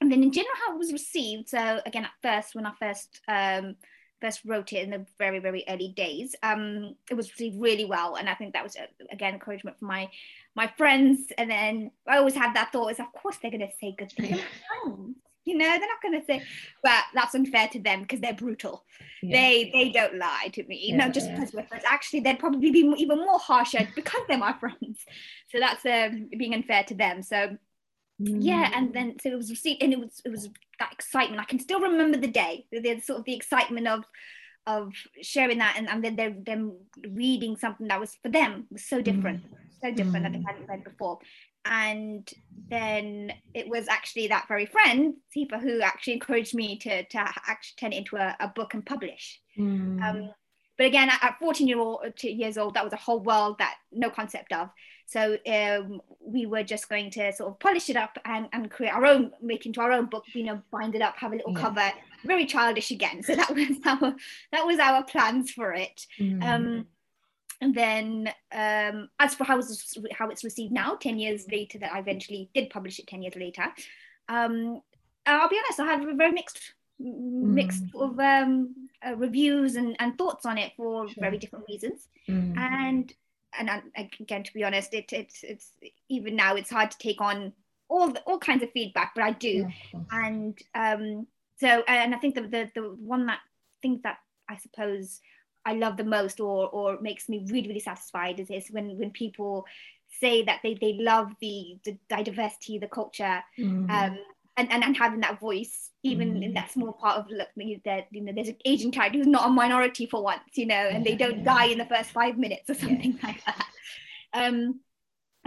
and 0.00 0.10
then 0.10 0.22
in 0.22 0.32
general 0.32 0.54
how 0.66 0.74
it 0.74 0.78
was 0.78 0.92
received 0.92 1.48
so 1.50 1.80
again 1.84 2.04
at 2.04 2.10
first 2.22 2.54
when 2.54 2.64
i 2.64 2.72
first 2.80 3.20
um 3.28 3.76
first 4.20 4.40
wrote 4.44 4.72
it 4.72 4.82
in 4.82 4.90
the 4.90 5.06
very 5.18 5.38
very 5.38 5.64
early 5.68 5.88
days 5.88 6.34
um 6.42 6.94
it 7.10 7.14
was 7.14 7.30
received 7.30 7.60
really 7.60 7.84
well 7.84 8.16
and 8.16 8.28
i 8.28 8.34
think 8.34 8.52
that 8.52 8.62
was 8.62 8.76
uh, 8.76 8.86
again 9.10 9.34
encouragement 9.34 9.78
from 9.78 9.88
my 9.88 10.08
my 10.54 10.66
friends 10.76 11.32
and 11.38 11.50
then 11.50 11.90
i 12.06 12.16
always 12.16 12.34
had 12.34 12.54
that 12.54 12.72
thought 12.72 12.90
is 12.90 13.00
of 13.00 13.12
course 13.12 13.36
they're 13.40 13.50
going 13.50 13.60
to 13.60 13.68
say 13.80 13.94
good 13.96 14.12
things 14.12 14.40
you 15.44 15.56
know 15.56 15.68
they're 15.68 15.80
not 15.80 16.02
going 16.02 16.20
to 16.20 16.26
say 16.26 16.42
but 16.82 17.04
that's 17.14 17.34
unfair 17.34 17.68
to 17.68 17.80
them 17.80 18.02
because 18.02 18.20
they're 18.20 18.34
brutal 18.34 18.84
yeah. 19.22 19.40
they 19.40 19.70
they 19.72 19.90
don't 19.90 20.16
lie 20.16 20.50
to 20.52 20.62
me 20.64 20.88
yeah, 20.90 20.96
not 20.96 21.12
just 21.12 21.26
yeah. 21.26 21.36
because 21.36 21.54
we're 21.54 21.64
friends 21.64 21.84
actually 21.86 22.20
they'd 22.20 22.38
probably 22.38 22.70
be 22.70 22.80
even 22.98 23.18
more 23.18 23.38
harsher 23.38 23.88
because 23.94 24.20
they're 24.28 24.38
my 24.38 24.52
friends 24.60 25.04
so 25.48 25.58
that's 25.58 25.84
um, 25.86 26.28
being 26.38 26.54
unfair 26.54 26.84
to 26.84 26.94
them 26.94 27.22
so. 27.22 27.56
Yeah 28.20 28.70
and 28.74 28.92
then 28.92 29.16
so 29.20 29.30
it 29.30 29.36
was 29.36 29.50
received 29.50 29.82
and 29.82 29.92
it 29.92 29.98
was 29.98 30.20
it 30.24 30.30
was 30.30 30.48
that 30.78 30.92
excitement 30.92 31.40
i 31.40 31.44
can 31.44 31.58
still 31.58 31.80
remember 31.80 32.18
the 32.18 32.28
day 32.28 32.66
the, 32.70 32.80
the 32.80 33.00
sort 33.00 33.18
of 33.18 33.24
the 33.24 33.34
excitement 33.34 33.86
of 33.86 34.04
of 34.66 34.92
sharing 35.22 35.58
that 35.58 35.74
and, 35.78 35.88
and 35.88 36.04
then 36.04 36.16
they're 36.16 36.34
them 36.44 36.76
reading 37.10 37.56
something 37.56 37.88
that 37.88 37.98
was 37.98 38.16
for 38.22 38.28
them 38.28 38.66
was 38.70 38.84
so 38.84 39.00
different 39.00 39.42
mm. 39.42 39.56
so 39.82 39.90
different 39.90 40.24
mm. 40.24 40.32
that 40.32 40.32
they 40.32 40.44
hadn't 40.46 40.68
read 40.68 40.84
before 40.84 41.18
and 41.64 42.30
then 42.68 43.32
it 43.54 43.68
was 43.68 43.88
actually 43.88 44.28
that 44.28 44.48
very 44.48 44.66
friend 44.66 45.14
Sifa 45.34 45.60
who 45.60 45.80
actually 45.80 46.14
encouraged 46.14 46.54
me 46.54 46.78
to 46.78 47.04
to 47.04 47.18
actually 47.18 47.76
turn 47.78 47.92
it 47.92 47.98
into 47.98 48.16
a, 48.16 48.36
a 48.38 48.48
book 48.48 48.74
and 48.74 48.84
publish 48.84 49.40
mm. 49.58 50.02
um, 50.02 50.30
but 50.76 50.86
again 50.86 51.08
at, 51.10 51.36
14 51.38 51.66
year 51.66 51.78
old, 51.78 52.00
years 52.22 52.58
old 52.58 52.74
that 52.74 52.84
was 52.84 52.92
a 52.92 52.96
whole 52.96 53.20
world 53.20 53.56
that 53.58 53.76
no 53.92 54.10
concept 54.10 54.52
of 54.52 54.68
so 55.10 55.36
um, 55.48 56.00
we 56.20 56.46
were 56.46 56.62
just 56.62 56.88
going 56.88 57.10
to 57.10 57.32
sort 57.32 57.50
of 57.50 57.58
polish 57.58 57.90
it 57.90 57.96
up 57.96 58.16
and, 58.24 58.48
and 58.52 58.70
create 58.70 58.94
our 58.94 59.04
own 59.04 59.32
make 59.42 59.66
into 59.66 59.80
our 59.80 59.90
own 59.92 60.06
book 60.06 60.24
you 60.32 60.44
know 60.44 60.62
bind 60.70 60.94
it 60.94 61.02
up 61.02 61.16
have 61.16 61.32
a 61.32 61.36
little 61.36 61.52
yeah. 61.52 61.60
cover 61.60 61.90
very 62.24 62.46
childish 62.46 62.90
again 62.90 63.22
so 63.22 63.34
that 63.34 63.50
was 63.54 63.76
our 63.84 64.14
that 64.52 64.64
was 64.64 64.78
our 64.78 65.02
plans 65.02 65.50
for 65.50 65.72
it 65.72 66.06
mm. 66.18 66.42
um, 66.44 66.86
and 67.60 67.74
then 67.74 68.32
um, 68.52 69.08
as 69.18 69.34
for 69.34 69.44
how 69.44 69.58
it's, 69.58 69.96
how 70.12 70.30
it's 70.30 70.44
received 70.44 70.72
now 70.72 70.94
10 70.94 71.18
years 71.18 71.46
later 71.50 71.78
that 71.78 71.92
i 71.92 71.98
eventually 71.98 72.48
did 72.54 72.70
publish 72.70 72.98
it 72.98 73.06
10 73.08 73.22
years 73.22 73.36
later 73.36 73.64
um, 74.28 74.80
i'll 75.26 75.48
be 75.48 75.58
honest 75.64 75.80
i 75.80 75.86
had 75.86 76.04
very 76.16 76.32
mixed 76.32 76.74
mixed 77.00 77.86
mm. 77.92 78.02
of 78.02 78.20
um, 78.20 78.74
uh, 79.04 79.16
reviews 79.16 79.76
and, 79.76 79.96
and 79.98 80.16
thoughts 80.18 80.44
on 80.44 80.58
it 80.58 80.72
for 80.76 81.08
sure. 81.08 81.14
very 81.18 81.38
different 81.38 81.64
reasons 81.66 82.08
mm. 82.28 82.56
and 82.56 83.14
and 83.58 83.70
again 84.20 84.42
to 84.42 84.52
be 84.54 84.64
honest 84.64 84.94
it, 84.94 85.12
it's 85.12 85.42
it's 85.42 85.72
even 86.08 86.36
now 86.36 86.54
it's 86.54 86.70
hard 86.70 86.90
to 86.90 86.98
take 86.98 87.20
on 87.20 87.52
all 87.88 88.10
the, 88.12 88.20
all 88.22 88.38
kinds 88.38 88.62
of 88.62 88.70
feedback 88.72 89.12
but 89.14 89.24
i 89.24 89.32
do. 89.32 89.66
Yeah, 89.92 90.00
and 90.12 90.58
um 90.74 91.26
so 91.58 91.82
and 91.88 92.14
i 92.14 92.18
think 92.18 92.34
the, 92.34 92.42
the 92.42 92.70
the 92.74 92.82
one 92.82 93.26
that 93.26 93.40
thing 93.82 94.00
that 94.04 94.18
i 94.48 94.56
suppose 94.56 95.20
I 95.64 95.74
love 95.74 95.96
the 95.96 96.04
most 96.04 96.40
or 96.40 96.68
or 96.68 96.98
makes 97.00 97.28
me 97.28 97.44
really 97.50 97.68
really 97.68 97.80
satisfied 97.80 98.40
is, 98.40 98.50
is 98.50 98.68
when 98.70 98.98
when 98.98 99.10
people 99.10 99.66
say 100.20 100.42
that 100.44 100.60
they 100.62 100.74
they 100.80 100.94
love 100.94 101.32
the 101.40 101.78
the 101.84 101.98
diversity 102.08 102.78
the 102.78 102.88
culture. 102.88 103.42
Mm-hmm. 103.58 103.90
um 103.90 104.18
and, 104.60 104.72
and 104.72 104.84
and 104.84 104.96
having 104.96 105.20
that 105.20 105.40
voice 105.40 105.90
even 106.02 106.34
mm-hmm. 106.34 106.42
in 106.42 106.54
that 106.54 106.70
small 106.70 106.92
part 106.92 107.18
of 107.18 107.30
look 107.30 107.48
that 107.84 108.06
you 108.10 108.22
know 108.22 108.32
there's 108.34 108.48
an 108.48 108.56
Asian 108.64 108.90
character 108.90 109.18
who's 109.18 109.26
not 109.26 109.46
a 109.46 109.50
minority 109.50 110.06
for 110.06 110.22
once 110.22 110.42
you 110.54 110.66
know 110.66 110.74
and 110.74 111.04
they 111.04 111.16
don't 111.16 111.44
die 111.44 111.66
in 111.66 111.78
the 111.78 111.84
first 111.86 112.10
five 112.10 112.38
minutes 112.38 112.68
or 112.68 112.74
something 112.74 113.18
yeah. 113.22 113.26
like 113.26 113.44
that 113.44 113.66
um 114.34 114.80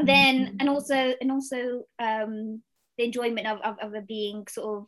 then 0.04 0.45
mm-hmm. 0.45 0.56
and 0.60 0.69
also 0.69 1.13
and 1.21 1.32
also 1.32 1.84
um 1.99 2.62
the 2.97 3.06
enjoyment 3.06 3.47
of, 3.47 3.60
of, 3.62 3.93
of 3.93 4.08
being 4.08 4.45
sort 4.47 4.78
of 4.78 4.88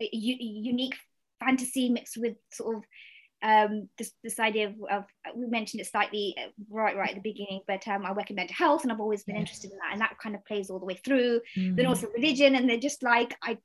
unique 0.00 0.96
fantasy 1.40 1.88
mixed 1.88 2.16
with 2.16 2.36
sort 2.52 2.76
of 2.76 2.82
um, 3.42 3.88
this, 3.98 4.12
this 4.22 4.40
idea 4.40 4.68
of, 4.68 4.74
of, 4.90 5.04
we 5.34 5.46
mentioned 5.46 5.80
it 5.80 5.86
slightly 5.86 6.34
uh, 6.38 6.48
right 6.70 6.96
right 6.96 7.10
at 7.10 7.14
the 7.16 7.20
beginning, 7.20 7.60
but 7.66 7.86
um, 7.88 8.04
I 8.04 8.12
work 8.12 8.30
in 8.30 8.36
mental 8.36 8.56
health 8.56 8.82
and 8.82 8.92
I've 8.92 9.00
always 9.00 9.24
been 9.24 9.36
interested 9.36 9.70
in 9.70 9.78
that, 9.78 9.92
and 9.92 10.00
that 10.00 10.18
kind 10.22 10.34
of 10.34 10.44
plays 10.44 10.70
all 10.70 10.78
the 10.78 10.86
way 10.86 10.98
through. 11.04 11.40
Mm-hmm. 11.56 11.76
Then 11.76 11.86
also 11.86 12.08
religion, 12.14 12.54
and 12.54 12.68
they're 12.68 12.78
just 12.78 13.02
like 13.02 13.36
I. 13.42 13.58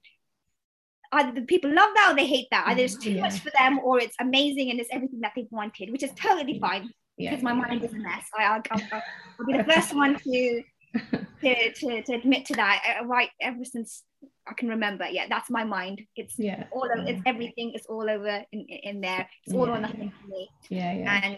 Either 1.13 1.33
the 1.33 1.41
people 1.41 1.69
love 1.69 1.89
that 1.93 2.11
or 2.11 2.15
they 2.15 2.25
hate 2.25 2.47
that. 2.51 2.67
Either 2.67 2.83
it's 2.83 2.95
too 2.95 3.11
yeah. 3.11 3.23
much 3.23 3.39
for 3.39 3.51
them 3.57 3.79
or 3.79 3.99
it's 3.99 4.15
amazing 4.21 4.71
and 4.71 4.79
it's 4.79 4.87
everything 4.93 5.19
that 5.19 5.33
they've 5.35 5.51
wanted, 5.51 5.91
which 5.91 6.03
is 6.03 6.11
totally 6.15 6.57
fine 6.57 6.89
yeah, 7.17 7.31
because 7.31 7.43
my 7.43 7.51
mind 7.51 7.83
is 7.83 7.93
a 7.93 7.97
mess. 7.97 8.25
I, 8.37 8.43
I'll, 8.45 8.61
I'll, 8.71 9.01
I'll, 9.39 9.45
be 9.45 9.57
the 9.57 9.63
first 9.65 9.93
one 9.93 10.17
to 10.17 10.63
to, 11.41 11.73
to, 11.73 12.03
to 12.03 12.13
admit 12.13 12.45
to 12.47 12.53
that. 12.53 12.97
Uh, 13.01 13.05
right, 13.05 13.29
ever 13.41 13.63
since 13.63 14.03
I 14.47 14.53
can 14.53 14.69
remember. 14.69 15.05
Yeah, 15.09 15.25
that's 15.29 15.49
my 15.49 15.63
mind. 15.63 16.01
It's 16.15 16.35
yeah, 16.37 16.65
all 16.71 16.85
over, 16.85 17.07
it's 17.07 17.21
everything. 17.25 17.71
It's 17.73 17.85
all 17.87 18.09
over 18.09 18.43
in, 18.51 18.59
in 18.61 19.01
there. 19.01 19.27
It's 19.45 19.55
all 19.55 19.67
yeah, 19.67 19.73
or 19.73 19.79
nothing 19.79 20.11
yeah. 20.13 20.21
for 20.21 20.27
me. 20.27 20.49
Yeah, 20.69 20.93
yeah. 20.93 21.21
And 21.23 21.37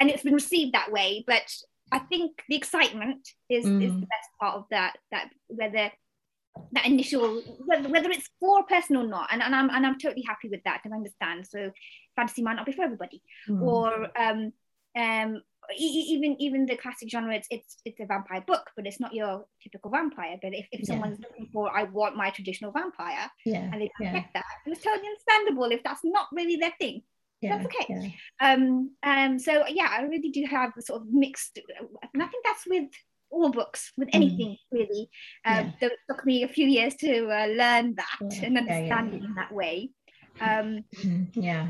and 0.00 0.10
it's 0.10 0.22
been 0.22 0.34
received 0.34 0.74
that 0.74 0.92
way. 0.92 1.24
But 1.26 1.48
I 1.90 1.98
think 1.98 2.42
the 2.48 2.56
excitement 2.56 3.28
is 3.48 3.64
mm. 3.66 3.82
is 3.84 3.92
the 3.92 4.00
best 4.00 4.28
part 4.40 4.56
of 4.56 4.64
that. 4.70 4.96
That 5.10 5.30
whether 5.48 5.90
that 6.72 6.86
initial 6.86 7.42
whether, 7.64 7.88
whether 7.88 8.10
it's 8.10 8.28
for 8.40 8.60
a 8.60 8.64
person 8.64 8.96
or 8.96 9.06
not, 9.06 9.28
and, 9.32 9.42
and 9.42 9.54
I'm 9.54 9.70
and 9.70 9.86
I'm 9.86 9.98
totally 9.98 10.24
happy 10.26 10.48
with 10.48 10.62
that. 10.64 10.80
And 10.84 10.92
I 10.92 10.96
understand. 10.96 11.46
So 11.46 11.70
fantasy 12.16 12.42
might 12.42 12.56
not 12.56 12.66
be 12.66 12.72
for 12.72 12.84
everybody, 12.84 13.22
mm. 13.48 13.62
or 13.62 14.08
um 14.18 14.52
um 14.96 15.42
even 15.78 16.36
even 16.40 16.66
the 16.66 16.76
classic 16.76 17.08
genre 17.08 17.34
it's 17.34 17.46
it's 17.50 17.76
it's 17.84 18.00
a 18.00 18.06
vampire 18.06 18.42
book 18.46 18.70
but 18.76 18.86
it's 18.86 19.00
not 19.00 19.14
your 19.14 19.44
typical 19.62 19.90
vampire 19.90 20.36
but 20.42 20.52
if, 20.52 20.66
if 20.72 20.80
yeah. 20.80 20.86
someone's 20.86 21.20
looking 21.20 21.48
for 21.52 21.74
i 21.76 21.84
want 21.84 22.16
my 22.16 22.30
traditional 22.30 22.72
vampire 22.72 23.30
yeah 23.46 23.70
and 23.72 23.74
they 23.74 23.90
don't 23.98 24.08
yeah. 24.08 24.12
get 24.12 24.26
that 24.34 24.44
it's 24.66 24.82
totally 24.82 25.06
understandable 25.06 25.70
if 25.70 25.82
that's 25.84 26.04
not 26.04 26.26
really 26.32 26.56
their 26.56 26.74
thing 26.78 27.02
yeah, 27.40 27.58
that's 27.58 27.66
okay 27.66 28.16
um 28.40 28.90
um 29.02 29.38
so 29.38 29.64
yeah 29.68 29.88
i 29.90 30.02
really 30.02 30.30
do 30.30 30.44
have 30.48 30.72
a 30.78 30.82
sort 30.82 31.02
of 31.02 31.08
mixed 31.12 31.58
and 32.14 32.22
i 32.22 32.26
think 32.26 32.44
that's 32.44 32.64
with 32.66 32.88
all 33.30 33.50
books 33.50 33.92
with 33.96 34.08
mm. 34.08 34.14
anything 34.14 34.50
mm. 34.50 34.58
really 34.72 35.08
um 35.44 35.72
yeah. 35.80 35.88
it 35.88 35.92
took 36.08 36.24
me 36.24 36.42
a 36.42 36.48
few 36.48 36.66
years 36.66 36.94
to 36.96 37.26
uh, 37.26 37.46
learn 37.46 37.94
that 37.94 38.42
and 38.42 38.58
understand 38.58 39.14
it 39.14 39.24
in 39.24 39.34
that 39.34 39.52
way 39.52 39.90
um 40.40 40.84
mm, 40.96 41.28
yeah 41.34 41.68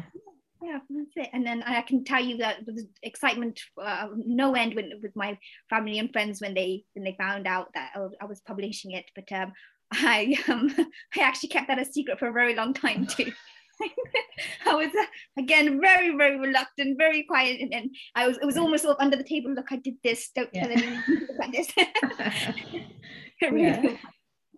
yeah 0.62 0.79
that's 0.88 1.11
it 1.16 1.29
and 1.33 1.46
then 1.46 1.62
i 1.64 1.81
can 1.83 2.05
tell 2.05 2.22
you 2.22 2.37
that 2.37 2.64
the 2.66 2.87
excitement 3.03 3.61
uh, 3.83 4.09
no 4.14 4.55
end 4.55 4.75
when, 4.75 4.92
with 5.03 5.14
my 5.16 5.37
family 5.68 5.98
and 5.98 6.12
friends 6.12 6.40
when 6.40 6.55
they 6.55 6.85
when 6.94 7.05
they 7.05 7.16
found 7.18 7.46
out 7.46 7.68
that 7.75 7.92
i 8.20 8.25
was 8.25 8.40
publishing 8.40 8.92
it 8.92 9.05
but 9.14 9.31
um 9.33 9.53
i 9.92 10.37
um 10.48 10.75
i 11.16 11.20
actually 11.20 11.48
kept 11.48 11.68
that 11.68 11.81
a 11.81 11.85
secret 11.85 12.18
for 12.18 12.29
a 12.29 12.33
very 12.33 12.55
long 12.55 12.72
time 12.72 13.07
too 13.07 13.33
I 14.66 14.75
was 14.75 14.90
uh, 14.98 15.07
again 15.38 15.81
very, 15.81 16.16
very 16.16 16.38
reluctant, 16.38 16.98
very 16.98 17.25
quiet, 17.25 17.61
and, 17.61 17.72
and, 17.75 17.90
I 18.14 18.29
was 18.29 18.38
it 18.38 18.44
was 18.44 18.57
almost 18.57 18.85
sort 18.85 18.96
of 18.96 19.03
under 19.03 19.16
the 19.16 19.25
table. 19.25 19.53
Look, 19.53 19.72
I 19.72 19.77
did 19.77 19.94
this. 20.05 20.31
Don't 20.35 20.51
yeah. 20.53 20.66
tell 20.66 20.72
anyone 20.72 21.29
about 21.35 21.53
this. 21.53 21.72
yeah. 23.40 23.96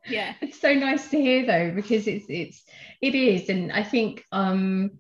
yeah, 0.07 0.35
it's 0.43 0.61
so 0.61 0.75
nice 0.75 1.09
to 1.11 1.21
hear 1.21 1.47
though 1.47 1.71
because 1.75 2.07
it's 2.07 2.27
it's 2.29 2.65
it 3.01 3.15
is, 3.15 3.49
and 3.49 3.73
I 3.73 3.83
think 3.83 4.25
um 4.33 4.99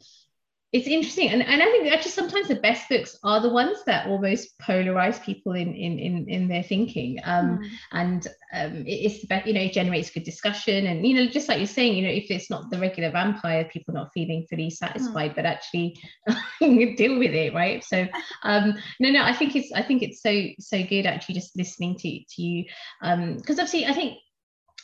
it's 0.74 0.88
interesting. 0.88 1.30
And, 1.30 1.40
and 1.40 1.62
i 1.62 1.66
think 1.66 1.86
actually 1.86 2.10
sometimes 2.10 2.48
the 2.48 2.56
best 2.56 2.88
books 2.88 3.16
are 3.22 3.40
the 3.40 3.48
ones 3.48 3.78
that 3.86 4.08
almost 4.08 4.58
polarize 4.58 5.22
people 5.22 5.52
in 5.52 5.72
in 5.72 6.00
in, 6.00 6.28
in 6.28 6.48
their 6.48 6.64
thinking. 6.64 7.20
Um, 7.22 7.58
mm. 7.58 7.70
and 7.92 8.26
um, 8.52 8.84
it's 8.84 9.20
the 9.20 9.28
best 9.28 9.46
you 9.46 9.54
know 9.54 9.60
it 9.60 9.72
generates 9.72 10.10
good 10.10 10.24
discussion. 10.24 10.86
And 10.86 11.06
you 11.06 11.14
know 11.14 11.30
just 11.30 11.48
like 11.48 11.58
you're 11.58 11.68
saying 11.68 11.96
you 11.96 12.02
know 12.02 12.12
if 12.12 12.28
it's 12.28 12.50
not 12.50 12.70
the 12.70 12.80
regular 12.80 13.12
vampire 13.12 13.64
people 13.72 13.94
not 13.94 14.10
feeling 14.12 14.46
fully 14.50 14.68
satisfied 14.68 15.30
mm. 15.30 15.36
but 15.36 15.46
actually 15.46 15.96
deal 16.60 17.20
with 17.20 17.34
it 17.34 17.54
right? 17.54 17.84
So 17.84 18.08
um 18.42 18.74
no 18.98 19.10
no 19.10 19.22
i 19.22 19.32
think 19.32 19.54
it's 19.54 19.70
i 19.72 19.82
think 19.82 20.02
it's 20.02 20.20
so 20.20 20.34
so 20.58 20.82
good 20.82 21.06
actually 21.06 21.36
just 21.36 21.56
listening 21.56 21.94
to 21.98 22.18
to 22.34 22.42
you. 22.42 22.64
Um 23.00 23.36
because 23.36 23.60
obviously 23.60 23.86
i 23.86 23.92
think 23.92 24.18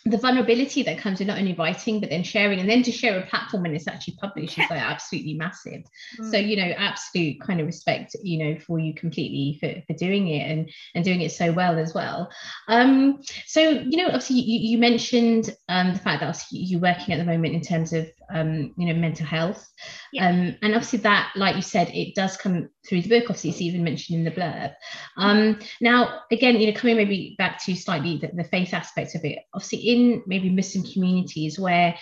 the 0.07 0.17
vulnerability 0.17 0.83
that 0.83 0.99
comes 0.99 1.19
with 1.19 1.29
not 1.29 1.39
only 1.39 1.53
writing 1.55 2.01
but 2.01 2.09
then 2.09 2.23
sharing 2.23 2.59
and 2.59 2.69
then 2.69 2.83
to 2.83 2.91
share 2.91 3.19
a 3.19 3.27
platform 3.27 3.63
when 3.63 3.75
it's 3.75 3.87
actually 3.87 4.17
published 4.21 4.59
is 4.59 4.71
like 4.71 4.81
absolutely 4.81 5.35
massive 5.35 5.83
mm. 6.19 6.31
so 6.31 6.39
you 6.39 6.57
know 6.57 6.73
absolute 6.77 7.39
kind 7.41 7.61
of 7.61 7.67
respect 7.67 8.17
you 8.23 8.39
know 8.39 8.59
for 8.61 8.79
you 8.79 8.95
completely 8.95 9.59
for, 9.61 9.83
for 9.87 9.99
doing 9.99 10.29
it 10.29 10.51
and 10.51 10.71
and 10.95 11.05
doing 11.05 11.21
it 11.21 11.31
so 11.33 11.53
well 11.53 11.79
as 11.79 11.93
well 11.93 12.31
um 12.69 13.21
so 13.47 13.61
you 13.61 13.99
know 13.99 14.07
obviously 14.07 14.37
you, 14.37 14.71
you 14.71 14.79
mentioned 14.79 15.55
um 15.69 15.93
the 15.93 15.99
fact 15.99 16.21
that 16.21 16.43
you're 16.51 16.81
working 16.81 17.13
at 17.13 17.19
the 17.19 17.31
moment 17.31 17.55
in 17.55 17.61
terms 17.61 17.93
of 17.93 18.11
um 18.33 18.73
you 18.79 18.87
know 18.87 18.99
mental 18.99 19.27
health 19.27 19.69
yeah. 20.13 20.29
um 20.29 20.57
and 20.63 20.75
obviously 20.75 20.99
that 21.01 21.31
like 21.37 21.57
you 21.57 21.63
said 21.63 21.89
it 21.91 22.15
does 22.15 22.37
come 22.37 22.71
through 22.89 23.03
the 23.03 23.09
book 23.09 23.25
obviously 23.25 23.51
it's 23.51 23.61
even 23.61 23.85
mentioned 23.85 24.19
in 24.19 24.25
the 24.25 24.31
blurb 24.31 24.73
um 25.17 25.59
now 25.81 26.21
again 26.31 26.59
you 26.59 26.67
know 26.67 26.79
coming 26.79 26.97
maybe 26.97 27.35
back 27.39 27.63
to 27.63 27.75
slightly 27.75 28.19
the, 28.19 28.31
the 28.35 28.45
faith 28.45 28.73
aspect 28.73 29.15
of 29.15 29.25
it 29.25 29.39
obviously 29.55 29.79
in 29.79 30.23
maybe 30.27 30.49
Muslim 30.49 30.85
communities 30.85 31.59
where 31.59 31.95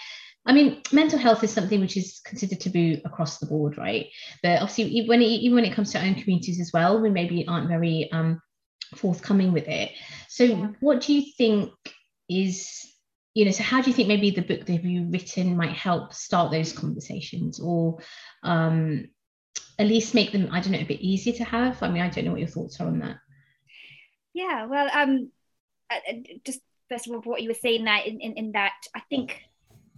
I 0.49 0.53
mean, 0.53 0.81
mental 0.93 1.19
health 1.19 1.45
is 1.45 1.53
something 1.53 1.79
which 1.79 1.99
is 1.99 2.21
considered 2.25 2.61
taboo 2.61 3.03
across 3.05 3.37
the 3.37 3.45
board, 3.45 3.77
right? 3.77 4.07
But 4.43 4.63
obviously, 4.63 5.05
when 5.07 5.21
it, 5.21 5.27
even 5.27 5.57
when 5.57 5.67
it 5.67 5.75
comes 5.75 5.93
to 5.93 5.99
our 5.99 6.07
own 6.07 6.15
communities 6.15 6.59
as 6.59 6.73
well, 6.73 7.03
we 7.03 7.11
maybe 7.11 7.47
aren't 7.47 7.69
very 7.69 8.11
um, 8.13 8.41
forthcoming 8.95 9.53
with 9.53 9.69
it. 9.69 9.91
So, 10.29 10.45
yeah. 10.45 10.69
what 10.81 11.03
do 11.03 11.13
you 11.13 11.33
think 11.37 11.71
is, 12.31 12.81
you 13.35 13.45
know, 13.45 13.51
so 13.51 13.63
how 13.63 13.83
do 13.83 13.91
you 13.91 13.95
think 13.95 14.09
maybe 14.09 14.31
the 14.31 14.41
book 14.41 14.65
that 14.65 14.83
you've 14.85 15.13
written 15.13 15.55
might 15.55 15.73
help 15.73 16.15
start 16.15 16.51
those 16.51 16.73
conversations, 16.73 17.61
or 17.61 17.99
um, 18.43 19.09
at 19.79 19.87
least 19.87 20.15
make 20.15 20.33
them, 20.33 20.49
I 20.51 20.61
don't 20.61 20.73
know, 20.73 20.79
a 20.79 20.85
bit 20.85 21.01
easier 21.01 21.33
to 21.35 21.45
have? 21.45 21.83
I 21.83 21.89
mean, 21.89 22.03
I 22.03 22.09
don't 22.09 22.25
know 22.25 22.33
what 22.33 22.41
your 22.41 22.49
thoughts 22.49 22.81
are 22.81 22.87
on 22.87 22.99
that. 23.01 23.19
Yeah, 24.35 24.67
well, 24.67 24.89
um, 24.93 25.31
just 26.45 26.61
first 26.89 27.07
of 27.07 27.15
all 27.15 27.21
what 27.23 27.43
you 27.43 27.49
were 27.49 27.55
saying 27.55 27.85
that 27.85 28.07
in, 28.07 28.21
in, 28.21 28.33
in 28.35 28.53
that 28.53 28.75
I 28.95 29.01
think 29.09 29.43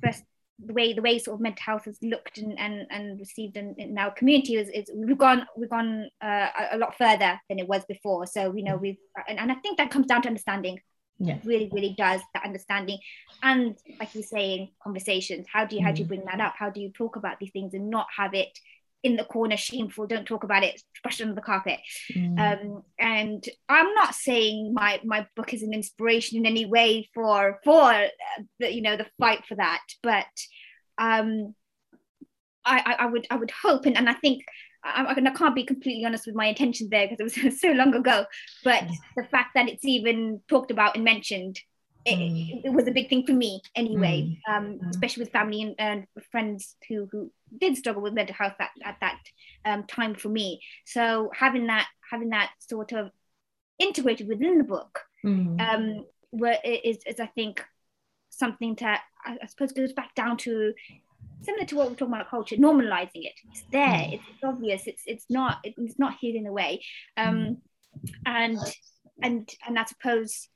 first 0.03 0.24
the 0.64 0.74
way 0.74 0.93
the 0.93 1.03
way 1.03 1.18
sort 1.18 1.37
of 1.37 1.41
mental 1.41 1.62
health 1.64 1.85
has 1.87 1.99
looked 2.03 2.39
and 2.39 2.59
and, 2.59 2.87
and 2.91 3.18
received 3.18 3.57
in, 3.57 3.74
in 3.78 3.97
our 3.97 4.11
community 4.11 4.57
is, 4.57 4.68
is 4.68 4.91
we've 4.95 5.18
gone 5.18 5.47
we've 5.57 5.70
gone 5.70 6.09
uh, 6.20 6.49
a 6.72 6.78
lot 6.78 6.97
further 6.97 7.41
than 7.49 7.59
it 7.59 7.68
was 7.68 7.85
before. 7.87 8.26
So 8.26 8.55
you 8.55 8.64
know 8.64 8.76
we've 8.76 8.99
and, 9.28 9.39
and 9.39 9.51
i 9.51 9.55
think 9.57 9.78
that 9.78 9.91
comes 9.91 10.07
down 10.07 10.22
to 10.22 10.28
understanding. 10.28 10.81
Yeah. 11.18 11.39
Really 11.45 11.70
really 11.72 11.95
does 11.97 12.20
that 12.35 12.45
understanding. 12.45 12.99
And 13.43 13.76
like 13.99 14.14
you're 14.14 14.22
saying 14.22 14.70
conversations 14.83 15.47
how 15.51 15.64
do 15.64 15.76
you 15.76 15.83
how 15.83 15.93
do 15.93 16.03
you 16.03 16.09
bring 16.09 16.24
that 16.26 16.41
up? 16.41 16.55
How 16.59 16.70
do 16.70 16.81
you 16.81 16.91
talk 16.91 17.16
about 17.16 17.39
these 17.39 17.51
things 17.53 17.74
and 17.74 17.91
not 17.91 18.07
have 18.16 18.35
it 18.35 18.59
in 19.03 19.16
the 19.16 19.24
corner 19.24 19.57
shameful 19.57 20.07
don't 20.07 20.26
talk 20.26 20.44
about 20.44 20.62
it 20.62 20.80
brush 21.03 21.20
it 21.20 21.24
under 21.24 21.34
the 21.34 21.40
carpet 21.40 21.78
Mm. 22.14 22.38
um, 22.38 22.82
and 22.98 23.44
i'm 23.68 23.94
not 23.94 24.14
saying 24.14 24.72
my 24.74 25.01
my 25.05 25.26
book 25.36 25.55
is 25.55 25.62
an 25.62 25.72
inspiration 25.74 26.38
in 26.38 26.46
any 26.46 26.66
way 26.66 27.09
for 27.14 27.61
for 27.64 27.82
uh, 27.92 28.09
the 28.59 28.72
you 28.72 28.82
know 28.82 28.96
the 28.96 29.07
fight 29.18 29.44
for 29.46 29.55
that 29.57 29.82
but 30.03 30.26
um 30.98 31.55
i 32.64 32.78
i, 32.86 33.05
I 33.05 33.07
would 33.07 33.26
i 33.30 33.36
would 33.36 33.51
hope 33.51 33.86
and, 33.86 33.96
and 33.96 34.09
i 34.09 34.14
think 34.14 34.44
I, 34.82 35.05
I 35.14 35.30
can't 35.30 35.55
be 35.55 35.64
completely 35.64 36.07
honest 36.07 36.26
with 36.26 36.34
my 36.34 36.46
intentions 36.46 36.88
there 36.90 37.07
because 37.07 37.36
it 37.36 37.44
was 37.44 37.61
so 37.66 37.72
long 37.72 37.94
ago 37.94 38.24
but 38.64 38.82
Yeah. 38.82 38.90
the 39.16 39.24
fact 39.24 39.51
that 39.55 39.68
it's 39.68 39.84
even 39.84 40.40
talked 40.48 40.70
about 40.70 40.94
and 40.96 41.05
mentioned 41.05 41.61
it, 42.07 42.16
Mm. 42.18 42.64
it 42.64 42.72
was 42.72 42.88
a 42.88 42.92
big 42.92 43.09
thing 43.11 43.26
for 43.26 43.32
me 43.34 43.61
anyway 43.74 44.38
Mm. 44.48 44.57
um, 44.57 44.78
Mm. 44.78 44.90
especially 44.90 45.22
with 45.24 45.32
family 45.32 45.62
and, 45.62 45.74
and 45.78 46.07
friends 46.32 46.76
who 46.88 47.09
who 47.12 47.30
did 47.59 47.76
struggle 47.76 48.01
with 48.03 48.14
mental 48.14 48.34
health 48.34 48.55
at, 48.59 48.70
at 48.84 48.96
that 49.01 49.18
um, 49.64 49.84
time 49.84 50.14
for 50.14 50.28
me 50.30 50.61
so 50.86 51.30
having 51.34 51.66
that 51.66 51.86
having 52.11 52.30
that 52.30 52.51
sort 52.59 52.92
of 52.92 53.11
integrated 53.78 54.28
within 54.28 54.59
the 54.59 54.64
book 54.64 55.01
Mm. 55.24 55.61
um, 55.61 56.05
where 56.30 56.59
it 56.64 56.84
is, 56.84 56.98
is 57.07 57.20
I 57.20 57.26
think 57.26 57.62
something 58.30 58.74
that 58.76 59.03
I, 59.24 59.36
I 59.42 59.46
suppose 59.46 59.72
goes 59.72 59.92
back 59.92 60.14
down 60.14 60.38
to 60.38 60.72
similar 61.42 61.66
to 61.66 61.76
what 61.76 61.88
we're 61.88 61.94
talking 61.96 62.14
about 62.14 62.30
culture, 62.30 62.57
normalizing 62.57 63.24
it. 63.30 63.34
It's 63.51 63.64
there, 63.70 64.07
it's, 64.12 64.22
it's 64.30 64.44
obvious, 64.44 64.86
it's 64.86 65.03
it's 65.07 65.26
not 65.28 65.59
it's 65.64 65.98
not 65.98 66.16
hidden 66.20 66.46
away. 66.46 66.82
Um, 67.18 67.59
and 68.24 68.59
and 69.22 69.46
and 69.66 69.78
I 69.78 69.84
suppose 69.84 70.48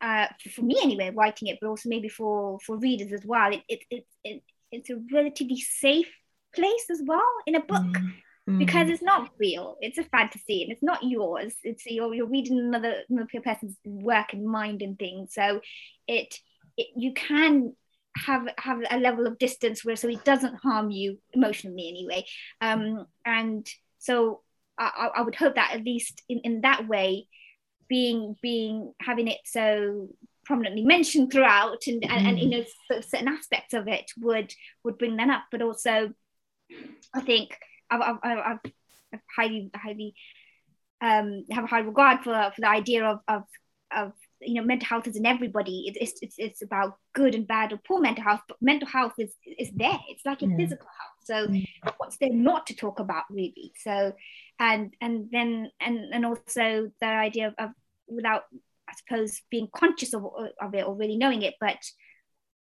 uh, 0.00 0.26
for, 0.54 0.62
me 0.62 0.76
anyway, 0.82 1.10
writing 1.14 1.48
it, 1.48 1.58
but 1.60 1.68
also 1.68 1.88
maybe 1.88 2.08
for 2.08 2.58
for 2.60 2.76
readers 2.78 3.12
as 3.12 3.24
well, 3.24 3.52
it, 3.52 3.62
it, 3.68 3.80
it, 3.90 4.06
it 4.24 4.42
it's 4.72 4.90
a 4.90 4.96
relatively 5.12 5.58
safe 5.60 6.12
place 6.54 6.86
as 6.90 7.00
well 7.04 7.22
in 7.46 7.54
a 7.54 7.60
book 7.60 7.82
Mm. 7.82 8.12
Mm. 8.48 8.58
because 8.60 8.88
it's 8.88 9.02
not 9.02 9.30
real. 9.40 9.76
It's 9.80 9.98
a 9.98 10.04
fantasy 10.04 10.62
and 10.62 10.70
it's 10.70 10.82
not 10.82 11.02
yours. 11.02 11.52
It's 11.64 11.84
you're, 11.86 12.14
you're 12.14 12.28
reading 12.28 12.58
another 12.60 13.02
another 13.10 13.40
person's 13.42 13.76
work 13.84 14.32
and 14.32 14.44
mind 14.46 14.82
and 14.82 14.96
things. 14.96 15.34
So 15.34 15.60
it, 16.06 16.38
it 16.76 16.86
you 16.96 17.12
can 17.12 17.74
have 18.24 18.46
have 18.58 18.78
a 18.88 18.98
level 19.00 19.26
of 19.26 19.38
distance 19.38 19.84
where 19.84 19.96
so 19.96 20.08
it 20.08 20.24
doesn't 20.24 20.54
harm 20.56 20.90
you 20.92 21.18
emotionally 21.32 21.88
anyway. 21.88 22.24
Um 22.60 23.06
and 23.24 23.66
so 23.98 24.42
i, 24.78 24.90
I- 25.02 25.18
I 25.18 25.22
would 25.22 25.34
hope 25.34 25.56
that 25.56 25.72
at 25.74 25.82
least 25.84 26.22
in, 26.28 26.38
in 26.44 26.60
that 26.60 26.86
way 26.86 27.26
being 27.88 28.36
being 28.42 28.92
having 29.00 29.28
it 29.28 29.40
so 29.44 30.08
prominently 30.44 30.84
mentioned 30.84 31.32
throughout 31.32 31.86
and, 31.86 32.04
and, 32.04 32.26
and 32.26 32.38
you 32.38 32.48
know 32.48 32.64
sort 32.86 33.00
of 33.00 33.04
certain 33.04 33.28
aspects 33.28 33.74
of 33.74 33.88
it 33.88 34.10
would 34.18 34.52
would 34.84 34.98
bring 34.98 35.16
that 35.16 35.30
up. 35.30 35.44
But 35.50 35.62
also 35.62 36.12
i 37.14 37.20
think 37.20 37.56
I've, 37.90 38.00
I've, 38.00 38.18
I've, 38.22 38.38
I've 39.12 39.20
highly 39.36 39.70
highly 39.74 40.14
um, 41.00 41.44
have 41.50 41.64
a 41.64 41.68
high 41.68 41.80
regard 41.80 42.18
for 42.24 42.52
for 42.54 42.60
the 42.60 42.68
idea 42.68 43.04
of 43.04 43.20
of, 43.28 43.42
of 43.94 44.12
you 44.46 44.54
know 44.54 44.62
mental 44.62 44.86
health 44.88 45.06
is 45.06 45.16
in 45.16 45.26
everybody 45.26 45.84
it's, 46.00 46.18
it's 46.22 46.36
it's 46.38 46.62
about 46.62 46.96
good 47.14 47.34
and 47.34 47.46
bad 47.46 47.72
or 47.72 47.78
poor 47.86 48.00
mental 48.00 48.22
health 48.24 48.40
but 48.48 48.56
mental 48.60 48.88
health 48.88 49.14
is 49.18 49.32
is 49.58 49.70
there 49.74 49.98
it's 50.08 50.24
like 50.24 50.40
your 50.42 50.50
Yeah. 50.50 50.56
physical 50.58 50.86
health 50.86 51.18
so 51.24 51.52
Mm. 51.52 51.64
what's 51.98 52.16
there 52.18 52.32
not 52.32 52.66
to 52.68 52.74
talk 52.76 53.00
about 53.00 53.24
really 53.30 53.72
so 53.78 54.12
and 54.58 54.94
and 55.00 55.28
then 55.32 55.70
and 55.80 55.98
and 56.14 56.24
also 56.24 56.90
the 57.00 57.06
idea 57.06 57.48
of, 57.48 57.54
of 57.58 57.70
without 58.06 58.44
i 58.88 58.92
suppose 58.94 59.42
being 59.50 59.68
conscious 59.74 60.14
of, 60.14 60.24
of 60.60 60.74
it 60.74 60.86
or 60.86 60.94
really 60.94 61.16
knowing 61.16 61.42
it 61.42 61.54
but 61.60 61.78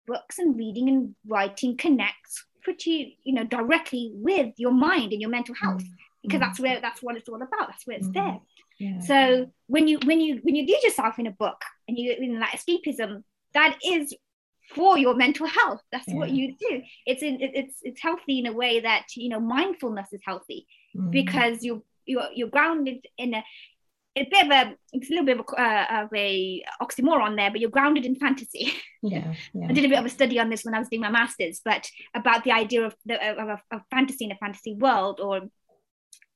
books 0.06 0.40
and 0.40 0.58
reading 0.58 0.88
and 0.88 1.16
writing 1.28 1.76
connects 1.76 2.46
pretty 2.62 3.20
you 3.24 3.34
know 3.34 3.44
directly 3.44 4.12
with 4.14 4.54
your 4.58 4.72
mind 4.72 5.12
and 5.12 5.22
your 5.22 5.30
mental 5.30 5.56
health 5.56 5.84
because 6.24 6.40
Mm. 6.40 6.46
that's 6.46 6.60
where 6.60 6.80
that's 6.82 7.02
what 7.04 7.16
it's 7.18 7.30
all 7.30 7.42
about 7.42 7.68
that's 7.70 7.86
where 7.86 7.98
it's 7.98 8.08
Mm. 8.08 8.14
there 8.14 8.40
Yeah. 8.80 9.00
so 9.00 9.52
when 9.68 9.88
you 9.88 10.00
when 10.06 10.20
you 10.22 10.40
when 10.44 10.56
you 10.56 10.66
lose 10.66 10.84
yourself 10.84 11.18
in 11.20 11.28
a 11.28 11.32
book 11.32 11.62
and 11.88 11.98
you 11.98 12.14
in 12.14 12.40
like 12.40 12.52
escapism 12.52 13.24
that 13.54 13.78
is 13.84 14.14
for 14.76 14.98
your 14.98 15.16
mental 15.16 15.48
health 15.48 15.82
that's 15.92 16.06
what 16.10 16.30
you 16.30 16.56
do 16.60 16.82
it's 17.06 17.24
in 17.24 17.38
it's 17.42 17.80
it's 17.84 18.02
healthy 18.02 18.40
in 18.40 18.46
a 18.46 18.52
way 18.54 18.82
that 18.82 19.06
you 19.16 19.30
know 19.30 19.40
mindfulness 19.40 20.10
is 20.14 20.22
healthy 20.26 20.68
Mm. 20.96 21.12
because 21.12 21.64
you 21.64 21.84
you're 22.06 22.30
you're 22.34 22.48
grounded 22.50 23.06
in 23.18 23.34
a 23.34 23.44
a 24.16 24.24
bit 24.32 24.46
of 24.46 24.52
a 24.52 24.76
it's 24.94 25.10
a 25.10 25.14
little 25.14 25.26
bit 25.26 25.40
of 25.40 25.46
a, 25.58 25.62
uh, 25.62 26.04
of 26.04 26.10
a 26.16 26.64
oxymoron 26.82 27.36
there 27.36 27.52
but 27.52 27.60
you're 27.60 27.70
grounded 27.70 28.06
in 28.06 28.16
fantasy 28.16 28.74
yeah, 29.04 29.34
yeah. 29.54 29.68
I 29.70 29.74
did 29.74 29.86
a 29.86 29.90
bit 29.90 30.00
of 30.00 30.06
a 30.06 30.10
study 30.10 30.40
on 30.40 30.50
this 30.50 30.64
when 30.64 30.74
I 30.74 30.80
was 30.80 30.88
doing 30.90 31.02
my 31.02 31.12
masters, 31.12 31.62
but 31.64 31.88
about 32.16 32.44
the 32.44 32.52
idea 32.52 32.86
of 32.86 32.96
the 33.06 33.16
of 33.42 33.48
a, 33.50 33.62
of 33.76 33.82
fantasy 33.92 34.26
in 34.26 34.32
a 34.32 34.38
fantasy 34.38 34.74
world 34.74 35.20
or 35.20 35.42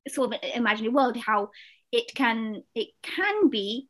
sort 0.08 0.34
of 0.34 0.40
imaginary 0.54 0.94
world, 0.94 1.18
how 1.18 1.50
it 1.92 2.14
can 2.16 2.64
it 2.76 2.90
can 3.02 3.50
be 3.50 3.88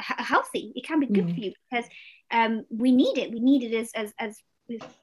h- 0.00 0.26
healthy, 0.26 0.72
it 0.76 0.84
can 0.86 1.00
be 1.00 1.06
good 1.06 1.26
Mm. 1.26 1.34
for 1.34 1.40
you 1.40 1.52
because 1.70 1.86
um, 2.30 2.64
we 2.70 2.92
need 2.92 3.16
it. 3.18 3.32
We 3.32 3.40
need 3.40 3.62
it 3.64 3.74
as 3.74 3.90
as 3.94 4.12
as 4.20 4.36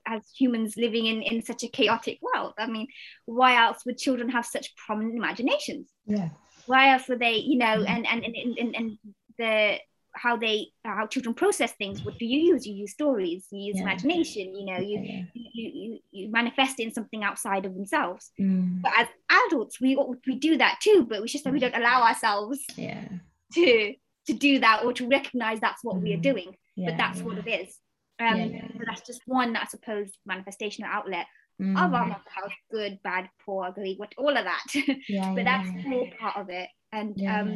as 0.05 0.21
humans 0.39 0.75
living 0.77 1.05
in 1.07 1.21
in 1.23 1.41
such 1.41 1.63
a 1.63 1.67
chaotic 1.67 2.19
world. 2.21 2.53
I 2.59 2.67
mean, 2.67 2.87
why 3.25 3.55
else 3.63 3.83
would 3.85 3.97
children 3.97 4.29
have 4.29 4.45
such 4.45 4.75
prominent 4.75 5.15
imaginations? 5.17 5.89
yeah. 6.05 6.29
why 6.67 6.91
else 6.93 7.07
would 7.09 7.19
they 7.19 7.35
you 7.37 7.57
know 7.57 7.77
Mhm. 7.79 7.89
and 7.89 8.07
and 8.07 8.25
and, 8.25 8.57
and, 8.59 8.75
and 8.75 8.97
the 9.37 9.79
how 10.15 10.37
they 10.37 10.67
how 10.83 11.05
children 11.07 11.33
process 11.35 11.71
things 11.73 12.03
what 12.05 12.17
do 12.17 12.25
you 12.25 12.39
use 12.53 12.65
you 12.65 12.73
use 12.73 12.91
stories 12.91 13.47
you 13.51 13.61
use 13.67 13.75
Yeah. 13.77 13.83
imagination 13.83 14.55
you 14.55 14.65
know 14.65 14.79
you, 14.79 14.99
yeah, 15.01 15.21
you 15.33 15.69
you 15.81 15.99
you 16.11 16.31
manifest 16.31 16.79
in 16.79 16.91
something 16.91 17.23
outside 17.23 17.65
of 17.65 17.73
themselves 17.75 18.31
Mm. 18.39 18.81
but 18.81 18.91
as 18.97 19.07
adults 19.29 19.79
we 19.81 19.95
we 20.27 20.35
do 20.35 20.57
that 20.57 20.79
too 20.81 21.05
but 21.09 21.21
it's 21.21 21.31
just 21.33 21.43
that 21.43 21.53
we 21.53 21.59
don't 21.59 21.75
allow 21.75 22.01
ourselves 22.03 22.59
yeah. 22.77 23.07
to 23.53 23.93
to 24.27 24.33
do 24.33 24.59
that 24.59 24.83
or 24.83 24.91
to 24.93 25.07
recognize 25.07 25.59
that's 25.59 25.83
what 25.83 26.01
we 26.01 26.13
are 26.13 26.17
Mhm. 26.17 26.29
doing 26.31 26.55
but 26.85 26.97
that's 26.97 27.21
what 27.21 27.37
it 27.37 27.47
is 27.47 27.79
um 28.19 28.51
so 28.51 28.79
that's 28.85 29.01
just 29.05 29.21
one 29.25 29.55
i 29.55 29.65
suppose 29.65 30.11
manifestation 30.25 30.83
or 30.85 30.87
outlet 30.87 31.27
Mm. 31.57 31.71
of 31.85 31.93
our 31.93 32.05
mental 32.05 32.31
health 32.35 32.51
good 32.69 32.99
bad 33.01 33.29
poor 33.45 33.63
ugly 33.67 33.95
what 33.95 34.11
all 34.17 34.35
of 34.35 34.43
that 34.43 34.65
but 35.35 35.45
that's 35.45 35.69
all 35.87 36.05
part 36.19 36.35
of 36.35 36.49
it 36.49 36.67
and 36.91 37.11
um 37.35 37.49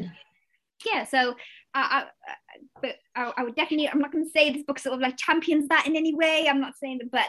yeah. 0.85 1.05
so 1.05 1.35
I, 1.73 1.81
I, 1.81 1.99
I- 2.27 2.35
but 2.81 2.95
I, 3.15 3.33
I 3.37 3.43
would 3.43 3.55
definitely 3.55 3.87
i'm 3.89 3.99
not 3.99 4.11
going 4.11 4.25
to 4.25 4.29
say 4.31 4.51
this 4.51 4.63
book 4.63 4.79
sort 4.79 4.95
of 4.95 5.01
like 5.01 5.17
champions 5.17 5.67
that 5.69 5.85
in 5.87 5.95
any 5.95 6.13
way 6.15 6.47
i'm 6.49 6.61
not 6.61 6.73
saying 6.77 6.99
that 6.99 7.11
but 7.11 7.25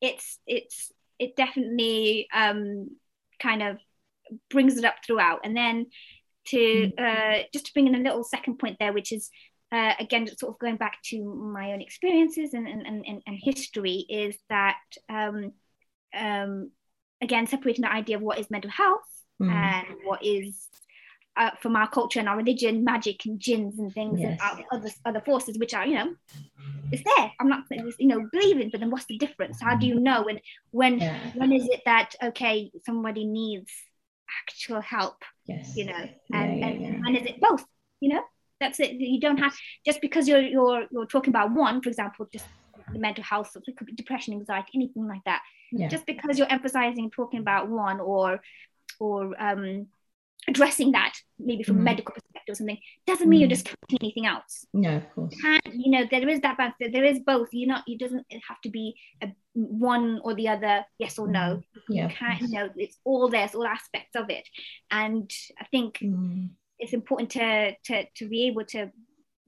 it's 0.00 0.38
it's 0.46 0.92
it 1.18 1.36
definitely 1.36 2.28
um 2.34 2.88
kind 3.40 3.62
of 3.62 3.78
brings 4.50 4.76
it 4.76 4.84
up 4.84 4.96
throughout 5.04 5.40
and 5.44 5.56
then 5.56 5.86
to 6.46 6.90
uh 6.98 7.38
just 7.52 7.66
to 7.66 7.72
bring 7.72 7.86
in 7.86 7.94
a 7.94 7.98
little 7.98 8.22
second 8.24 8.58
point 8.58 8.76
there 8.78 8.92
which 8.92 9.10
is 9.12 9.30
uh, 9.70 9.92
again 10.00 10.26
sort 10.38 10.54
of 10.54 10.58
going 10.58 10.76
back 10.76 10.96
to 11.04 11.22
my 11.22 11.72
own 11.72 11.80
experiences 11.82 12.54
and 12.54 12.66
and, 12.66 12.86
and, 12.86 13.22
and 13.26 13.38
history 13.42 14.06
is 14.08 14.36
that 14.48 14.78
um 15.08 15.52
um 16.18 16.70
again 17.20 17.46
separating 17.46 17.82
the 17.82 17.92
idea 17.92 18.16
of 18.16 18.22
what 18.22 18.38
is 18.38 18.50
mental 18.50 18.70
health 18.70 19.02
Mm. 19.40 19.52
and 19.52 19.86
what 20.04 20.24
is 20.24 20.66
uh, 21.38 21.50
from 21.60 21.76
our 21.76 21.88
culture 21.88 22.18
and 22.18 22.28
our 22.28 22.36
religion, 22.36 22.84
magic 22.84 23.24
and 23.24 23.40
jinns 23.40 23.78
and 23.78 23.92
things 23.92 24.20
Yes. 24.20 24.38
and 24.42 24.64
other 24.72 24.90
other 25.04 25.20
forces, 25.20 25.58
which 25.58 25.74
are 25.74 25.86
you 25.86 25.94
know, 25.94 26.14
it's 26.92 27.02
there. 27.04 27.32
I'm 27.40 27.48
not 27.48 27.68
saying 27.68 27.92
you 27.98 28.08
know 28.08 28.28
believing, 28.32 28.70
but 28.70 28.80
then 28.80 28.90
what's 28.90 29.06
the 29.06 29.18
difference? 29.18 29.60
How 29.60 29.76
do 29.76 29.86
you 29.86 29.98
know 29.98 30.22
when 30.22 30.40
when 30.70 30.98
yeah. 30.98 31.18
when 31.34 31.52
is 31.52 31.66
it 31.68 31.82
that 31.84 32.14
okay 32.22 32.70
somebody 32.84 33.24
needs 33.24 33.72
actual 34.42 34.80
help, 34.80 35.22
yes. 35.46 35.74
you 35.76 35.86
know, 35.86 36.08
and 36.32 36.58
yeah, 36.58 36.66
and, 36.66 36.82
yeah. 36.82 37.00
and 37.06 37.16
is 37.16 37.26
it 37.26 37.40
both? 37.40 37.64
You 38.00 38.14
know, 38.14 38.24
that's 38.60 38.80
it. 38.80 38.92
You 38.92 39.20
don't 39.20 39.38
have 39.38 39.54
just 39.86 40.00
because 40.00 40.28
you're 40.28 40.40
you're 40.40 40.86
you're 40.90 41.06
talking 41.06 41.30
about 41.30 41.54
one, 41.54 41.80
for 41.80 41.88
example, 41.88 42.28
just 42.32 42.46
the 42.92 42.98
mental 42.98 43.24
health, 43.24 43.54
it 43.66 43.76
could 43.76 43.86
be 43.86 43.92
depression, 43.92 44.34
anxiety, 44.34 44.72
anything 44.74 45.06
like 45.06 45.22
that 45.24 45.42
just 45.88 46.06
because 46.06 46.38
you're 46.38 46.50
emphasizing 46.50 47.10
talking 47.10 47.40
about 47.40 47.68
one 47.68 48.00
or 48.00 48.40
or 48.98 49.40
um 49.40 49.86
addressing 50.46 50.92
that 50.92 51.14
maybe 51.38 51.62
from 51.62 51.76
a 51.76 51.80
Mhm. 51.80 51.84
medical 51.84 52.14
perspective 52.14 52.52
or 52.52 52.54
something 52.54 52.78
doesn't 53.06 53.28
mean 53.28 53.40
you're 53.40 53.48
Mhm. 53.48 53.52
discounting 53.58 53.98
anything 54.00 54.26
else 54.26 54.64
no, 54.72 54.96
of 54.96 55.10
course. 55.14 55.34
you 55.72 55.90
know 55.90 56.04
there 56.10 56.28
is 56.28 56.40
that 56.40 56.56
balance 56.56 56.76
there 56.78 57.04
is 57.04 57.18
both 57.20 57.48
you're 57.52 57.68
not 57.68 57.84
it 57.86 57.98
doesn't 57.98 58.24
have 58.48 58.60
to 58.62 58.70
be 58.70 58.94
a 59.22 59.28
one 59.54 60.20
or 60.24 60.34
the 60.34 60.48
other 60.48 60.84
yes 60.98 61.18
or 61.18 61.28
no 61.28 61.62
Yeah. 61.88 62.08
you 62.08 62.14
can't 62.14 62.40
you 62.42 62.48
know 62.48 62.70
it's 62.76 62.98
all 63.04 63.28
there 63.28 63.44
it's 63.44 63.54
all 63.54 63.66
aspects 63.66 64.14
of 64.14 64.30
it 64.30 64.48
and 64.90 65.30
i 65.60 65.64
think 65.64 65.98
Mm. 65.98 66.50
it's 66.78 66.92
important 66.94 67.30
to 67.32 67.74
to 67.88 68.06
to 68.18 68.28
be 68.28 68.46
able 68.46 68.64
to 68.66 68.90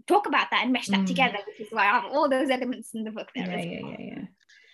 talk 0.07 0.26
about 0.26 0.51
that 0.51 0.64
and 0.64 0.72
mesh 0.72 0.88
that 0.88 1.01
Mm. 1.01 1.07
together 1.07 1.38
which 1.47 1.61
is 1.61 1.72
why 1.72 1.82
i 1.84 1.93
have 2.01 2.05
all 2.12 2.28
those 2.28 2.51
elements 2.51 2.95
in 2.95 3.05
the 3.05 3.12
book 3.12 3.28
there 3.34 3.47
Yeah, 3.49 3.62
yeah, 3.62 3.80
yeah, 3.88 4.01
yeah. 4.12 4.24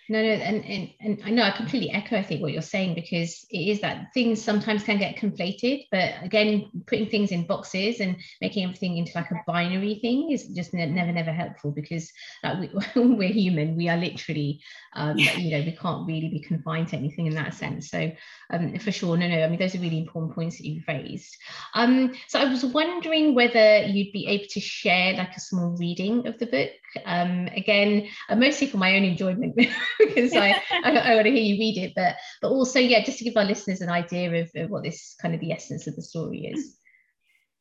No, 0.09 0.21
no, 0.21 0.29
and, 0.29 0.63
and 0.65 0.89
and 1.01 1.21
I 1.25 1.29
know 1.31 1.43
I 1.43 1.51
completely 1.51 1.91
echo. 1.91 2.17
I 2.17 2.23
think 2.23 2.41
what 2.41 2.53
you're 2.53 2.61
saying 2.61 2.95
because 2.95 3.45
it 3.49 3.57
is 3.57 3.81
that 3.81 4.13
things 4.13 4.41
sometimes 4.41 4.83
can 4.83 4.97
get 4.97 5.17
conflated, 5.17 5.85
but 5.91 6.13
again, 6.21 6.71
putting 6.85 7.09
things 7.09 7.31
in 7.31 7.45
boxes 7.45 7.99
and 7.99 8.15
making 8.41 8.63
everything 8.63 8.97
into 8.97 9.11
like 9.15 9.31
a 9.31 9.41
binary 9.45 9.99
thing 10.01 10.31
is 10.31 10.47
just 10.47 10.73
ne- 10.73 10.85
never, 10.85 11.11
never 11.11 11.31
helpful 11.31 11.71
because 11.71 12.09
like 12.43 12.59
we, 12.59 12.69
we're 13.15 13.33
human. 13.33 13.75
We 13.75 13.89
are 13.89 13.97
literally, 13.97 14.61
um, 14.93 15.17
you 15.17 15.51
know, 15.51 15.65
we 15.65 15.77
can't 15.79 16.07
really 16.07 16.29
be 16.29 16.39
confined 16.39 16.87
to 16.89 16.97
anything 16.97 17.27
in 17.27 17.35
that 17.35 17.53
sense. 17.53 17.89
So, 17.89 18.11
um, 18.49 18.79
for 18.79 18.91
sure, 18.93 19.17
no, 19.17 19.27
no. 19.27 19.43
I 19.43 19.49
mean, 19.49 19.59
those 19.59 19.75
are 19.75 19.79
really 19.79 19.99
important 19.99 20.35
points 20.35 20.57
that 20.57 20.67
you've 20.67 20.87
raised. 20.87 21.35
Um, 21.73 22.13
so 22.27 22.39
I 22.39 22.45
was 22.45 22.63
wondering 22.63 23.35
whether 23.35 23.83
you'd 23.83 24.13
be 24.13 24.27
able 24.27 24.47
to 24.51 24.59
share 24.61 25.13
like 25.13 25.35
a 25.35 25.41
small 25.41 25.75
reading 25.77 26.27
of 26.27 26.39
the 26.39 26.45
book. 26.45 26.71
Um, 27.05 27.47
again, 27.55 28.07
uh, 28.29 28.35
mostly 28.35 28.67
for 28.67 28.77
my 28.77 28.95
own 28.95 29.03
enjoyment. 29.03 29.55
because 29.99 30.33
I, 30.33 30.61
I, 30.83 30.91
I, 30.91 31.15
want 31.15 31.25
to 31.25 31.31
hear 31.31 31.41
you 31.41 31.59
read 31.59 31.77
it, 31.77 31.93
but 31.95 32.15
but 32.41 32.49
also 32.49 32.79
yeah, 32.79 33.03
just 33.03 33.19
to 33.19 33.23
give 33.23 33.37
our 33.37 33.45
listeners 33.45 33.81
an 33.81 33.89
idea 33.89 34.43
of, 34.43 34.49
of 34.55 34.69
what 34.69 34.83
this 34.83 35.15
kind 35.21 35.33
of 35.33 35.41
the 35.41 35.51
essence 35.51 35.87
of 35.87 35.95
the 35.95 36.01
story 36.01 36.45
is. 36.45 36.77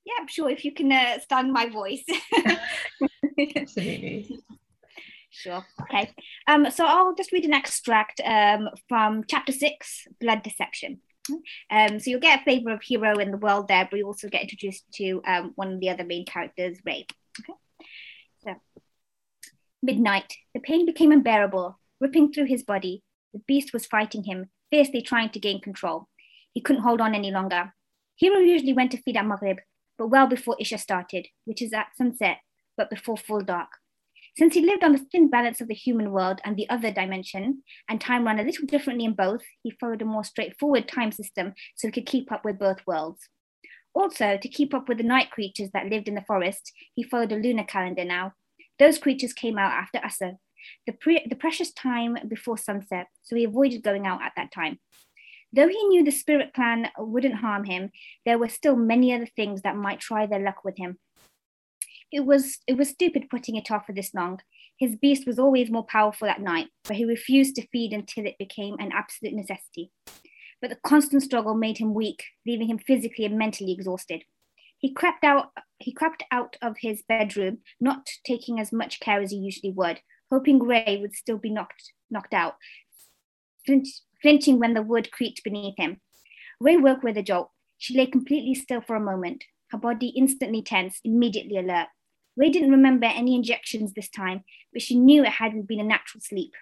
Yeah, 0.05 0.14
I'm 0.20 0.28
sure 0.28 0.49
if 0.49 0.64
you 0.64 0.72
can 0.72 0.93
uh, 0.93 1.18
stand 1.18 1.53
my 1.53 1.68
voice. 1.68 2.05
Absolutely. 3.57 4.39
Sure. 5.30 5.66
Okay. 5.82 6.11
Um, 6.47 6.70
so 6.70 6.87
I'll 6.87 7.14
just 7.14 7.32
read 7.32 7.45
an 7.45 7.53
extract 7.53 8.20
um, 8.24 8.68
from 8.89 9.24
chapter 9.28 9.53
six, 9.53 10.07
blood 10.20 10.43
deception. 10.43 11.01
Um, 11.70 11.99
so 11.99 12.11
you'll 12.11 12.20
get 12.20 12.41
a 12.41 12.45
flavor 12.45 12.70
of 12.70 12.82
hero 12.82 13.18
in 13.18 13.32
the 13.32 13.37
world 13.37 13.68
there, 13.68 13.87
but 13.91 13.99
you 13.99 14.07
also 14.07 14.28
get 14.28 14.43
introduced 14.43 14.84
to 14.95 15.20
um, 15.26 15.53
one 15.57 15.72
of 15.72 15.80
the 15.80 15.91
other 15.91 16.05
main 16.05 16.24
characters, 16.24 16.78
Ray. 16.87 17.07
Okay. 17.41 17.53
Midnight, 19.87 20.34
the 20.53 20.59
pain 20.59 20.84
became 20.84 21.12
unbearable. 21.12 21.78
Ripping 22.01 22.32
through 22.32 22.47
his 22.47 22.64
body, 22.64 23.05
the 23.32 23.39
beast 23.47 23.72
was 23.72 23.87
fighting 23.87 24.24
him, 24.24 24.51
fiercely 24.68 25.01
trying 25.01 25.30
to 25.30 25.39
gain 25.39 25.61
control. 25.61 26.09
He 26.53 26.61
couldn't 26.61 26.82
hold 26.82 27.01
on 27.01 27.14
any 27.14 27.30
longer. 27.30 27.72
Hero 28.16 28.41
usually 28.41 28.72
went 28.72 28.91
to 28.91 28.97
feed 29.01 29.16
at 29.16 29.24
Maghrib, 29.24 29.59
but 29.97 30.09
well 30.09 30.26
before 30.26 30.57
Isha 30.59 30.78
started, 30.78 31.28
which 31.45 31.62
is 31.62 31.72
at 31.72 31.97
sunset, 31.97 32.39
but 32.76 32.91
before 32.91 33.16
full 33.16 33.43
dark. 33.43 33.68
Since 34.37 34.55
he 34.55 34.66
lived 34.66 34.82
on 34.82 34.91
the 34.91 35.07
thin 35.12 35.30
balance 35.30 35.61
of 35.61 35.68
the 35.68 35.74
human 35.74 36.11
world 36.11 36.41
and 36.45 36.57
the 36.57 36.68
other 36.68 36.91
dimension, 36.91 37.62
and 37.89 38.01
time 38.01 38.26
ran 38.26 38.41
a 38.41 38.43
little 38.43 38.66
differently 38.66 39.05
in 39.05 39.14
both, 39.14 39.45
he 39.62 39.70
followed 39.70 40.03
a 40.03 40.05
more 40.05 40.24
straightforward 40.24 40.89
time 40.89 41.12
system 41.12 41.55
so 41.76 41.87
he 41.87 41.93
could 41.93 42.07
keep 42.07 42.32
up 42.32 42.45
with 42.45 42.59
both 42.59 42.78
worlds. 42.89 43.28
Also, 43.95 44.37
to 44.37 44.49
keep 44.49 44.74
up 44.74 44.89
with 44.89 44.99
the 44.99 45.05
night 45.05 45.30
creatures 45.30 45.70
that 45.72 45.87
lived 45.87 46.09
in 46.09 46.16
the 46.16 46.24
forest, 46.26 46.72
he 46.97 47.05
followed 47.05 47.30
a 47.30 47.37
lunar 47.37 47.62
calendar 47.62 48.05
now. 48.05 48.32
Those 48.79 48.99
creatures 48.99 49.33
came 49.33 49.59
out 49.59 49.72
after 49.72 49.99
Asr, 49.99 50.37
the, 50.87 50.93
pre- 50.93 51.27
the 51.29 51.37
precious 51.37 51.72
time 51.72 52.16
before 52.29 52.59
sunset, 52.59 53.07
so 53.22 53.37
he 53.37 53.45
avoided 53.45 53.83
going 53.83 54.07
out 54.07 54.22
at 54.22 54.33
that 54.37 54.53
time. 54.53 54.79
Though 55.53 55.68
he 55.68 55.83
knew 55.85 56.05
the 56.05 56.11
spirit 56.11 56.53
clan 56.55 56.91
wouldn't 56.99 57.37
harm 57.37 57.64
him, 57.64 57.91
there 58.24 58.39
were 58.39 58.49
still 58.49 58.77
many 58.77 59.14
other 59.14 59.27
things 59.27 59.62
that 59.62 59.77
might 59.77 60.01
try 60.01 60.27
their 60.27 60.41
luck 60.43 60.64
with 60.64 60.77
him. 60.77 60.99
It 62.12 62.27
was 62.27 62.59
it 62.66 62.77
was 62.77 62.91
stupid 62.91 63.31
putting 63.31 63.57
it 63.57 63.70
off 63.70 63.87
for 63.87 63.93
this 63.93 64.14
long. 64.14 64.41
His 64.79 64.97
beast 64.97 65.27
was 65.27 65.39
always 65.39 65.70
more 65.70 65.85
powerful 65.85 66.29
at 66.29 66.41
night, 66.41 66.68
but 66.85 66.97
he 66.97 67.05
refused 67.05 67.57
to 67.57 67.66
feed 67.68 67.93
until 67.93 68.27
it 68.27 68.39
became 68.39 68.77
an 68.79 68.93
absolute 68.93 69.35
necessity. 69.35 69.91
But 70.61 70.70
the 70.70 70.79
constant 70.85 71.22
struggle 71.22 71.55
made 71.55 71.79
him 71.79 71.95
weak, 71.95 72.22
leaving 72.47 72.68
him 72.68 72.79
physically 72.79 73.24
and 73.24 73.39
mentally 73.39 73.72
exhausted. 73.72 74.24
He 74.87 74.93
crept 74.93 75.24
out 75.24 75.51
he 75.80 75.93
crept 75.93 76.22
out 76.30 76.57
of 76.62 76.76
his 76.78 77.03
bedroom, 77.09 77.59
not 77.80 78.07
taking 78.24 78.61
as 78.61 78.72
much 78.72 79.01
care 79.01 79.20
as 79.20 79.32
he 79.32 79.37
usually 79.37 79.72
would, 79.72 79.99
hoping 80.30 80.62
Ray 80.62 80.99
would 81.01 81.12
still 81.12 81.39
be 81.39 81.51
knocked, 81.51 81.93
knocked 82.09 82.32
out, 82.32 82.55
flinching 84.22 84.61
when 84.61 84.74
the 84.74 84.82
wood 84.82 85.11
creaked 85.11 85.43
beneath 85.43 85.74
him. 85.76 86.01
Ray 86.61 86.76
woke 86.76 87.03
with 87.03 87.16
a 87.16 87.22
jolt. 87.24 87.51
She 87.78 87.99
lay 87.99 88.07
completely 88.07 88.55
still 88.55 88.80
for 88.80 88.95
a 88.95 89.01
moment, 89.01 89.43
her 89.70 89.78
body 89.78 90.11
instantly 90.11 90.62
tense, 90.62 91.01
immediately 91.03 91.59
alert. 91.59 91.89
Ray 92.37 92.51
didn't 92.51 92.70
remember 92.70 93.07
any 93.07 93.34
injections 93.34 93.93
this 93.93 94.09
time, 94.09 94.45
but 94.72 94.82
she 94.82 94.95
knew 94.95 95.24
it 95.24 95.41
hadn't 95.43 95.66
been 95.66 95.80
a 95.80 95.84
natural 95.84 96.20
sleep. 96.20 96.53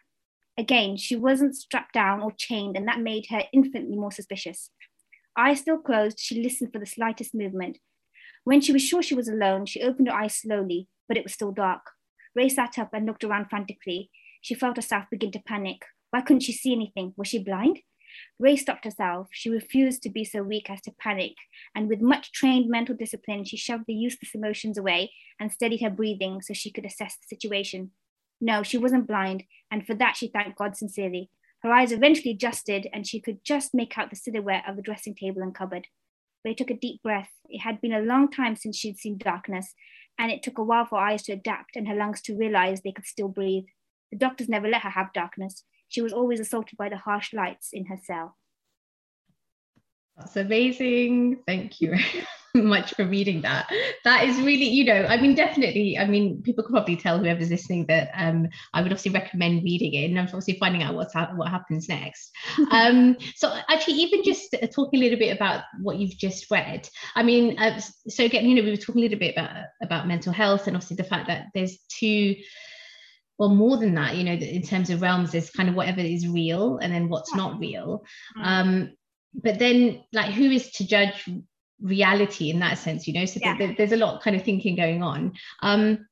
Again, 0.57 0.97
she 0.97 1.14
wasn't 1.14 1.57
strapped 1.57 1.93
down 1.93 2.22
or 2.22 2.33
chained, 2.33 2.75
and 2.75 2.89
that 2.89 3.01
made 3.01 3.27
her 3.29 3.43
infinitely 3.53 3.97
more 3.97 4.12
suspicious. 4.12 4.70
Eyes 5.37 5.59
still 5.61 5.77
closed, 5.77 6.18
she 6.18 6.43
listened 6.43 6.72
for 6.72 6.79
the 6.79 6.87
slightest 6.87 7.35
movement. 7.35 7.77
When 8.45 8.61
she 8.61 8.72
was 8.72 8.82
sure 8.82 9.03
she 9.03 9.14
was 9.14 9.28
alone, 9.28 9.66
she 9.66 9.82
opened 9.82 10.09
her 10.09 10.14
eyes 10.14 10.34
slowly, 10.34 10.88
but 11.09 11.16
it 11.16 11.24
was 11.24 11.32
still 11.32 11.51
dark. 11.51 11.82
Ray 12.34 12.49
sat 12.49 12.78
up 12.78 12.90
and 12.92 13.07
looked 13.07 13.24
around 13.24 13.49
frantically. 13.49 14.11
She 14.42 14.55
felt 14.55 14.76
herself 14.76 15.05
begin 15.11 15.32
to 15.32 15.42
panic. 15.47 15.82
Why 16.11 16.20
couldn't 16.20 16.40
she 16.40 16.53
see 16.53 16.72
anything? 16.72 17.14
Was 17.16 17.28
she 17.28 17.38
blind? 17.38 17.80
Ray 18.38 18.57
stopped 18.57 18.84
herself. 18.84 19.28
She 19.32 19.49
refused 19.49 20.03
to 20.03 20.11
be 20.11 20.24
so 20.24 20.42
weak 20.42 20.68
as 20.68 20.82
to 20.82 20.92
panic, 20.92 21.32
and 21.74 21.88
with 21.88 22.01
much 22.01 22.32
trained 22.32 22.68
mental 22.68 22.95
discipline, 22.95 23.45
she 23.45 23.57
shoved 23.57 23.84
the 23.86 23.95
useless 23.95 24.34
emotions 24.34 24.78
away 24.78 25.12
and 25.40 25.51
steadied 25.51 25.80
her 25.80 25.90
breathing 25.90 26.40
so 26.42 26.53
she 26.55 26.70
could 26.70 26.84
assess 26.84 27.16
the 27.16 27.26
situation. 27.26 27.90
No, 28.40 28.62
she 28.62 28.78
wasn't 28.78 29.09
blind, 29.09 29.45
and 29.70 29.86
for 29.86 29.95
that 29.95 30.16
she 30.16 30.28
thanked 30.28 30.59
God 30.59 30.76
sincerely. 30.76 31.30
Her 31.62 31.72
eyes 31.72 31.92
eventually 31.92 32.32
adjusted, 32.32 32.88
and 32.92 33.07
she 33.07 33.20
could 33.20 33.42
just 33.42 33.74
make 33.74 33.97
out 33.97 34.11
the 34.11 34.16
silhouette 34.16 34.64
of 34.68 34.76
the 34.76 34.82
dressing 34.82 35.14
table 35.14 35.40
and 35.40 35.55
cupboard. 35.55 35.86
Ray 36.45 36.55
took 36.55 36.70
a 36.70 36.74
deep 36.74 37.03
breath. 37.03 37.30
It 37.49 37.61
had 37.61 37.80
been 37.80 37.92
a 37.92 38.01
long 38.01 38.30
time 38.30 38.57
since 38.57 38.76
she'd 38.76 38.99
seen 38.99 39.18
darkness, 39.18 39.74
and 40.18 40.30
it 40.30 40.42
took 40.42 40.59
a 40.59 40.62
while 40.62 40.84
for 40.84 41.01
her 41.01 41.07
eyes 41.07 41.22
to 41.24 41.32
adapt 41.32 41.76
and 41.76 41.88
her 41.88 41.95
lungs 41.95 42.20
to 42.22 42.36
realize 42.36 42.80
they 42.80 42.92
could 42.92 43.07
still 43.07 43.28
breathe. 43.28 43.64
The 44.12 44.18
doctors 44.18 44.49
never 44.49 44.68
let 44.68 44.82
her 44.82 44.90
have 44.90 45.12
darkness. 45.12 45.64
She 45.88 46.03
was 46.03 46.12
always 46.12 46.40
assaulted 46.40 46.76
by 46.76 46.88
the 46.88 46.97
harsh 46.97 47.32
lights 47.32 47.70
in 47.72 47.86
her 47.86 47.99
cell. 48.03 48.36
That's 50.16 50.36
amazing. 50.36 51.42
Thank 51.47 51.80
you 51.80 51.97
much 52.63 52.95
for 52.95 53.05
reading 53.05 53.41
that. 53.43 53.69
That 54.05 54.25
is 54.25 54.37
really, 54.39 54.69
you 54.69 54.85
know, 54.85 55.07
I 55.07 55.21
mean, 55.21 55.35
definitely, 55.35 55.99
I 55.99 56.07
mean, 56.07 56.41
people 56.43 56.63
can 56.63 56.73
probably 56.73 56.97
tell 56.97 57.19
whoever's 57.19 57.51
listening 57.51 57.87
that 57.87 58.11
um, 58.15 58.49
I 58.73 58.81
would 58.81 58.93
obviously 58.93 59.11
recommend 59.11 59.65
reading 59.65 59.95
it 59.95 60.07
and 60.07 60.19
I'm 60.19 60.27
obviously 60.27 60.59
finding 60.59 60.83
out 60.83 60.95
what's 60.95 61.15
ha- 61.15 61.33
what 61.35 61.49
happens 61.49 61.89
next. 61.89 62.31
um, 62.71 63.17
so 63.35 63.53
actually, 63.69 63.95
even 63.95 64.23
just 64.23 64.55
talking 64.73 65.01
a 65.01 65.03
little 65.03 65.19
bit 65.19 65.35
about 65.37 65.65
what 65.83 65.97
you've 65.97 66.17
just 66.17 66.49
read, 66.51 66.89
I 67.17 67.25
mean, 67.25 67.59
uh, 67.59 67.81
so 68.09 68.25
again, 68.25 68.47
you 68.47 68.55
know, 68.55 68.63
we 68.63 68.71
were 68.71 68.77
talking 68.77 69.01
a 69.01 69.05
little 69.05 69.19
bit 69.19 69.35
about, 69.35 69.51
about 69.83 70.07
mental 70.07 70.33
health 70.33 70.69
and 70.69 70.77
obviously 70.77 70.97
the 70.97 71.05
fact 71.05 71.27
that 71.27 71.47
there's 71.55 71.79
two 71.89 72.37
well 73.37 73.49
more 73.49 73.79
than 73.79 73.97
that 73.97 74.15
you 74.15 74.23
know 74.23 74.33
in 74.33 74.63
terms 74.63 74.91
of 74.91 75.03
realms 75.03 75.33
there's 75.33 75.51
kind 75.51 75.69
of 75.69 75.75
whatever 75.75 75.99
is 75.99 76.29
real 76.29 76.79
and 76.79 76.95
then 76.95 77.09
what's 77.09 77.35
not 77.35 77.59
real 77.59 78.05
mm. 78.39 78.45
um 78.45 78.93
but 79.35 79.59
then 79.59 80.05
like 80.13 80.33
who 80.33 80.45
is 80.45 80.71
to 80.71 80.87
judge 80.87 81.29
reality 81.81 82.51
in 82.51 82.61
that 82.61 82.79
sense 82.79 83.07
you 83.07 83.14
know? 83.14 83.25
So 83.25 83.41
yeah. 83.43 83.75
there's 83.77 83.93
a 83.93 83.97
lot 83.97 84.22
kind 84.22 84.37
of 84.37 84.45
thinking 84.45 84.77
going 84.77 85.03
on. 85.03 85.35
Um 85.62 86.07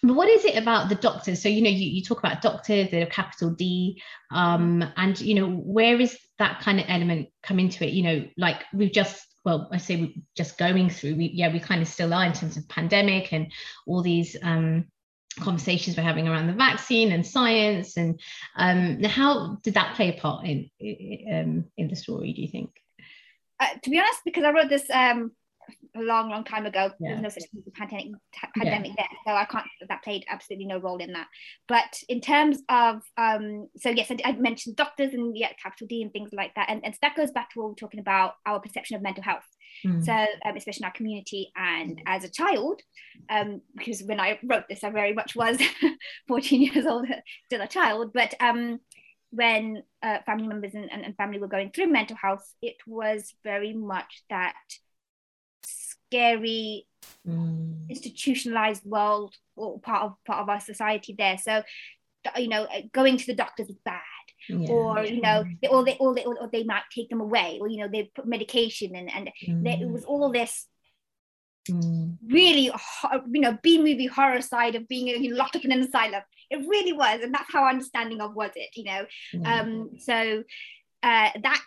but 0.00 0.14
what 0.14 0.28
is 0.28 0.44
it 0.44 0.56
about 0.56 0.88
the 0.88 0.94
doctors? 0.94 1.42
So 1.42 1.48
you 1.48 1.62
know 1.62 1.70
you, 1.70 1.88
you 1.88 2.02
talk 2.02 2.18
about 2.18 2.42
doctors 2.42 2.90
they're 2.90 3.06
capital 3.06 3.50
d 3.50 4.00
um 4.30 4.84
and 4.96 5.20
you 5.20 5.34
know 5.34 5.48
where 5.48 6.00
is 6.00 6.16
that 6.38 6.60
kind 6.60 6.78
of 6.78 6.86
element 6.88 7.28
come 7.42 7.58
into 7.58 7.84
it? 7.84 7.92
You 7.92 8.02
know 8.02 8.24
like 8.36 8.64
we've 8.72 8.92
just 8.92 9.24
well 9.44 9.68
i 9.72 9.78
say 9.78 9.96
we're 9.96 10.12
just 10.36 10.58
going 10.58 10.90
through 10.90 11.14
we, 11.14 11.30
yeah 11.32 11.52
we 11.52 11.60
kind 11.60 11.80
of 11.80 11.88
still 11.88 12.12
are 12.12 12.24
in 12.24 12.32
terms 12.32 12.56
of 12.56 12.68
pandemic 12.68 13.32
and 13.32 13.52
all 13.86 14.02
these 14.02 14.36
um 14.42 14.84
conversations 15.40 15.96
we're 15.96 16.02
having 16.02 16.28
around 16.28 16.46
the 16.46 16.52
vaccine 16.52 17.12
and 17.12 17.26
science 17.26 17.96
and 17.96 18.20
um, 18.56 19.02
how 19.04 19.56
did 19.62 19.74
that 19.74 19.94
play 19.94 20.08
a 20.08 20.20
part 20.20 20.44
in 20.44 20.68
um, 21.32 21.64
in 21.76 21.88
the 21.88 21.96
story 21.96 22.32
do 22.32 22.42
you 22.42 22.48
think 22.48 22.70
uh, 23.60 23.66
to 23.82 23.90
be 23.90 23.98
honest 23.98 24.20
because 24.24 24.44
i 24.44 24.50
wrote 24.50 24.68
this 24.68 24.88
um, 24.90 25.30
a 25.96 26.00
long 26.00 26.30
long 26.30 26.44
time 26.44 26.66
ago 26.66 26.90
yeah. 27.00 27.10
there's 27.10 27.20
no 27.20 27.28
such 27.28 27.44
thing 27.50 27.62
as 27.66 27.72
pandemic 27.74 28.12
pandemic 28.56 28.92
yeah. 28.96 29.04
there 29.04 29.18
so 29.26 29.32
i 29.32 29.44
can't 29.44 29.66
that 29.88 30.02
played 30.02 30.24
absolutely 30.28 30.66
no 30.66 30.78
role 30.78 30.98
in 30.98 31.12
that 31.12 31.26
but 31.66 31.98
in 32.08 32.20
terms 32.20 32.58
of 32.68 33.02
um 33.16 33.68
so 33.76 33.90
yes 33.90 34.10
i, 34.10 34.16
I 34.24 34.32
mentioned 34.32 34.76
doctors 34.76 35.12
and 35.12 35.36
yeah 35.36 35.50
capital 35.62 35.86
d 35.86 36.02
and 36.02 36.12
things 36.12 36.30
like 36.32 36.54
that 36.54 36.70
and, 36.70 36.84
and 36.84 36.94
so 36.94 36.98
that 37.02 37.16
goes 37.16 37.30
back 37.30 37.50
to 37.50 37.60
what 37.60 37.68
we're 37.68 37.74
talking 37.74 38.00
about 38.00 38.34
our 38.46 38.60
perception 38.60 38.96
of 38.96 39.02
mental 39.02 39.22
health 39.22 39.44
Mm. 39.86 40.04
So, 40.04 40.12
um, 40.12 40.56
especially 40.56 40.82
in 40.82 40.86
our 40.86 40.92
community, 40.92 41.52
and 41.56 42.00
as 42.06 42.24
a 42.24 42.30
child, 42.30 42.80
um, 43.30 43.60
because 43.76 44.02
when 44.02 44.20
I 44.20 44.38
wrote 44.42 44.64
this, 44.68 44.84
I 44.84 44.90
very 44.90 45.12
much 45.12 45.36
was 45.36 45.58
14 46.28 46.62
years 46.62 46.86
old, 46.86 47.06
still 47.46 47.60
a 47.60 47.68
child. 47.68 48.12
But 48.12 48.34
um, 48.40 48.80
when 49.30 49.82
uh, 50.02 50.18
family 50.24 50.48
members 50.48 50.74
and, 50.74 50.90
and, 50.90 51.04
and 51.04 51.16
family 51.16 51.38
were 51.38 51.48
going 51.48 51.70
through 51.70 51.88
mental 51.88 52.16
health, 52.16 52.46
it 52.62 52.76
was 52.86 53.34
very 53.44 53.72
much 53.72 54.22
that 54.30 54.54
scary 55.64 56.86
mm. 57.26 57.88
institutionalized 57.88 58.84
world 58.84 59.34
or 59.56 59.78
part 59.80 60.04
of 60.04 60.14
part 60.26 60.40
of 60.40 60.48
our 60.48 60.60
society 60.60 61.14
there. 61.16 61.38
So, 61.38 61.62
you 62.36 62.48
know, 62.48 62.66
going 62.92 63.16
to 63.18 63.26
the 63.26 63.34
doctors 63.34 63.68
is 63.68 63.78
bad 63.84 64.02
yeah. 64.48 64.68
or 64.68 65.04
you 65.04 65.20
know 65.20 65.44
they, 65.60 65.68
or 65.68 65.84
they 65.84 65.96
or 65.98 66.14
they 66.14 66.24
or 66.24 66.48
they 66.50 66.64
might 66.64 66.82
take 66.94 67.10
them 67.10 67.20
away 67.20 67.58
or 67.60 67.68
you 67.68 67.78
know 67.78 67.88
they 67.88 68.10
put 68.14 68.26
medication 68.26 68.94
and 68.94 69.10
and 69.12 69.30
mm. 69.46 69.82
it 69.82 69.88
was 69.88 70.04
all 70.04 70.30
this 70.32 70.66
mm. 71.68 72.16
really, 72.26 72.70
you 73.32 73.40
know, 73.40 73.58
B 73.62 73.78
movie 73.78 74.06
horror 74.06 74.42
side 74.42 74.74
of 74.74 74.88
being 74.88 75.08
you 75.08 75.30
know, 75.30 75.36
locked 75.36 75.56
up 75.56 75.64
in 75.64 75.72
an 75.72 75.80
asylum. 75.80 76.22
It 76.50 76.66
really 76.68 76.92
was, 76.92 77.20
and 77.22 77.34
that's 77.34 77.52
how 77.52 77.68
understanding 77.68 78.20
of 78.20 78.34
was 78.34 78.50
it, 78.54 78.70
you 78.74 78.84
know. 78.84 79.06
Mm. 79.34 79.46
Um, 79.46 79.90
so 79.98 80.42
uh, 81.02 81.30
that 81.42 81.62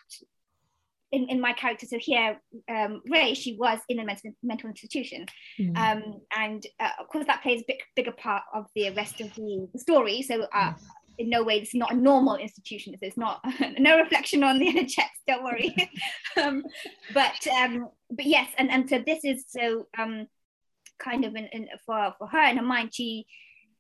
in, 1.12 1.28
in 1.28 1.42
my 1.42 1.54
character, 1.54 1.86
so 1.86 1.98
here, 2.00 2.40
um, 2.70 3.02
Ray, 3.10 3.34
she 3.34 3.58
was 3.58 3.80
in 3.90 4.00
a 4.00 4.06
mental, 4.06 4.32
mental 4.42 4.70
institution. 4.70 5.26
Mm. 5.60 5.78
Um, 5.78 6.22
and 6.36 6.66
uh, 6.80 6.90
of 7.00 7.08
course, 7.10 7.26
that 7.28 7.44
plays 7.44 7.62
a 7.62 7.66
big, 7.68 7.80
bigger 7.96 8.14
part 8.14 8.44
of 8.54 8.66
the 8.76 8.90
rest 8.92 9.20
of 9.20 9.34
the, 9.36 9.68
the 9.74 9.80
story. 9.80 10.22
So, 10.22 10.48
uh, 10.54 10.74
in 11.18 11.30
no 11.30 11.44
way, 11.44 11.60
this 11.60 11.70
is 11.70 11.76
not 11.76 11.92
a 11.92 11.98
normal 11.98 12.36
institution. 12.38 12.96
It's 13.02 13.18
not 13.18 13.44
no 13.78 13.98
reflection 14.00 14.44
on 14.44 14.58
the 14.58 14.68
NHS, 14.68 15.10
don't 15.28 15.44
worry. 15.44 15.76
um, 16.42 16.64
but, 17.14 17.48
um, 17.60 17.90
but 18.10 18.26
yes, 18.26 18.50
and, 18.58 18.72
and 18.72 18.90
so 18.90 19.04
this 19.06 19.26
is 19.26 19.46
so 19.50 19.88
um, 20.00 20.28
kind 20.98 21.26
of 21.26 21.36
in, 21.36 21.48
in, 21.52 21.68
for, 21.86 22.14
for 22.18 22.28
her 22.28 22.50
in 22.50 22.58
her 22.58 22.64
mind, 22.64 22.92
she, 22.94 23.26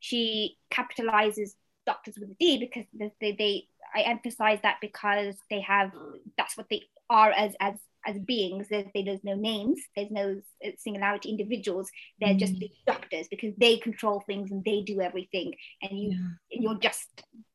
she 0.02 0.58
capitalizes 0.70 1.52
doctors 1.86 2.18
with 2.20 2.32
a 2.32 2.36
D 2.40 2.58
because 2.58 2.86
they, 2.94 3.12
they, 3.22 3.32
they 3.32 3.68
I 3.94 4.02
emphasize 4.02 4.60
that 4.64 4.78
because 4.82 5.36
they 5.50 5.62
have 5.62 5.92
that's 6.38 6.58
what 6.58 6.68
they 6.70 6.84
are 7.10 7.32
as 7.32 7.54
as 7.60 7.76
as 8.06 8.18
beings. 8.18 8.68
There's, 8.70 8.88
there's 8.96 9.24
no 9.24 9.36
names. 9.36 9.80
There's 9.96 10.10
no 10.10 10.42
singularity 10.78 11.30
individuals. 11.30 11.90
They're 12.20 12.34
mm. 12.34 12.40
just 12.40 12.56
doctors 12.88 13.28
because 13.30 13.54
they 13.58 13.78
control 13.78 14.24
things 14.26 14.52
and 14.52 14.64
they 14.66 14.82
do 14.82 15.02
everything. 15.02 15.54
And 15.82 16.00
you 16.00 16.10
yeah. 16.50 16.60
you're 16.62 16.80
just 16.80 17.08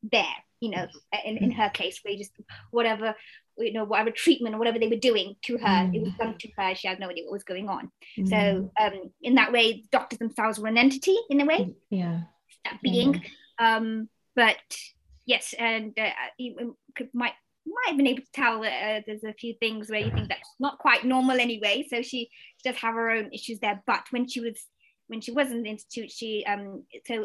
there 0.03 0.25
you 0.61 0.71
know 0.71 0.87
in, 1.25 1.37
in 1.37 1.51
her 1.51 1.69
case 1.69 2.01
where 2.03 2.17
just 2.17 2.33
whatever 2.71 3.15
you 3.59 3.73
know 3.75 3.85
whatever 3.85 4.11
treatment 4.11 4.55
or 4.55 4.59
whatever 4.59 4.79
they 4.79 4.89
were 4.89 4.97
doing 4.97 5.37
to 5.43 5.59
her 5.59 5.67
mm. 5.67 5.95
it 5.95 6.03
was 6.03 6.13
done 6.19 6.37
to 6.39 6.49
her. 6.57 6.75
She 6.75 6.89
had 6.89 7.01
no 7.01 7.09
idea 7.09 7.25
what 7.25 7.33
was 7.33 7.45
going 7.45 7.69
on. 7.69 7.91
Mm. 8.19 8.29
so 8.29 8.73
um 8.81 9.11
in 9.23 9.35
that 9.35 9.53
way 9.53 9.85
doctors 9.91 10.19
themselves 10.19 10.59
were 10.59 10.69
an 10.69 10.79
entity 10.79 11.17
in 11.31 11.41
a 11.41 11.45
way. 11.45 11.75
Yeah 11.91 12.23
that 12.71 12.83
being 12.83 13.23
um 13.59 14.09
but 14.35 14.57
yes 15.25 15.55
and 15.59 15.99
uh, 15.99 16.11
you 16.39 16.77
could, 16.95 17.09
might 17.15 17.33
might 17.67 17.89
have 17.89 17.97
been 17.97 18.07
able 18.07 18.23
to 18.23 18.33
tell 18.33 18.61
that 18.61 18.99
uh, 18.99 19.01
there's 19.07 19.25
a 19.25 19.33
few 19.33 19.55
things 19.55 19.91
where 19.91 20.01
you 20.01 20.11
think 20.11 20.29
that's 20.29 20.55
not 20.61 20.79
quite 20.79 21.05
normal 21.05 21.39
anyway. 21.39 21.85
So 21.89 22.03
she, 22.03 22.31
does 22.65 22.77
have 22.77 22.95
her 22.95 23.11
own 23.11 23.33
issues 23.33 23.61
there. 23.61 23.83
But 23.87 24.05
when 24.11 24.29
she 24.29 24.41
was 24.41 24.65
when 25.09 25.21
she 25.21 25.31
was 25.31 25.53
in 25.53 25.63
the 25.63 25.71
institute, 25.71 26.11
she 26.11 26.45
um 26.47 26.85
so 27.07 27.25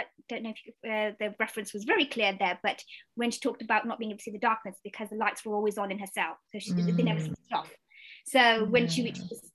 I 0.00 0.04
don't 0.28 0.42
know 0.42 0.50
if 0.50 0.56
you, 0.64 0.90
uh, 0.90 1.12
the 1.20 1.34
reference 1.38 1.72
was 1.72 1.84
very 1.84 2.06
clear 2.06 2.34
there, 2.38 2.58
but 2.62 2.82
when 3.14 3.30
she 3.30 3.38
talked 3.38 3.62
about 3.62 3.86
not 3.86 3.98
being 3.98 4.10
able 4.10 4.18
to 4.18 4.24
see 4.24 4.30
the 4.32 4.38
darkness 4.38 4.76
because 4.82 5.10
the 5.10 5.16
lights 5.16 5.44
were 5.44 5.54
always 5.54 5.78
on 5.78 5.92
in 5.92 5.98
her 5.98 6.06
cell, 6.06 6.38
so 6.50 6.58
she 6.58 6.72
mm. 6.72 6.96
they 6.96 7.02
never 7.02 7.20
switched 7.20 7.52
off. 7.52 7.70
So 8.26 8.64
when 8.64 8.88
she 8.88 9.04
reached 9.04 9.28
this 9.28 9.50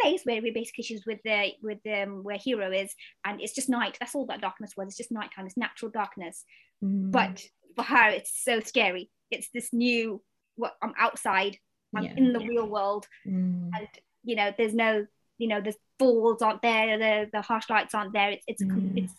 place 0.00 0.22
where 0.24 0.42
we 0.42 0.50
basically 0.50 0.84
she's 0.84 1.04
with 1.06 1.20
the 1.24 1.52
with 1.62 1.78
um, 1.86 2.22
where 2.22 2.38
hero 2.38 2.70
is, 2.72 2.94
and 3.24 3.40
it's 3.40 3.54
just 3.54 3.68
night. 3.68 3.96
That's 3.98 4.14
all 4.14 4.26
that 4.26 4.40
darkness 4.40 4.72
was. 4.76 4.88
It's 4.88 4.96
just 4.96 5.12
nighttime. 5.12 5.46
It's 5.46 5.56
natural 5.56 5.90
darkness. 5.90 6.44
Mm. 6.82 7.10
But 7.10 7.42
for 7.76 7.82
her, 7.82 8.10
it's 8.10 8.42
so 8.44 8.60
scary 8.60 9.10
it's 9.32 9.48
this 9.52 9.72
new 9.72 10.22
what 10.56 10.74
I'm 10.82 10.92
outside, 10.98 11.56
I'm 11.96 12.04
yeah. 12.04 12.14
in 12.16 12.32
the 12.32 12.40
real 12.40 12.68
world, 12.68 13.06
mm. 13.26 13.70
and 13.74 13.88
you 14.22 14.36
know, 14.36 14.52
there's 14.56 14.74
no, 14.74 15.06
you 15.38 15.48
know, 15.48 15.60
the 15.60 15.74
falls 15.98 16.42
aren't 16.42 16.62
there, 16.62 16.98
the 16.98 17.30
the 17.32 17.42
harsh 17.42 17.68
lights 17.68 17.94
aren't 17.94 18.12
there. 18.12 18.30
It's 18.30 18.44
it's 18.46 18.62
mm. 18.62 18.92
it's 18.96 19.14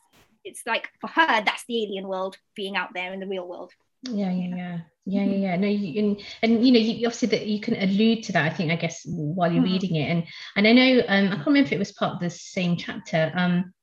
it's 0.45 0.61
like 0.65 0.89
for 1.01 1.07
her, 1.07 1.43
that's 1.43 1.65
the 1.67 1.83
alien 1.83 2.07
world 2.07 2.37
being 2.55 2.77
out 2.77 2.93
there 2.93 3.11
in 3.11 3.19
the 3.19 3.27
real 3.27 3.47
world. 3.47 3.71
Yeah, 4.03 4.31
yeah, 4.31 4.55
yeah. 4.55 4.77
Yeah, 5.05 5.25
yeah, 5.25 5.35
yeah. 5.35 5.55
No, 5.57 5.67
you, 5.67 5.99
and 5.99 6.21
and 6.41 6.65
you 6.65 6.71
know, 6.71 6.79
you, 6.79 7.07
obviously 7.07 7.27
that 7.29 7.45
you 7.45 7.59
can 7.59 7.75
allude 7.75 8.23
to 8.23 8.31
that. 8.33 8.45
I 8.45 8.55
think, 8.55 8.71
I 8.71 8.77
guess, 8.77 9.01
while 9.05 9.51
you're 9.51 9.63
mm. 9.63 9.71
reading 9.71 9.95
it, 9.95 10.09
and 10.09 10.23
and 10.55 10.67
I 10.67 10.71
know, 10.71 11.03
um, 11.07 11.27
I 11.27 11.35
can't 11.35 11.47
remember 11.47 11.67
if 11.67 11.73
it 11.73 11.79
was 11.79 11.91
part 11.91 12.13
of 12.13 12.19
the 12.21 12.29
same 12.29 12.77
chapter, 12.77 13.31
um, 13.35 13.73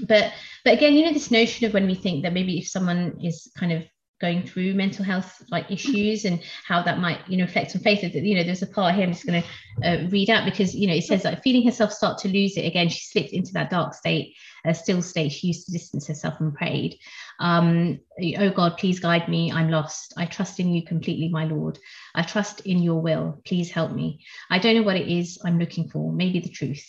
but 0.00 0.32
but 0.64 0.74
again, 0.74 0.94
you 0.94 1.04
know, 1.04 1.12
this 1.12 1.30
notion 1.30 1.66
of 1.66 1.74
when 1.74 1.86
we 1.86 1.94
think 1.94 2.22
that 2.22 2.32
maybe 2.32 2.58
if 2.58 2.68
someone 2.68 3.18
is 3.22 3.52
kind 3.58 3.72
of 3.72 3.84
going 4.22 4.44
through 4.44 4.72
mental 4.72 5.04
health 5.04 5.42
like 5.50 5.70
issues 5.70 6.24
and 6.24 6.40
how 6.64 6.80
that 6.80 7.00
might 7.00 7.18
you 7.28 7.36
know 7.36 7.44
affect 7.44 7.74
on 7.74 7.82
faith 7.82 8.00
that 8.02 8.14
you 8.14 8.36
know 8.36 8.44
there's 8.44 8.62
a 8.62 8.68
part 8.68 8.94
here 8.94 9.02
i'm 9.02 9.12
just 9.12 9.26
going 9.26 9.42
to 9.42 9.84
uh, 9.84 10.08
read 10.10 10.30
out 10.30 10.44
because 10.44 10.76
you 10.76 10.86
know 10.86 10.94
it 10.94 11.02
says 11.02 11.24
like 11.24 11.42
feeling 11.42 11.66
herself 11.66 11.92
start 11.92 12.16
to 12.16 12.28
lose 12.28 12.56
it 12.56 12.64
again 12.64 12.88
she 12.88 13.00
slipped 13.00 13.32
into 13.32 13.52
that 13.52 13.68
dark 13.68 13.92
state 13.92 14.36
a 14.64 14.74
still 14.74 15.02
state 15.02 15.30
she 15.30 15.48
used 15.48 15.66
to 15.66 15.72
distance 15.72 16.06
herself 16.06 16.34
and 16.40 16.54
prayed 16.54 16.98
um, 17.40 17.98
oh 18.38 18.50
god 18.50 18.76
please 18.78 19.00
guide 19.00 19.28
me 19.28 19.50
i'm 19.52 19.70
lost 19.70 20.14
i 20.16 20.26
trust 20.26 20.60
in 20.60 20.72
you 20.72 20.84
completely 20.84 21.28
my 21.28 21.44
lord 21.44 21.78
i 22.14 22.22
trust 22.22 22.60
in 22.60 22.78
your 22.82 23.00
will 23.00 23.40
please 23.44 23.70
help 23.70 23.92
me 23.92 24.24
i 24.50 24.58
don't 24.58 24.76
know 24.76 24.82
what 24.82 24.96
it 24.96 25.08
is 25.08 25.38
i'm 25.44 25.58
looking 25.58 25.88
for 25.88 26.12
maybe 26.12 26.40
the 26.40 26.48
truth 26.48 26.84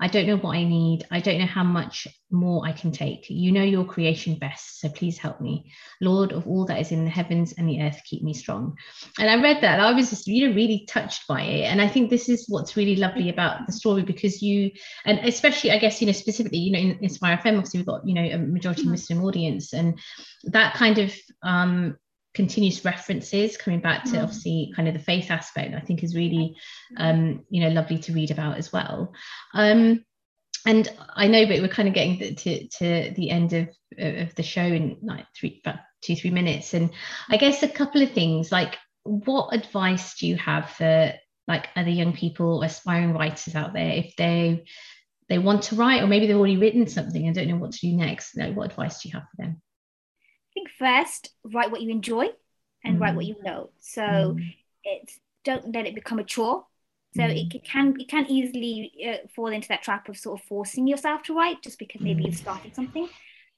I 0.00 0.06
don't 0.06 0.26
know 0.26 0.36
what 0.36 0.56
I 0.56 0.62
need. 0.62 1.06
I 1.10 1.18
don't 1.20 1.38
know 1.38 1.46
how 1.46 1.64
much 1.64 2.06
more 2.30 2.64
I 2.64 2.70
can 2.70 2.92
take. 2.92 3.26
You 3.28 3.50
know 3.50 3.64
your 3.64 3.84
creation 3.84 4.36
best, 4.36 4.80
so 4.80 4.88
please 4.88 5.18
help 5.18 5.40
me. 5.40 5.72
Lord 6.00 6.30
of 6.30 6.46
all 6.46 6.66
that 6.66 6.80
is 6.80 6.92
in 6.92 7.04
the 7.04 7.10
heavens 7.10 7.52
and 7.58 7.68
the 7.68 7.82
earth, 7.82 8.00
keep 8.04 8.22
me 8.22 8.32
strong. 8.32 8.76
And 9.18 9.28
I 9.28 9.42
read 9.42 9.60
that, 9.62 9.80
I 9.80 9.92
was 9.92 10.10
just, 10.10 10.28
you 10.28 10.48
know, 10.48 10.54
really 10.54 10.86
touched 10.88 11.26
by 11.26 11.42
it. 11.42 11.64
And 11.64 11.82
I 11.82 11.88
think 11.88 12.10
this 12.10 12.28
is 12.28 12.44
what's 12.48 12.76
really 12.76 12.94
lovely 12.94 13.28
about 13.28 13.66
the 13.66 13.72
story 13.72 14.02
because 14.02 14.40
you, 14.40 14.70
and 15.04 15.18
especially, 15.20 15.72
I 15.72 15.78
guess, 15.78 16.00
you 16.00 16.06
know, 16.06 16.12
specifically, 16.12 16.58
you 16.58 16.72
know, 16.72 16.96
in 17.00 17.08
Inspire 17.18 17.36
FM, 17.36 17.58
obviously, 17.58 17.80
we've 17.80 17.86
got, 17.86 18.06
you 18.06 18.14
know, 18.14 18.22
a 18.22 18.38
majority 18.38 18.82
mm-hmm. 18.82 18.92
Muslim 18.92 19.24
audience, 19.24 19.72
and 19.72 19.98
that 20.44 20.74
kind 20.74 20.98
of 20.98 21.14
um, 21.42 21.96
continuous 22.38 22.84
references 22.84 23.56
coming 23.56 23.80
back 23.80 24.04
to 24.04 24.12
mm. 24.12 24.22
obviously 24.22 24.72
kind 24.76 24.86
of 24.86 24.94
the 24.94 25.00
faith 25.00 25.28
aspect 25.28 25.74
i 25.74 25.80
think 25.80 26.04
is 26.04 26.14
really 26.14 26.54
um 26.96 27.44
you 27.50 27.60
know 27.60 27.70
lovely 27.70 27.98
to 27.98 28.12
read 28.12 28.30
about 28.30 28.56
as 28.56 28.72
well 28.72 29.12
um 29.54 30.04
and 30.66 30.88
i 31.16 31.26
know 31.26 31.46
but 31.46 31.60
we're 31.60 31.66
kind 31.66 31.88
of 31.88 31.94
getting 31.94 32.36
to, 32.36 32.68
to 32.68 33.12
the 33.16 33.30
end 33.30 33.54
of, 33.54 33.68
of 33.98 34.32
the 34.36 34.42
show 34.44 34.62
in 34.62 34.98
like 35.02 35.24
three 35.36 35.60
about 35.64 35.80
two 36.00 36.14
three 36.14 36.30
minutes 36.30 36.74
and 36.74 36.90
i 37.28 37.36
guess 37.36 37.64
a 37.64 37.68
couple 37.68 38.02
of 38.02 38.12
things 38.12 38.52
like 38.52 38.76
what 39.02 39.52
advice 39.52 40.16
do 40.18 40.28
you 40.28 40.36
have 40.36 40.70
for 40.70 41.12
like 41.48 41.68
other 41.74 41.90
young 41.90 42.12
people 42.12 42.62
aspiring 42.62 43.14
writers 43.14 43.56
out 43.56 43.72
there 43.72 43.90
if 43.90 44.14
they 44.16 44.64
they 45.28 45.38
want 45.38 45.62
to 45.62 45.74
write 45.76 46.02
or 46.02 46.06
maybe 46.06 46.26
they've 46.26 46.36
already 46.36 46.56
written 46.56 46.86
something 46.86 47.26
and 47.26 47.34
don't 47.34 47.48
know 47.48 47.56
what 47.56 47.72
to 47.72 47.80
do 47.80 47.92
next 47.92 48.36
like 48.36 48.54
what 48.56 48.70
advice 48.70 49.02
do 49.02 49.08
you 49.08 49.14
have 49.14 49.28
for 49.30 49.42
them 49.42 49.60
I 49.60 50.52
think 50.54 50.68
first 50.78 51.30
write 51.44 51.70
what 51.70 51.82
you 51.82 51.90
enjoy 51.90 52.28
and 52.84 52.98
mm. 52.98 53.00
write 53.00 53.14
what 53.14 53.24
mm. 53.24 53.28
you 53.28 53.36
know. 53.42 53.70
So 53.80 54.02
mm. 54.02 54.54
it's 54.84 55.18
don't 55.44 55.74
let 55.74 55.86
it 55.86 55.94
become 55.94 56.18
a 56.18 56.24
chore. 56.24 56.64
So 57.14 57.22
mm. 57.22 57.54
it, 57.54 57.64
can 57.64 57.94
it 57.98 58.08
can 58.08 58.26
easily 58.26 58.92
uh, 59.08 59.26
fall 59.34 59.48
into 59.48 59.68
that 59.68 59.82
trap 59.82 60.08
of 60.08 60.16
sort 60.16 60.40
of 60.40 60.46
forcing 60.46 60.86
yourself 60.86 61.22
to 61.24 61.34
write 61.34 61.62
just 61.62 61.78
because 61.78 62.00
maybe 62.00 62.24
you've 62.24 62.34
mm. 62.34 62.38
started 62.38 62.74
something. 62.74 63.08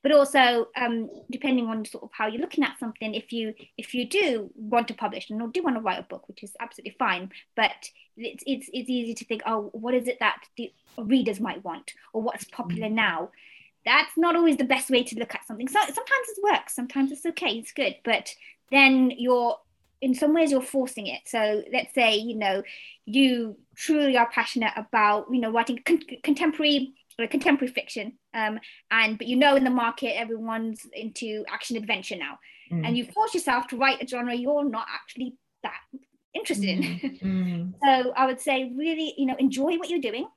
But 0.03 0.13
also, 0.13 0.69
um, 0.77 1.11
depending 1.31 1.67
on 1.67 1.85
sort 1.85 2.05
of 2.05 2.11
how 2.13 2.27
you're 2.27 2.41
looking 2.41 2.65
at 2.65 2.79
something, 2.79 3.15
if 3.15 3.33
you 3.33 3.55
if 3.77 3.95
you 3.95 4.09
do 4.09 4.51
want 4.55 4.89
to 4.89 4.95
publish 4.95 5.29
and 5.29 5.53
do 5.53 5.63
want 5.63 5.77
to 5.77 5.83
write 5.83 5.99
a 5.99 6.05
book, 6.05 6.27
which 6.29 6.43
is 6.43 6.57
absolutely 6.59 6.97
fine, 6.99 7.31
but 7.55 7.91
it's 8.17 8.43
it's, 8.47 8.71
it's 8.73 8.89
easy 8.89 9.15
to 9.15 9.25
think, 9.25 9.43
oh, 9.45 9.71
what 9.73 9.95
is 9.95 10.09
it 10.09 10.19
that 10.21 10.43
the 10.57 10.73
readers 10.97 11.39
might 11.39 11.63
want, 11.65 11.93
or 12.13 12.23
what's 12.23 12.45
popular 12.45 12.89
mm. 12.89 12.93
now? 12.93 13.31
that's 13.85 14.17
not 14.17 14.37
always 14.37 14.57
the 14.57 14.65
best 14.65 14.91
way 14.91 15.03
to 15.03 15.19
look 15.19 15.35
at 15.35 15.47
something. 15.47 15.69
So 15.69 15.79
sometimes 15.81 16.29
it 16.29 16.43
works, 16.43 16.75
sometimes 16.75 17.13
it's 17.13 17.25
okay, 17.25 17.53
it's 17.53 17.73
good, 17.73 17.97
but 18.05 18.35
then 18.71 19.11
you're 19.17 19.57
in 20.01 20.15
some 20.15 20.35
ways 20.35 20.51
you're 20.51 20.63
forcing 20.63 21.07
it. 21.07 21.21
So 21.27 21.63
let's 21.73 21.95
say 21.95 22.17
you 22.17 22.37
know 22.37 22.63
you 23.07 23.57
truly 23.75 24.17
are 24.17 24.31
passionate 24.31 24.73
about 24.77 25.27
you 25.31 25.41
know 25.41 25.51
writing 25.51 25.81
con- 25.85 26.03
contemporary 26.23 26.93
or 26.93 26.93
contemporary 27.19 27.73
fiction, 27.73 28.13
um, 28.35 28.59
and 28.91 29.19
but 29.19 29.27
you 29.27 29.37
know 29.37 29.57
in 29.57 29.65
the 29.65 29.71
market 29.71 30.19
everyone's 30.19 30.87
into 30.93 31.45
action 31.49 31.77
adventure 31.77 32.17
now, 32.17 32.39
mm. 32.73 32.87
and 32.87 32.97
you 32.97 33.05
force 33.05 33.35
yourself 33.35 33.67
to 33.69 33.77
write 33.77 34.03
a 34.03 34.07
genre 34.07 34.35
you're 34.35 34.69
not 34.69 34.87
actually 34.93 35.37
that 35.63 35.81
interested 36.35 36.69
in. 36.69 36.83
Mm. 36.83 37.21
mm. 37.23 37.73
so 37.85 38.13
I 38.17 38.27
would 38.27 38.41
say 38.41 38.73
really 38.77 39.15
you 39.17 39.27
know 39.27 39.37
enjoy 39.39 39.77
what 39.77 39.89
you're 39.91 40.01
doing. 40.01 40.29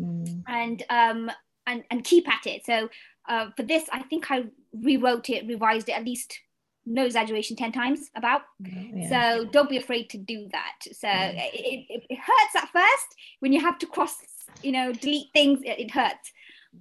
Mm. 0.00 0.42
And 0.48 0.82
um, 0.90 1.30
and, 1.66 1.84
and 1.90 2.04
keep 2.04 2.28
at 2.28 2.46
it. 2.46 2.66
So 2.66 2.88
uh, 3.28 3.50
for 3.56 3.62
this, 3.62 3.84
I 3.92 4.02
think 4.02 4.30
I 4.30 4.44
rewrote 4.72 5.30
it, 5.30 5.46
revised 5.46 5.88
it 5.88 5.92
at 5.92 6.04
least 6.04 6.38
no 6.84 7.04
exaggeration 7.04 7.56
10 7.56 7.72
times 7.72 8.10
about 8.16 8.42
yeah. 8.58 9.08
so 9.08 9.44
don't 9.52 9.70
be 9.70 9.76
afraid 9.76 10.10
to 10.10 10.18
do 10.18 10.48
that 10.50 10.74
so 10.92 11.06
yeah. 11.06 11.30
it, 11.52 11.86
it, 11.88 12.02
it, 12.10 12.18
hurts 12.18 12.56
at 12.56 12.68
first 12.70 13.06
when 13.38 13.52
you 13.52 13.60
have 13.60 13.78
to 13.78 13.86
cross 13.86 14.16
you 14.62 14.72
know 14.72 14.92
delete 14.92 15.32
things 15.32 15.60
it, 15.64 15.78
it 15.78 15.90
hurts 15.90 16.32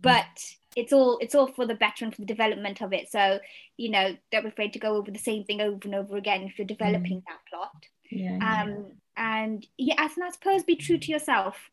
but 0.01 0.55
it's 0.75 0.93
all 0.93 1.17
it's 1.19 1.35
all 1.35 1.47
for 1.47 1.65
the 1.65 1.75
better 1.75 2.05
and 2.05 2.15
for 2.15 2.21
the 2.21 2.27
development 2.27 2.81
of 2.81 2.93
it 2.93 3.11
so 3.11 3.39
you 3.77 3.89
know 3.89 4.15
don't 4.31 4.43
be 4.43 4.49
afraid 4.49 4.73
to 4.73 4.79
go 4.79 4.95
over 4.95 5.11
the 5.11 5.19
same 5.19 5.43
thing 5.43 5.61
over 5.61 5.79
and 5.83 5.95
over 5.95 6.17
again 6.17 6.43
if 6.43 6.57
you're 6.57 6.65
developing 6.67 7.17
mm. 7.17 7.23
that 7.27 7.39
plot 7.49 7.85
yeah, 8.09 8.63
um 8.63 8.85
and 9.17 9.67
yeah 9.77 9.95
and 9.97 10.23
i 10.23 10.29
suppose 10.31 10.63
be 10.63 10.75
true 10.75 10.97
to 10.97 11.11
yourself 11.11 11.69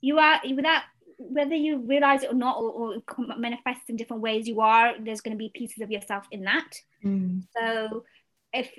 you 0.00 0.18
are 0.18 0.40
without 0.54 0.82
whether 1.28 1.54
you 1.54 1.78
realize 1.78 2.22
it 2.22 2.32
or 2.32 2.34
not, 2.34 2.56
or, 2.58 2.70
or 2.70 3.02
manifests 3.38 3.88
in 3.88 3.96
different 3.96 4.22
ways, 4.22 4.48
you 4.48 4.60
are 4.60 4.94
there's 4.98 5.20
going 5.20 5.36
to 5.36 5.38
be 5.38 5.50
pieces 5.54 5.80
of 5.80 5.90
yourself 5.90 6.24
in 6.30 6.42
that. 6.42 6.70
Mm. 7.04 7.44
So 7.56 8.04
if 8.52 8.70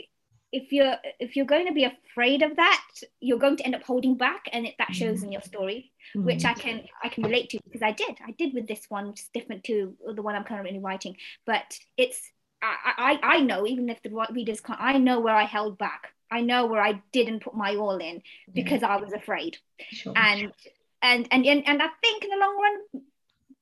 if 0.54 0.72
you're 0.72 0.96
if 1.20 1.36
you're 1.36 1.48
going 1.48 1.66
to 1.66 1.74
be 1.74 1.84
afraid 1.84 2.44
of 2.44 2.56
that 2.56 2.86
you're 3.20 3.40
going 3.40 3.58
to 3.58 3.66
end 3.66 3.76
up 3.76 3.82
holding 3.82 4.16
back 4.16 4.48
and 4.54 4.68
it, 4.68 4.76
that 4.78 4.94
shows 4.94 5.20
mm. 5.20 5.24
in 5.24 5.32
your 5.32 5.42
story 5.42 5.92
mm. 6.16 6.24
which 6.24 6.46
i 6.46 6.54
can 6.54 6.84
i 7.04 7.10
can 7.10 7.24
relate 7.24 7.50
to 7.50 7.60
because 7.66 7.82
i 7.82 7.92
did 7.92 8.16
i 8.26 8.32
did 8.32 8.54
with 8.54 8.68
this 8.68 8.86
one 8.88 9.08
which 9.08 9.22
is 9.22 9.30
different 9.34 9.64
to 9.64 9.94
the 10.16 10.22
one 10.22 10.36
i'm 10.36 10.44
currently 10.44 10.80
writing 10.80 11.18
but 11.46 11.78
it's 11.98 12.32
i 12.62 13.20
i, 13.24 13.38
I 13.38 13.40
know 13.42 13.66
even 13.66 13.90
if 13.90 14.02
the 14.04 14.26
readers 14.32 14.62
can't 14.62 14.80
i 14.80 14.98
know 14.98 15.20
where 15.20 15.36
i 15.36 15.44
held 15.44 15.78
back 15.78 16.14
i 16.32 16.40
know 16.40 16.68
where 16.68 16.82
i 16.82 17.02
didn't 17.12 17.42
put 17.42 17.56
my 17.56 17.76
all 17.76 17.98
in 17.98 18.22
because 18.54 18.82
yeah. 18.82 18.96
i 18.96 18.98
was 18.98 19.12
afraid 19.12 19.58
sure. 19.90 20.14
and, 20.16 20.54
and 21.02 21.28
and 21.32 21.46
and 21.46 21.68
and 21.68 21.82
i 21.82 21.88
think 22.00 22.24
in 22.24 22.30
the 22.30 22.38
long 22.38 22.62
run 22.62 23.04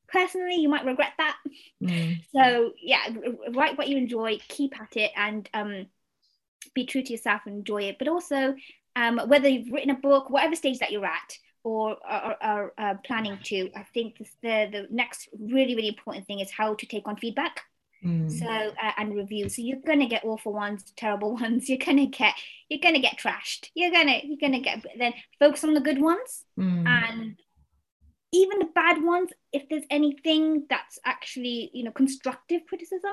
personally 0.09 0.55
you 0.55 0.67
might 0.67 0.85
regret 0.85 1.13
that 1.17 1.37
mm. 1.81 2.21
so 2.35 2.73
yeah 2.81 3.07
write 3.53 3.77
what 3.77 3.87
you 3.87 3.95
enjoy 3.95 4.37
keep 4.49 4.77
at 4.77 4.97
it 4.97 5.11
and 5.15 5.49
um 5.53 5.85
be 6.73 6.85
true 6.85 7.03
to 7.03 7.11
yourself 7.11 7.41
and 7.45 7.55
enjoy 7.55 7.83
it. 7.83 7.97
But 7.99 8.07
also 8.07 8.55
um, 8.95 9.19
whether 9.27 9.47
you've 9.47 9.71
written 9.71 9.91
a 9.91 9.95
book 9.95 10.29
whatever 10.29 10.55
stage 10.55 10.79
that 10.79 10.91
you're 10.91 11.05
at 11.05 11.37
or 11.63 11.97
are, 12.05 12.73
uh, 12.77 12.95
planning 13.05 13.37
to 13.43 13.69
i 13.75 13.83
think 13.93 14.17
the, 14.17 14.67
the 14.71 14.87
next 14.89 15.29
really 15.39 15.75
really 15.75 15.87
important 15.87 16.25
thing 16.25 16.39
is 16.39 16.51
how 16.51 16.73
to 16.75 16.85
take 16.85 17.07
on 17.07 17.17
feedback. 17.17 17.61
Mm. 18.03 18.31
so 18.31 18.47
uh, 18.47 18.91
and 18.97 19.15
reviews. 19.15 19.55
So 19.55 19.61
you're 19.61 19.77
gonna 19.85 20.07
get 20.07 20.25
awful 20.25 20.53
ones 20.53 20.91
terrible 20.97 21.35
ones. 21.39 21.69
You're 21.69 21.77
gonna 21.77 22.07
get 22.07 22.33
you're 22.67 22.79
gonna 22.81 22.99
get 22.99 23.19
trashed. 23.19 23.69
You're 23.75 23.91
gonna 23.91 24.21
you're 24.23 24.39
gonna 24.41 24.59
get 24.59 24.83
then 24.97 25.13
focus 25.37 25.63
on 25.63 25.75
the 25.75 25.81
good 25.81 26.01
ones. 26.01 26.43
Mm. 26.59 26.87
and 26.87 27.39
even 28.33 28.59
the 28.59 28.69
bad 28.73 29.03
ones 29.03 29.29
if 29.51 29.69
there's 29.69 29.83
anything 29.91 30.65
that's 30.67 30.97
actually 31.05 31.69
you 31.73 31.83
know 31.83 31.91
constructive 31.91 32.61
criticism 32.67 33.11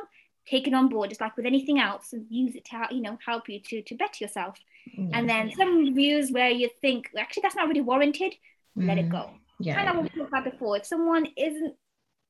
take 0.48 0.66
it 0.66 0.74
on 0.74 0.88
board 0.88 1.10
just 1.10 1.20
like 1.20 1.36
with 1.36 1.46
anything 1.46 1.78
else 1.78 2.12
and 2.12 2.26
use 2.30 2.54
it 2.54 2.64
to 2.64 2.86
you 2.90 3.02
know 3.02 3.18
help 3.24 3.48
you 3.48 3.60
to 3.60 3.82
to 3.82 3.94
better 3.94 4.24
yourself 4.24 4.56
yeah. 4.92 5.08
and 5.12 5.28
then 5.28 5.52
some 5.56 5.78
reviews 5.78 6.30
where 6.30 6.50
you 6.50 6.68
think 6.80 7.10
actually 7.18 7.42
that's 7.42 7.56
not 7.56 7.68
really 7.68 7.80
warranted 7.80 8.34
mm. 8.76 8.86
let 8.86 8.98
it 8.98 9.08
mm. 9.08 9.12
go 9.12 9.30
yeah 9.60 9.74
kind 9.74 9.88
of 9.88 9.96
what 9.96 10.04
we 10.04 10.08
talked 10.10 10.28
about 10.28 10.44
before 10.44 10.76
if 10.76 10.86
someone 10.86 11.26
isn't 11.36 11.74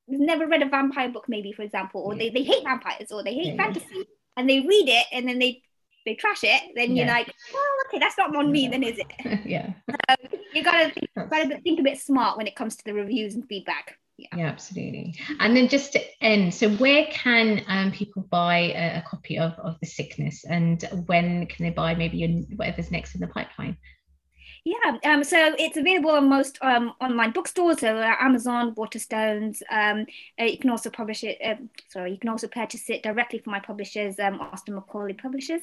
never 0.09 0.47
read 0.47 0.63
a 0.63 0.69
vampire 0.69 1.11
book 1.11 1.27
maybe 1.29 1.53
for 1.53 1.63
example 1.63 2.01
or 2.01 2.15
yeah. 2.15 2.19
they, 2.19 2.31
they 2.31 2.43
hate 2.43 2.65
vampires 2.65 3.13
or 3.13 3.23
they 3.23 3.35
hate 3.35 3.55
yeah. 3.55 3.63
fantasy 3.63 4.07
and 4.37 4.49
they 4.49 4.61
read 4.61 4.89
it 4.89 5.07
and 5.13 5.29
then 5.29 5.39
they 5.39 5.63
they 6.07 6.15
trash 6.15 6.43
it 6.43 6.63
then 6.75 6.97
you're 6.97 7.07
like 7.07 7.33
well 7.53 7.63
okay 7.87 7.99
that's 7.99 8.17
not 8.17 8.35
on 8.35 8.51
me 8.51 8.69
then 8.69 8.83
is 8.83 8.99
it 8.99 9.41
yeah 9.45 9.73
so 9.91 10.29
you 10.55 10.65
gotta 10.65 10.91
think, 10.91 11.11
gotta 11.15 11.61
think 11.61 11.79
a 11.79 11.83
bit 11.83 11.99
smart 11.99 12.39
when 12.39 12.47
it 12.47 12.57
comes 12.57 12.77
to 12.77 12.85
the 12.85 12.95
reviews 12.95 13.35
and 13.35 13.47
feedback 13.47 13.99
yeah. 14.19 14.29
yeah. 14.37 14.47
absolutely 14.47 15.15
and 15.41 15.57
then 15.57 15.69
just 15.69 15.93
to 15.93 16.01
end 16.23 16.53
so 16.53 16.69
where 16.71 17.07
can 17.11 17.63
um, 17.69 17.93
people 17.93 18.23
buy 18.31 18.59
a, 18.59 18.99
a, 18.99 19.05
copy 19.09 19.39
of, 19.39 19.53
of 19.59 19.77
the 19.81 19.87
sickness 19.87 20.45
and 20.45 20.85
when 21.07 21.47
can 21.47 21.65
they 21.65 21.71
buy 21.71 21.95
maybe 21.95 22.19
your, 22.19 22.29
whatever's 22.57 22.91
next 22.91 23.15
in 23.15 23.21
the 23.21 23.29
pipeline 23.29 23.77
yeah, 24.65 24.99
um, 25.05 25.25
so 25.25 25.55
it's 25.59 25.79
available 25.79 26.11
on 26.11 26.29
most 26.29 26.59
um, 26.61 26.93
online 27.01 27.31
bookstores, 27.31 27.81
so 27.81 27.97
uh, 27.97 28.15
Amazon, 28.21 28.75
Waterstones. 28.75 29.63
Um, 29.71 30.05
uh, 30.39 30.45
you 30.45 30.59
can 30.59 30.69
also 30.69 30.91
publish 30.91 31.25
it. 31.25 31.39
Uh, 31.43 31.55
sorry, 31.89 32.13
you 32.13 32.19
can 32.19 32.29
also 32.29 32.49
purchase 32.49 32.91
it 32.91 33.03
directly 33.03 33.39
from 33.39 33.53
my 33.53 33.61
publishers, 33.61 34.19
um, 34.19 34.39
Austin 34.41 34.75
Macauley 34.75 35.17
Publishers. 35.17 35.63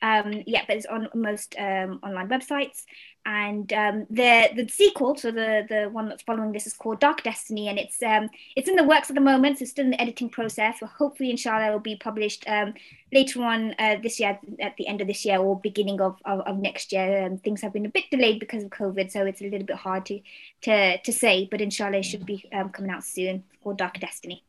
Um, 0.00 0.42
yeah, 0.46 0.62
but 0.66 0.76
it's 0.76 0.86
on 0.86 1.08
most 1.14 1.56
um, 1.58 2.00
online 2.02 2.28
websites. 2.28 2.84
And 3.28 3.70
um, 3.74 4.06
the 4.08 4.48
the 4.56 4.66
sequel, 4.68 5.14
so 5.14 5.30
the 5.30 5.66
the 5.68 5.90
one 5.92 6.08
that's 6.08 6.22
following 6.22 6.52
this, 6.52 6.66
is 6.66 6.72
called 6.72 6.98
Dark 6.98 7.22
Destiny, 7.22 7.68
and 7.68 7.78
it's 7.78 8.02
um, 8.02 8.30
it's 8.56 8.70
in 8.70 8.76
the 8.76 8.84
works 8.84 9.10
at 9.10 9.16
the 9.16 9.20
moment. 9.20 9.58
So 9.58 9.66
still 9.66 9.84
in 9.84 9.90
the 9.90 10.00
editing 10.00 10.30
process. 10.30 10.78
But 10.80 10.88
hopefully, 10.88 11.30
inshallah, 11.30 11.68
it 11.68 11.72
will 11.72 11.78
be 11.78 11.96
published 11.96 12.48
um, 12.48 12.72
later 13.12 13.42
on 13.42 13.74
uh, 13.78 13.96
this 14.02 14.18
year, 14.18 14.38
at 14.60 14.78
the 14.78 14.88
end 14.88 15.02
of 15.02 15.08
this 15.08 15.26
year 15.26 15.36
or 15.36 15.60
beginning 15.60 16.00
of, 16.00 16.16
of, 16.24 16.40
of 16.40 16.56
next 16.56 16.90
year. 16.90 17.26
Um, 17.26 17.36
things 17.36 17.60
have 17.60 17.74
been 17.74 17.84
a 17.84 17.90
bit 17.90 18.10
delayed 18.10 18.40
because 18.40 18.64
of 18.64 18.70
COVID, 18.70 19.10
so 19.10 19.26
it's 19.26 19.42
a 19.42 19.44
little 19.44 19.66
bit 19.66 19.76
hard 19.76 20.06
to 20.06 20.20
to, 20.62 20.96
to 20.96 21.12
say. 21.12 21.46
But 21.50 21.60
inshallah, 21.60 21.98
it 21.98 22.04
should 22.04 22.24
be 22.24 22.48
um, 22.54 22.70
coming 22.70 22.90
out 22.90 23.04
soon 23.04 23.44
for 23.62 23.74
Dark 23.74 24.00
Destiny. 24.00 24.42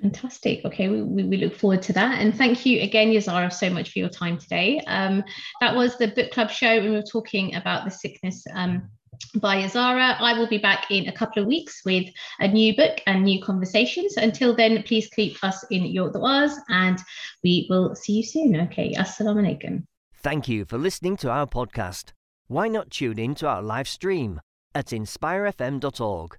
Fantastic. 0.00 0.64
Okay, 0.64 0.88
we, 0.88 1.24
we 1.24 1.36
look 1.36 1.54
forward 1.54 1.82
to 1.82 1.92
that. 1.94 2.20
And 2.20 2.34
thank 2.34 2.64
you 2.64 2.80
again, 2.80 3.08
Yazarah, 3.08 3.52
so 3.52 3.68
much 3.70 3.92
for 3.92 3.98
your 3.98 4.08
time 4.08 4.38
today. 4.38 4.80
Um, 4.86 5.24
that 5.60 5.74
was 5.74 5.98
the 5.98 6.08
book 6.08 6.30
club 6.30 6.50
show, 6.50 6.68
and 6.68 6.84
we 6.84 6.90
were 6.92 7.02
talking 7.02 7.54
about 7.56 7.84
the 7.84 7.90
sickness 7.90 8.44
um, 8.54 8.88
by 9.36 9.62
Yazarah. 9.62 10.20
I 10.20 10.38
will 10.38 10.48
be 10.48 10.58
back 10.58 10.90
in 10.90 11.08
a 11.08 11.12
couple 11.12 11.42
of 11.42 11.48
weeks 11.48 11.82
with 11.84 12.06
a 12.38 12.48
new 12.48 12.74
book 12.76 13.00
and 13.06 13.24
new 13.24 13.42
conversations. 13.42 14.16
Until 14.16 14.54
then, 14.54 14.82
please 14.84 15.08
keep 15.08 15.42
us 15.42 15.64
in 15.70 15.86
your 15.86 16.10
du'as 16.12 16.54
and 16.68 16.98
we 17.42 17.66
will 17.68 17.94
see 17.94 18.14
you 18.14 18.22
soon. 18.22 18.60
Okay, 18.60 18.94
assalamu 18.94 19.42
alaikum. 19.42 19.84
Thank 20.14 20.48
you 20.48 20.64
for 20.64 20.78
listening 20.78 21.16
to 21.18 21.30
our 21.30 21.46
podcast. 21.46 22.12
Why 22.46 22.68
not 22.68 22.90
tune 22.90 23.18
in 23.18 23.34
to 23.36 23.48
our 23.48 23.62
live 23.62 23.88
stream 23.88 24.40
at 24.74 24.86
inspirefm.org 24.86 26.38